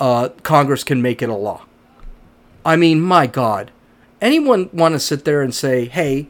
uh, 0.00 0.30
Congress 0.42 0.82
can 0.82 1.02
make 1.02 1.22
it 1.22 1.28
a 1.28 1.34
law. 1.34 1.64
I 2.64 2.76
mean, 2.76 3.00
my 3.00 3.26
God. 3.26 3.70
Anyone 4.20 4.68
want 4.72 4.94
to 4.94 5.00
sit 5.00 5.24
there 5.24 5.42
and 5.42 5.54
say, 5.54 5.86
"Hey, 5.86 6.28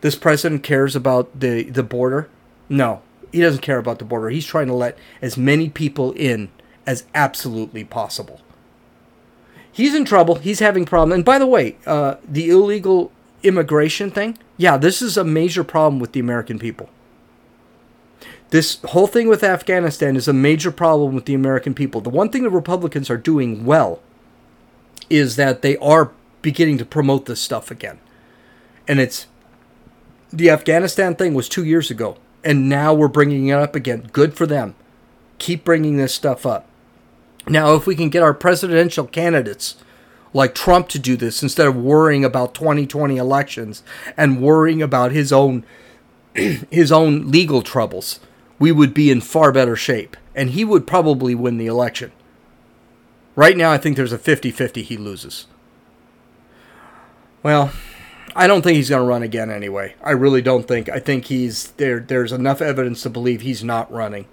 this 0.00 0.14
president 0.14 0.62
cares 0.62 0.96
about 0.96 1.38
the 1.38 1.62
the 1.62 1.82
border"? 1.82 2.28
No, 2.68 3.02
he 3.32 3.40
doesn't 3.40 3.62
care 3.62 3.78
about 3.78 3.98
the 3.98 4.04
border. 4.04 4.30
He's 4.30 4.46
trying 4.46 4.66
to 4.66 4.74
let 4.74 4.98
as 5.22 5.36
many 5.36 5.68
people 5.68 6.12
in 6.12 6.50
as 6.86 7.04
absolutely 7.14 7.84
possible. 7.84 8.40
He's 9.72 9.94
in 9.94 10.04
trouble. 10.04 10.36
He's 10.36 10.58
having 10.58 10.84
problems. 10.84 11.14
And 11.14 11.24
by 11.24 11.38
the 11.38 11.46
way, 11.46 11.76
uh, 11.86 12.16
the 12.26 12.50
illegal 12.50 13.12
immigration 13.42 14.10
thing, 14.10 14.36
yeah, 14.56 14.76
this 14.76 15.00
is 15.00 15.16
a 15.16 15.24
major 15.24 15.64
problem 15.64 16.00
with 16.00 16.12
the 16.12 16.20
American 16.20 16.58
people. 16.58 16.90
This 18.50 18.80
whole 18.86 19.06
thing 19.06 19.28
with 19.28 19.44
Afghanistan 19.44 20.16
is 20.16 20.26
a 20.26 20.32
major 20.32 20.72
problem 20.72 21.14
with 21.14 21.24
the 21.24 21.34
American 21.34 21.72
people. 21.72 22.00
The 22.00 22.10
one 22.10 22.30
thing 22.30 22.42
the 22.42 22.50
Republicans 22.50 23.08
are 23.08 23.16
doing 23.16 23.64
well 23.64 24.00
is 25.08 25.36
that 25.36 25.62
they 25.62 25.76
are 25.78 26.12
beginning 26.42 26.78
to 26.78 26.84
promote 26.84 27.26
this 27.26 27.40
stuff 27.40 27.70
again. 27.70 28.00
And 28.88 28.98
it's 28.98 29.26
the 30.32 30.50
Afghanistan 30.50 31.14
thing 31.14 31.34
was 31.34 31.48
two 31.48 31.64
years 31.64 31.90
ago 31.90 32.16
and 32.44 32.68
now 32.68 32.94
we're 32.94 33.08
bringing 33.08 33.48
it 33.48 33.54
up 33.54 33.74
again. 33.74 34.08
Good 34.12 34.34
for 34.34 34.46
them. 34.46 34.74
Keep 35.38 35.64
bringing 35.64 35.96
this 35.96 36.14
stuff 36.14 36.46
up. 36.46 36.66
Now, 37.46 37.74
if 37.74 37.86
we 37.86 37.96
can 37.96 38.10
get 38.10 38.22
our 38.22 38.34
presidential 38.34 39.06
candidates 39.06 39.76
like 40.32 40.54
Trump 40.54 40.88
to 40.90 40.98
do 40.98 41.16
this 41.16 41.42
instead 41.42 41.66
of 41.66 41.76
worrying 41.76 42.24
about 42.24 42.54
2020 42.54 43.16
elections 43.16 43.82
and 44.16 44.40
worrying 44.40 44.82
about 44.82 45.12
his 45.12 45.32
own 45.32 45.64
his 46.34 46.92
own 46.92 47.30
legal 47.30 47.62
troubles, 47.62 48.20
we 48.60 48.70
would 48.70 48.94
be 48.94 49.10
in 49.10 49.20
far 49.20 49.50
better 49.50 49.74
shape 49.74 50.16
and 50.36 50.50
he 50.50 50.64
would 50.64 50.86
probably 50.86 51.34
win 51.34 51.58
the 51.58 51.66
election. 51.66 52.12
Right 53.34 53.56
now 53.56 53.72
I 53.72 53.78
think 53.78 53.96
there's 53.96 54.12
a 54.12 54.18
50-50 54.18 54.82
he 54.84 54.96
loses. 54.96 55.48
Well, 57.42 57.72
I 58.36 58.46
don't 58.46 58.62
think 58.62 58.76
he's 58.76 58.90
going 58.90 59.02
to 59.02 59.08
run 59.08 59.24
again 59.24 59.50
anyway. 59.50 59.94
I 60.04 60.12
really 60.12 60.42
don't 60.42 60.68
think. 60.68 60.88
I 60.88 61.00
think 61.00 61.24
he's 61.24 61.72
there. 61.72 61.98
There's 61.98 62.32
enough 62.32 62.62
evidence 62.62 63.02
to 63.02 63.10
believe 63.10 63.40
he's 63.40 63.64
not 63.64 63.90
running. 63.90 64.26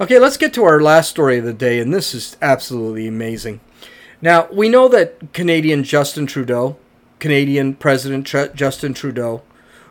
Okay, 0.00 0.18
let's 0.18 0.36
get 0.36 0.54
to 0.54 0.64
our 0.64 0.80
last 0.80 1.10
story 1.10 1.38
of 1.38 1.44
the 1.44 1.52
day, 1.52 1.78
and 1.80 1.92
this 1.92 2.14
is 2.14 2.36
absolutely 2.40 3.06
amazing. 3.06 3.60
Now 4.22 4.48
we 4.52 4.68
know 4.68 4.86
that 4.88 5.32
Canadian 5.32 5.82
Justin 5.82 6.26
Trudeau, 6.26 6.76
Canadian 7.18 7.74
President 7.74 8.26
Justin 8.54 8.94
Trudeau, 8.94 9.42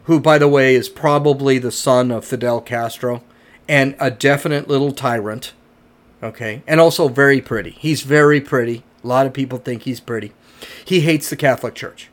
who 0.03 0.19
by 0.19 0.37
the 0.37 0.47
way 0.47 0.75
is 0.75 0.87
probably 0.87 1.57
the 1.57 1.71
son 1.71 2.11
of 2.11 2.25
Fidel 2.25 2.61
Castro, 2.61 3.23
and 3.69 3.95
a 3.99 4.11
definite 4.11 4.67
little 4.67 4.91
tyrant. 4.91 5.53
Okay, 6.21 6.63
and 6.67 6.81
also 6.81 7.07
very 7.07 7.39
pretty. 7.39 7.69
He's 7.69 8.01
very 8.01 8.41
pretty. 8.41 8.83
A 9.01 9.07
lot 9.07 9.25
of 9.25 9.31
people 9.31 9.59
think 9.59 9.83
he's 9.83 10.01
pretty. 10.01 10.33
He 10.83 11.01
hates 11.01 11.29
the 11.29 11.37
Catholic 11.37 11.75
Church 11.75 12.09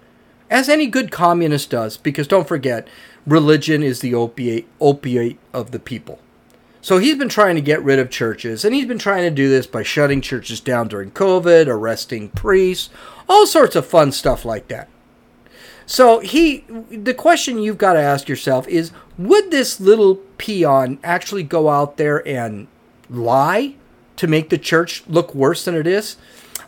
as 0.48 0.68
any 0.68 0.86
good 0.86 1.10
communist 1.10 1.70
does, 1.70 1.96
because 1.96 2.28
don't 2.28 2.46
forget, 2.46 2.86
religion 3.26 3.82
is 3.82 4.00
the 4.00 4.14
opiate, 4.14 4.68
opiate 4.80 5.38
of 5.52 5.72
the 5.72 5.80
people. 5.80 6.20
So 6.80 6.98
he's 6.98 7.16
been 7.16 7.28
trying 7.28 7.56
to 7.56 7.60
get 7.60 7.82
rid 7.82 7.98
of 7.98 8.10
churches, 8.10 8.64
and 8.64 8.72
he's 8.72 8.86
been 8.86 8.98
trying 8.98 9.24
to 9.24 9.30
do 9.30 9.48
this 9.48 9.66
by 9.66 9.82
shutting 9.82 10.20
churches 10.20 10.60
down 10.60 10.86
during 10.86 11.10
COVID, 11.10 11.66
arresting 11.66 12.28
priests, 12.28 12.90
all 13.28 13.44
sorts 13.44 13.74
of 13.74 13.86
fun 13.86 14.12
stuff 14.12 14.44
like 14.44 14.68
that. 14.68 14.88
So 15.86 16.18
he, 16.18 16.64
the 16.90 17.14
question 17.14 17.62
you've 17.62 17.78
got 17.78 17.94
to 17.94 18.00
ask 18.00 18.28
yourself 18.28 18.66
is: 18.68 18.90
Would 19.16 19.50
this 19.50 19.80
little 19.80 20.16
peon 20.36 20.98
actually 21.04 21.44
go 21.44 21.68
out 21.68 21.96
there 21.96 22.26
and 22.26 22.66
lie 23.08 23.74
to 24.16 24.26
make 24.26 24.50
the 24.50 24.58
church 24.58 25.04
look 25.06 25.34
worse 25.34 25.64
than 25.64 25.74
it 25.76 25.86
is? 25.86 26.16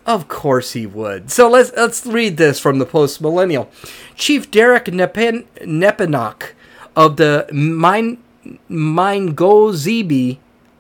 Of 0.07 0.29
course 0.29 0.73
he 0.73 0.87
would. 0.87 1.31
So 1.31 1.51
let's 1.51 1.73
let's 1.77 2.07
read 2.07 2.37
this 2.37 2.59
from 2.59 2.79
the 2.79 2.87
post 2.87 3.21
millennial. 3.21 3.69
Chief 4.15 4.51
Derek 4.51 4.87
Nepen, 4.87 5.47
Nepenok 5.61 6.53
of 6.97 7.17
the 7.17 7.47
Mine 7.53 8.19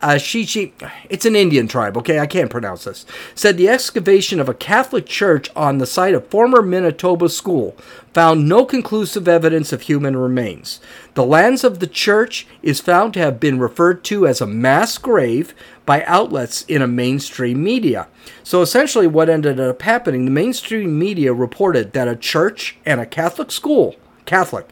Ashichi, 0.00 0.72
it's 1.10 1.26
an 1.26 1.34
Indian 1.34 1.66
tribe, 1.66 1.96
okay? 1.96 2.20
I 2.20 2.26
can't 2.26 2.50
pronounce 2.50 2.84
this. 2.84 3.04
Said 3.34 3.56
the 3.56 3.68
excavation 3.68 4.38
of 4.38 4.48
a 4.48 4.54
Catholic 4.54 5.06
church 5.06 5.50
on 5.56 5.78
the 5.78 5.86
site 5.86 6.14
of 6.14 6.28
former 6.28 6.62
Manitoba 6.62 7.28
school 7.28 7.76
found 8.14 8.48
no 8.48 8.64
conclusive 8.64 9.26
evidence 9.26 9.72
of 9.72 9.82
human 9.82 10.16
remains. 10.16 10.80
The 11.14 11.24
lands 11.24 11.64
of 11.64 11.80
the 11.80 11.88
church 11.88 12.46
is 12.62 12.80
found 12.80 13.12
to 13.14 13.20
have 13.20 13.40
been 13.40 13.58
referred 13.58 14.04
to 14.04 14.24
as 14.26 14.40
a 14.40 14.46
mass 14.46 14.98
grave 14.98 15.52
by 15.84 16.04
outlets 16.04 16.62
in 16.68 16.80
a 16.80 16.86
mainstream 16.86 17.64
media. 17.64 18.06
So 18.44 18.62
essentially, 18.62 19.08
what 19.08 19.28
ended 19.28 19.58
up 19.58 19.82
happening, 19.82 20.24
the 20.24 20.30
mainstream 20.30 20.96
media 20.96 21.32
reported 21.32 21.92
that 21.92 22.06
a 22.06 22.14
church 22.14 22.76
and 22.86 23.00
a 23.00 23.06
Catholic 23.06 23.50
school, 23.50 23.96
Catholic, 24.26 24.68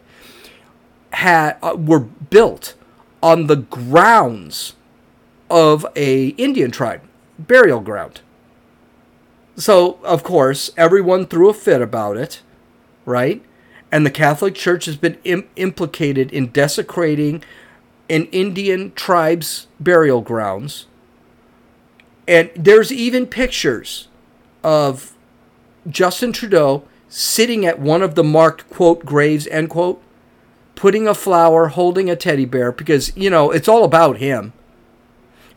had 1.11 1.57
uh, 1.61 1.75
were 1.77 1.99
built 1.99 2.75
on 3.21 3.47
the 3.47 3.55
grounds 3.57 4.73
of 5.49 5.85
a 5.95 6.29
Indian 6.29 6.71
tribe 6.71 7.01
burial 7.39 7.79
ground. 7.79 8.21
So, 9.55 9.99
of 10.03 10.23
course, 10.23 10.71
everyone 10.77 11.25
threw 11.25 11.49
a 11.49 11.53
fit 11.53 11.81
about 11.81 12.17
it, 12.17 12.41
right? 13.05 13.43
And 13.91 14.05
the 14.05 14.11
Catholic 14.11 14.53
Church 14.53 14.85
has 14.85 14.97
been 14.97 15.17
Im- 15.23 15.47
implicated 15.55 16.31
in 16.31 16.47
desecrating 16.47 17.43
an 18.09 18.25
Indian 18.25 18.91
tribe's 18.93 19.67
burial 19.79 20.21
grounds. 20.21 20.85
And 22.27 22.51
there's 22.55 22.91
even 22.91 23.25
pictures 23.25 24.09
of 24.63 25.13
Justin 25.89 26.33
Trudeau 26.33 26.83
sitting 27.09 27.65
at 27.65 27.79
one 27.79 28.01
of 28.01 28.15
the 28.15 28.23
marked 28.23 28.69
quote 28.69 29.05
graves 29.05 29.47
end 29.47 29.69
quote 29.69 30.03
putting 30.75 31.07
a 31.07 31.13
flower 31.13 31.67
holding 31.67 32.09
a 32.09 32.15
teddy 32.15 32.45
bear 32.45 32.71
because 32.71 33.15
you 33.15 33.29
know 33.29 33.49
it's 33.49 33.67
all 33.67 33.85
about 33.85 34.17
him 34.17 34.51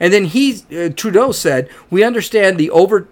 and 0.00 0.12
then 0.12 0.24
he 0.24 0.62
uh, 0.72 0.88
Trudeau 0.88 1.30
said, 1.30 1.68
"We 1.90 2.02
understand 2.02 2.58
the 2.58 2.70
over 2.70 3.06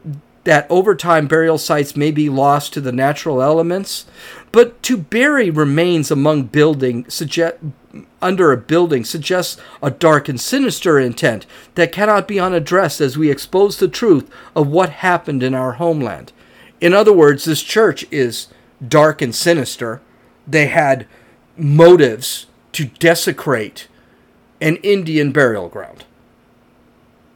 that 0.44 0.66
over 0.70 0.94
time 0.94 1.26
burial 1.26 1.58
sites 1.58 1.94
may 1.94 2.10
be 2.10 2.30
lost 2.30 2.72
to 2.72 2.80
the 2.80 2.90
natural 2.90 3.42
elements, 3.42 4.06
but 4.50 4.82
to 4.84 4.96
bury 4.96 5.50
remains 5.50 6.10
among 6.10 6.44
building 6.44 7.04
suggest 7.08 7.56
under 8.22 8.50
a 8.50 8.56
building 8.56 9.04
suggests 9.04 9.60
a 9.82 9.90
dark 9.90 10.28
and 10.28 10.40
sinister 10.40 10.98
intent 10.98 11.46
that 11.74 11.92
cannot 11.92 12.26
be 12.26 12.40
unaddressed 12.40 13.00
as 13.00 13.18
we 13.18 13.30
expose 13.30 13.78
the 13.78 13.88
truth 13.88 14.30
of 14.56 14.68
what 14.68 14.88
happened 14.88 15.42
in 15.42 15.54
our 15.54 15.72
homeland. 15.72 16.32
In 16.80 16.94
other 16.94 17.12
words, 17.12 17.44
this 17.44 17.62
church 17.62 18.06
is 18.10 18.48
dark 18.86 19.20
and 19.20 19.34
sinister. 19.34 20.00
They 20.46 20.68
had 20.68 21.06
motives 21.56 22.46
to 22.72 22.86
desecrate 22.86 23.88
an 24.60 24.76
Indian 24.76 25.32
burial 25.32 25.68
ground. 25.68 26.04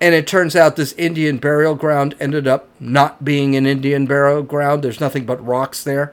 And 0.03 0.17
it 0.17 0.27
turns 0.27 0.57
out 0.57 0.75
this 0.75 0.95
Indian 0.95 1.39
burial 1.39 1.77
ground 1.77 2.17
ended 2.19 2.49
up 2.49 2.69
not 2.81 3.25
being 3.25 3.55
an 3.55 3.67
Indian 3.67 4.05
burial 4.05 4.43
ground. 4.43 4.83
There's 4.83 4.99
nothing 4.99 5.25
but 5.25 5.47
rocks 5.47 5.85
there. 5.85 6.13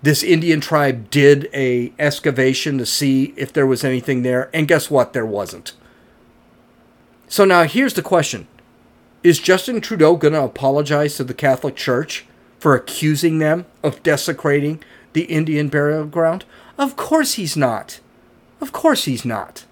This 0.00 0.22
Indian 0.22 0.60
tribe 0.60 1.10
did 1.10 1.50
a 1.52 1.92
excavation 1.98 2.78
to 2.78 2.86
see 2.86 3.34
if 3.36 3.52
there 3.52 3.66
was 3.66 3.82
anything 3.82 4.22
there, 4.22 4.48
and 4.54 4.68
guess 4.68 4.92
what? 4.92 5.12
There 5.12 5.26
wasn't. 5.26 5.72
So 7.26 7.44
now 7.44 7.64
here's 7.64 7.94
the 7.94 8.00
question. 8.02 8.46
Is 9.24 9.40
Justin 9.40 9.80
Trudeau 9.80 10.14
going 10.14 10.34
to 10.34 10.44
apologize 10.44 11.16
to 11.16 11.24
the 11.24 11.34
Catholic 11.34 11.74
Church 11.74 12.26
for 12.60 12.76
accusing 12.76 13.38
them 13.38 13.66
of 13.82 14.04
desecrating 14.04 14.80
the 15.14 15.24
Indian 15.24 15.66
burial 15.66 16.04
ground? 16.04 16.44
Of 16.78 16.94
course 16.94 17.34
he's 17.34 17.56
not. 17.56 17.98
Of 18.60 18.70
course 18.70 19.06
he's 19.06 19.24
not. 19.24 19.64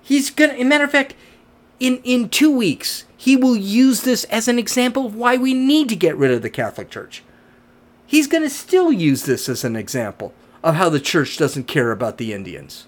He's 0.00 0.30
gonna. 0.30 0.64
Matter 0.64 0.84
of 0.84 0.92
fact, 0.92 1.16
in 1.80 1.98
in 2.04 2.28
two 2.28 2.50
weeks, 2.50 3.04
he 3.16 3.36
will 3.36 3.56
use 3.56 4.02
this 4.02 4.24
as 4.24 4.48
an 4.48 4.58
example 4.58 5.06
of 5.06 5.14
why 5.14 5.36
we 5.36 5.54
need 5.54 5.88
to 5.88 5.96
get 5.96 6.16
rid 6.16 6.30
of 6.30 6.42
the 6.42 6.50
Catholic 6.50 6.90
Church. 6.90 7.22
He's 8.06 8.26
gonna 8.26 8.50
still 8.50 8.90
use 8.90 9.24
this 9.24 9.48
as 9.48 9.64
an 9.64 9.76
example 9.76 10.32
of 10.62 10.74
how 10.74 10.88
the 10.88 11.00
church 11.00 11.36
doesn't 11.36 11.64
care 11.64 11.92
about 11.92 12.18
the 12.18 12.32
Indians. 12.32 12.86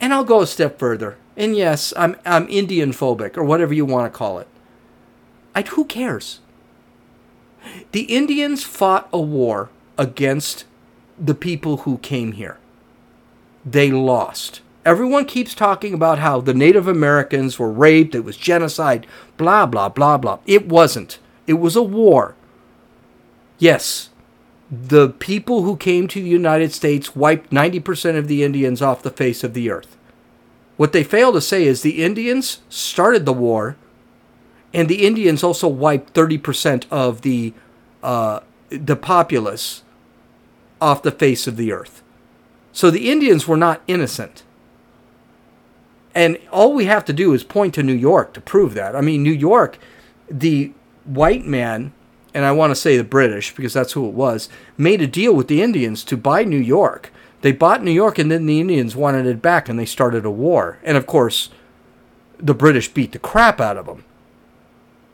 And 0.00 0.12
I'll 0.14 0.24
go 0.24 0.42
a 0.42 0.46
step 0.46 0.78
further. 0.78 1.16
And 1.36 1.56
yes, 1.56 1.92
I'm 1.96 2.16
I'm 2.24 2.48
Indian 2.48 2.92
phobic 2.92 3.36
or 3.36 3.44
whatever 3.44 3.74
you 3.74 3.84
want 3.84 4.12
to 4.12 4.16
call 4.16 4.38
it. 4.38 4.48
I 5.54 5.62
who 5.62 5.84
cares? 5.84 6.40
The 7.92 8.02
Indians 8.02 8.62
fought 8.62 9.08
a 9.12 9.20
war 9.20 9.70
against 9.96 10.64
the 11.18 11.34
people 11.34 11.78
who 11.78 11.98
came 11.98 12.32
here. 12.32 12.58
They 13.64 13.90
lost. 13.90 14.60
Everyone 14.88 15.26
keeps 15.26 15.54
talking 15.54 15.92
about 15.92 16.18
how 16.18 16.40
the 16.40 16.54
Native 16.54 16.88
Americans 16.88 17.58
were 17.58 17.70
raped, 17.70 18.14
it 18.14 18.24
was 18.24 18.38
genocide, 18.38 19.06
blah, 19.36 19.66
blah, 19.66 19.90
blah, 19.90 20.16
blah. 20.16 20.38
It 20.46 20.66
wasn't. 20.66 21.18
It 21.46 21.60
was 21.60 21.76
a 21.76 21.82
war. 21.82 22.36
Yes, 23.58 24.08
the 24.70 25.10
people 25.10 25.60
who 25.60 25.76
came 25.76 26.08
to 26.08 26.22
the 26.22 26.28
United 26.30 26.72
States 26.72 27.14
wiped 27.14 27.50
90% 27.50 28.16
of 28.16 28.28
the 28.28 28.42
Indians 28.42 28.80
off 28.80 29.02
the 29.02 29.10
face 29.10 29.44
of 29.44 29.52
the 29.52 29.70
earth. 29.70 29.94
What 30.78 30.92
they 30.92 31.04
fail 31.04 31.34
to 31.34 31.40
say 31.42 31.64
is 31.64 31.82
the 31.82 32.02
Indians 32.02 32.60
started 32.70 33.26
the 33.26 33.32
war, 33.34 33.76
and 34.72 34.88
the 34.88 35.06
Indians 35.06 35.44
also 35.44 35.68
wiped 35.68 36.14
30% 36.14 36.86
of 36.90 37.20
the, 37.20 37.52
uh, 38.02 38.40
the 38.70 38.96
populace 38.96 39.82
off 40.80 41.02
the 41.02 41.12
face 41.12 41.46
of 41.46 41.58
the 41.58 41.72
earth. 41.72 42.02
So 42.72 42.90
the 42.90 43.10
Indians 43.10 43.46
were 43.46 43.58
not 43.58 43.82
innocent. 43.86 44.44
And 46.18 46.36
all 46.50 46.72
we 46.72 46.86
have 46.86 47.04
to 47.04 47.12
do 47.12 47.32
is 47.32 47.44
point 47.44 47.74
to 47.74 47.82
New 47.84 47.94
York 47.94 48.32
to 48.32 48.40
prove 48.40 48.74
that. 48.74 48.96
I 48.96 49.00
mean, 49.00 49.22
New 49.22 49.30
York, 49.30 49.78
the 50.28 50.72
white 51.04 51.46
man, 51.46 51.92
and 52.34 52.44
I 52.44 52.50
want 52.50 52.72
to 52.72 52.74
say 52.74 52.96
the 52.96 53.04
British 53.04 53.54
because 53.54 53.72
that's 53.72 53.92
who 53.92 54.04
it 54.08 54.14
was, 54.14 54.48
made 54.76 55.00
a 55.00 55.06
deal 55.06 55.32
with 55.32 55.46
the 55.46 55.62
Indians 55.62 56.02
to 56.02 56.16
buy 56.16 56.42
New 56.42 56.58
York. 56.58 57.12
They 57.42 57.52
bought 57.52 57.84
New 57.84 57.92
York 57.92 58.18
and 58.18 58.32
then 58.32 58.46
the 58.46 58.58
Indians 58.58 58.96
wanted 58.96 59.26
it 59.26 59.40
back 59.40 59.68
and 59.68 59.78
they 59.78 59.84
started 59.86 60.24
a 60.24 60.30
war. 60.30 60.80
And 60.82 60.96
of 60.96 61.06
course, 61.06 61.50
the 62.36 62.52
British 62.52 62.88
beat 62.88 63.12
the 63.12 63.20
crap 63.20 63.60
out 63.60 63.76
of 63.76 63.86
them. 63.86 64.04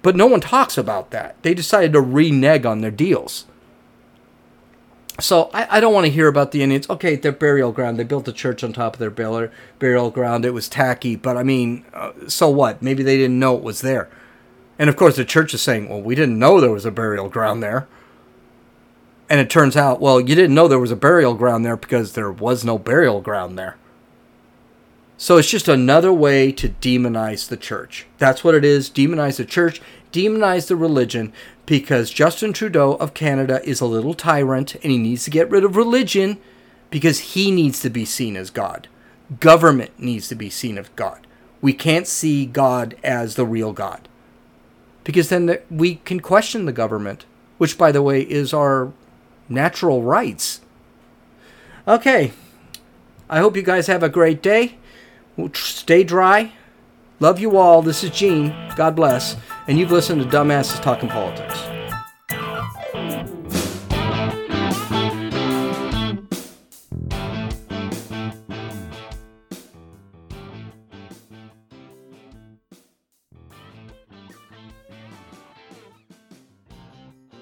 But 0.00 0.16
no 0.16 0.24
one 0.24 0.40
talks 0.40 0.78
about 0.78 1.10
that. 1.10 1.36
They 1.42 1.52
decided 1.52 1.92
to 1.92 2.00
renege 2.00 2.64
on 2.64 2.80
their 2.80 2.90
deals. 2.90 3.44
So 5.20 5.50
I, 5.54 5.76
I 5.76 5.80
don't 5.80 5.94
want 5.94 6.06
to 6.06 6.12
hear 6.12 6.26
about 6.26 6.50
the 6.50 6.62
Indians. 6.62 6.90
Okay, 6.90 7.16
their 7.16 7.32
burial 7.32 7.72
ground. 7.72 7.98
They 7.98 8.04
built 8.04 8.26
a 8.26 8.32
church 8.32 8.64
on 8.64 8.72
top 8.72 8.94
of 8.94 8.98
their 8.98 9.10
burial, 9.10 9.50
burial 9.78 10.10
ground. 10.10 10.44
It 10.44 10.50
was 10.50 10.68
tacky, 10.68 11.14
but 11.16 11.36
I 11.36 11.42
mean, 11.42 11.84
uh, 11.94 12.12
so 12.26 12.48
what? 12.50 12.82
Maybe 12.82 13.02
they 13.02 13.16
didn't 13.16 13.38
know 13.38 13.56
it 13.56 13.62
was 13.62 13.80
there. 13.80 14.10
And 14.78 14.90
of 14.90 14.96
course, 14.96 15.16
the 15.16 15.24
church 15.24 15.54
is 15.54 15.62
saying, 15.62 15.88
well, 15.88 16.02
we 16.02 16.16
didn't 16.16 16.38
know 16.38 16.60
there 16.60 16.70
was 16.70 16.84
a 16.84 16.90
burial 16.90 17.28
ground 17.28 17.62
there. 17.62 17.86
And 19.30 19.40
it 19.40 19.48
turns 19.48 19.76
out, 19.76 20.00
well, 20.00 20.20
you 20.20 20.34
didn't 20.34 20.54
know 20.54 20.68
there 20.68 20.78
was 20.78 20.90
a 20.90 20.96
burial 20.96 21.34
ground 21.34 21.64
there 21.64 21.76
because 21.76 22.12
there 22.12 22.32
was 22.32 22.64
no 22.64 22.76
burial 22.76 23.20
ground 23.20 23.56
there. 23.58 23.76
So 25.16 25.38
it's 25.38 25.48
just 25.48 25.68
another 25.68 26.12
way 26.12 26.50
to 26.52 26.68
demonize 26.68 27.48
the 27.48 27.56
church. 27.56 28.06
That's 28.18 28.42
what 28.42 28.54
it 28.54 28.64
is 28.64 28.90
demonize 28.90 29.36
the 29.36 29.44
church, 29.44 29.80
demonize 30.12 30.66
the 30.66 30.76
religion, 30.76 31.32
because 31.66 32.10
Justin 32.10 32.52
Trudeau 32.52 32.94
of 32.94 33.14
Canada 33.14 33.60
is 33.64 33.80
a 33.80 33.86
little 33.86 34.14
tyrant 34.14 34.74
and 34.76 34.90
he 34.90 34.98
needs 34.98 35.24
to 35.24 35.30
get 35.30 35.50
rid 35.50 35.64
of 35.64 35.76
religion 35.76 36.38
because 36.90 37.20
he 37.20 37.50
needs 37.50 37.80
to 37.80 37.90
be 37.90 38.04
seen 38.04 38.36
as 38.36 38.50
God. 38.50 38.88
Government 39.40 39.98
needs 39.98 40.28
to 40.28 40.34
be 40.34 40.50
seen 40.50 40.78
as 40.78 40.88
God. 40.90 41.26
We 41.60 41.72
can't 41.72 42.06
see 42.06 42.44
God 42.44 42.96
as 43.02 43.36
the 43.36 43.46
real 43.46 43.72
God 43.72 44.08
because 45.04 45.28
then 45.28 45.58
we 45.70 45.96
can 45.96 46.20
question 46.20 46.64
the 46.64 46.72
government, 46.72 47.26
which, 47.58 47.78
by 47.78 47.92
the 47.92 48.02
way, 48.02 48.22
is 48.22 48.52
our 48.52 48.92
natural 49.48 50.02
rights. 50.02 50.62
Okay. 51.86 52.32
I 53.28 53.38
hope 53.38 53.56
you 53.56 53.62
guys 53.62 53.86
have 53.86 54.02
a 54.02 54.08
great 54.08 54.42
day. 54.42 54.76
Stay 55.52 56.04
dry. 56.04 56.52
Love 57.20 57.38
you 57.38 57.56
all. 57.56 57.82
This 57.82 58.02
is 58.02 58.10
Gene. 58.10 58.54
God 58.76 58.96
bless. 58.96 59.36
And 59.66 59.78
you've 59.78 59.90
listened 59.90 60.20
to 60.20 60.28
Dumbasses 60.28 60.82
Talking 60.82 61.08
Politics. 61.08 61.73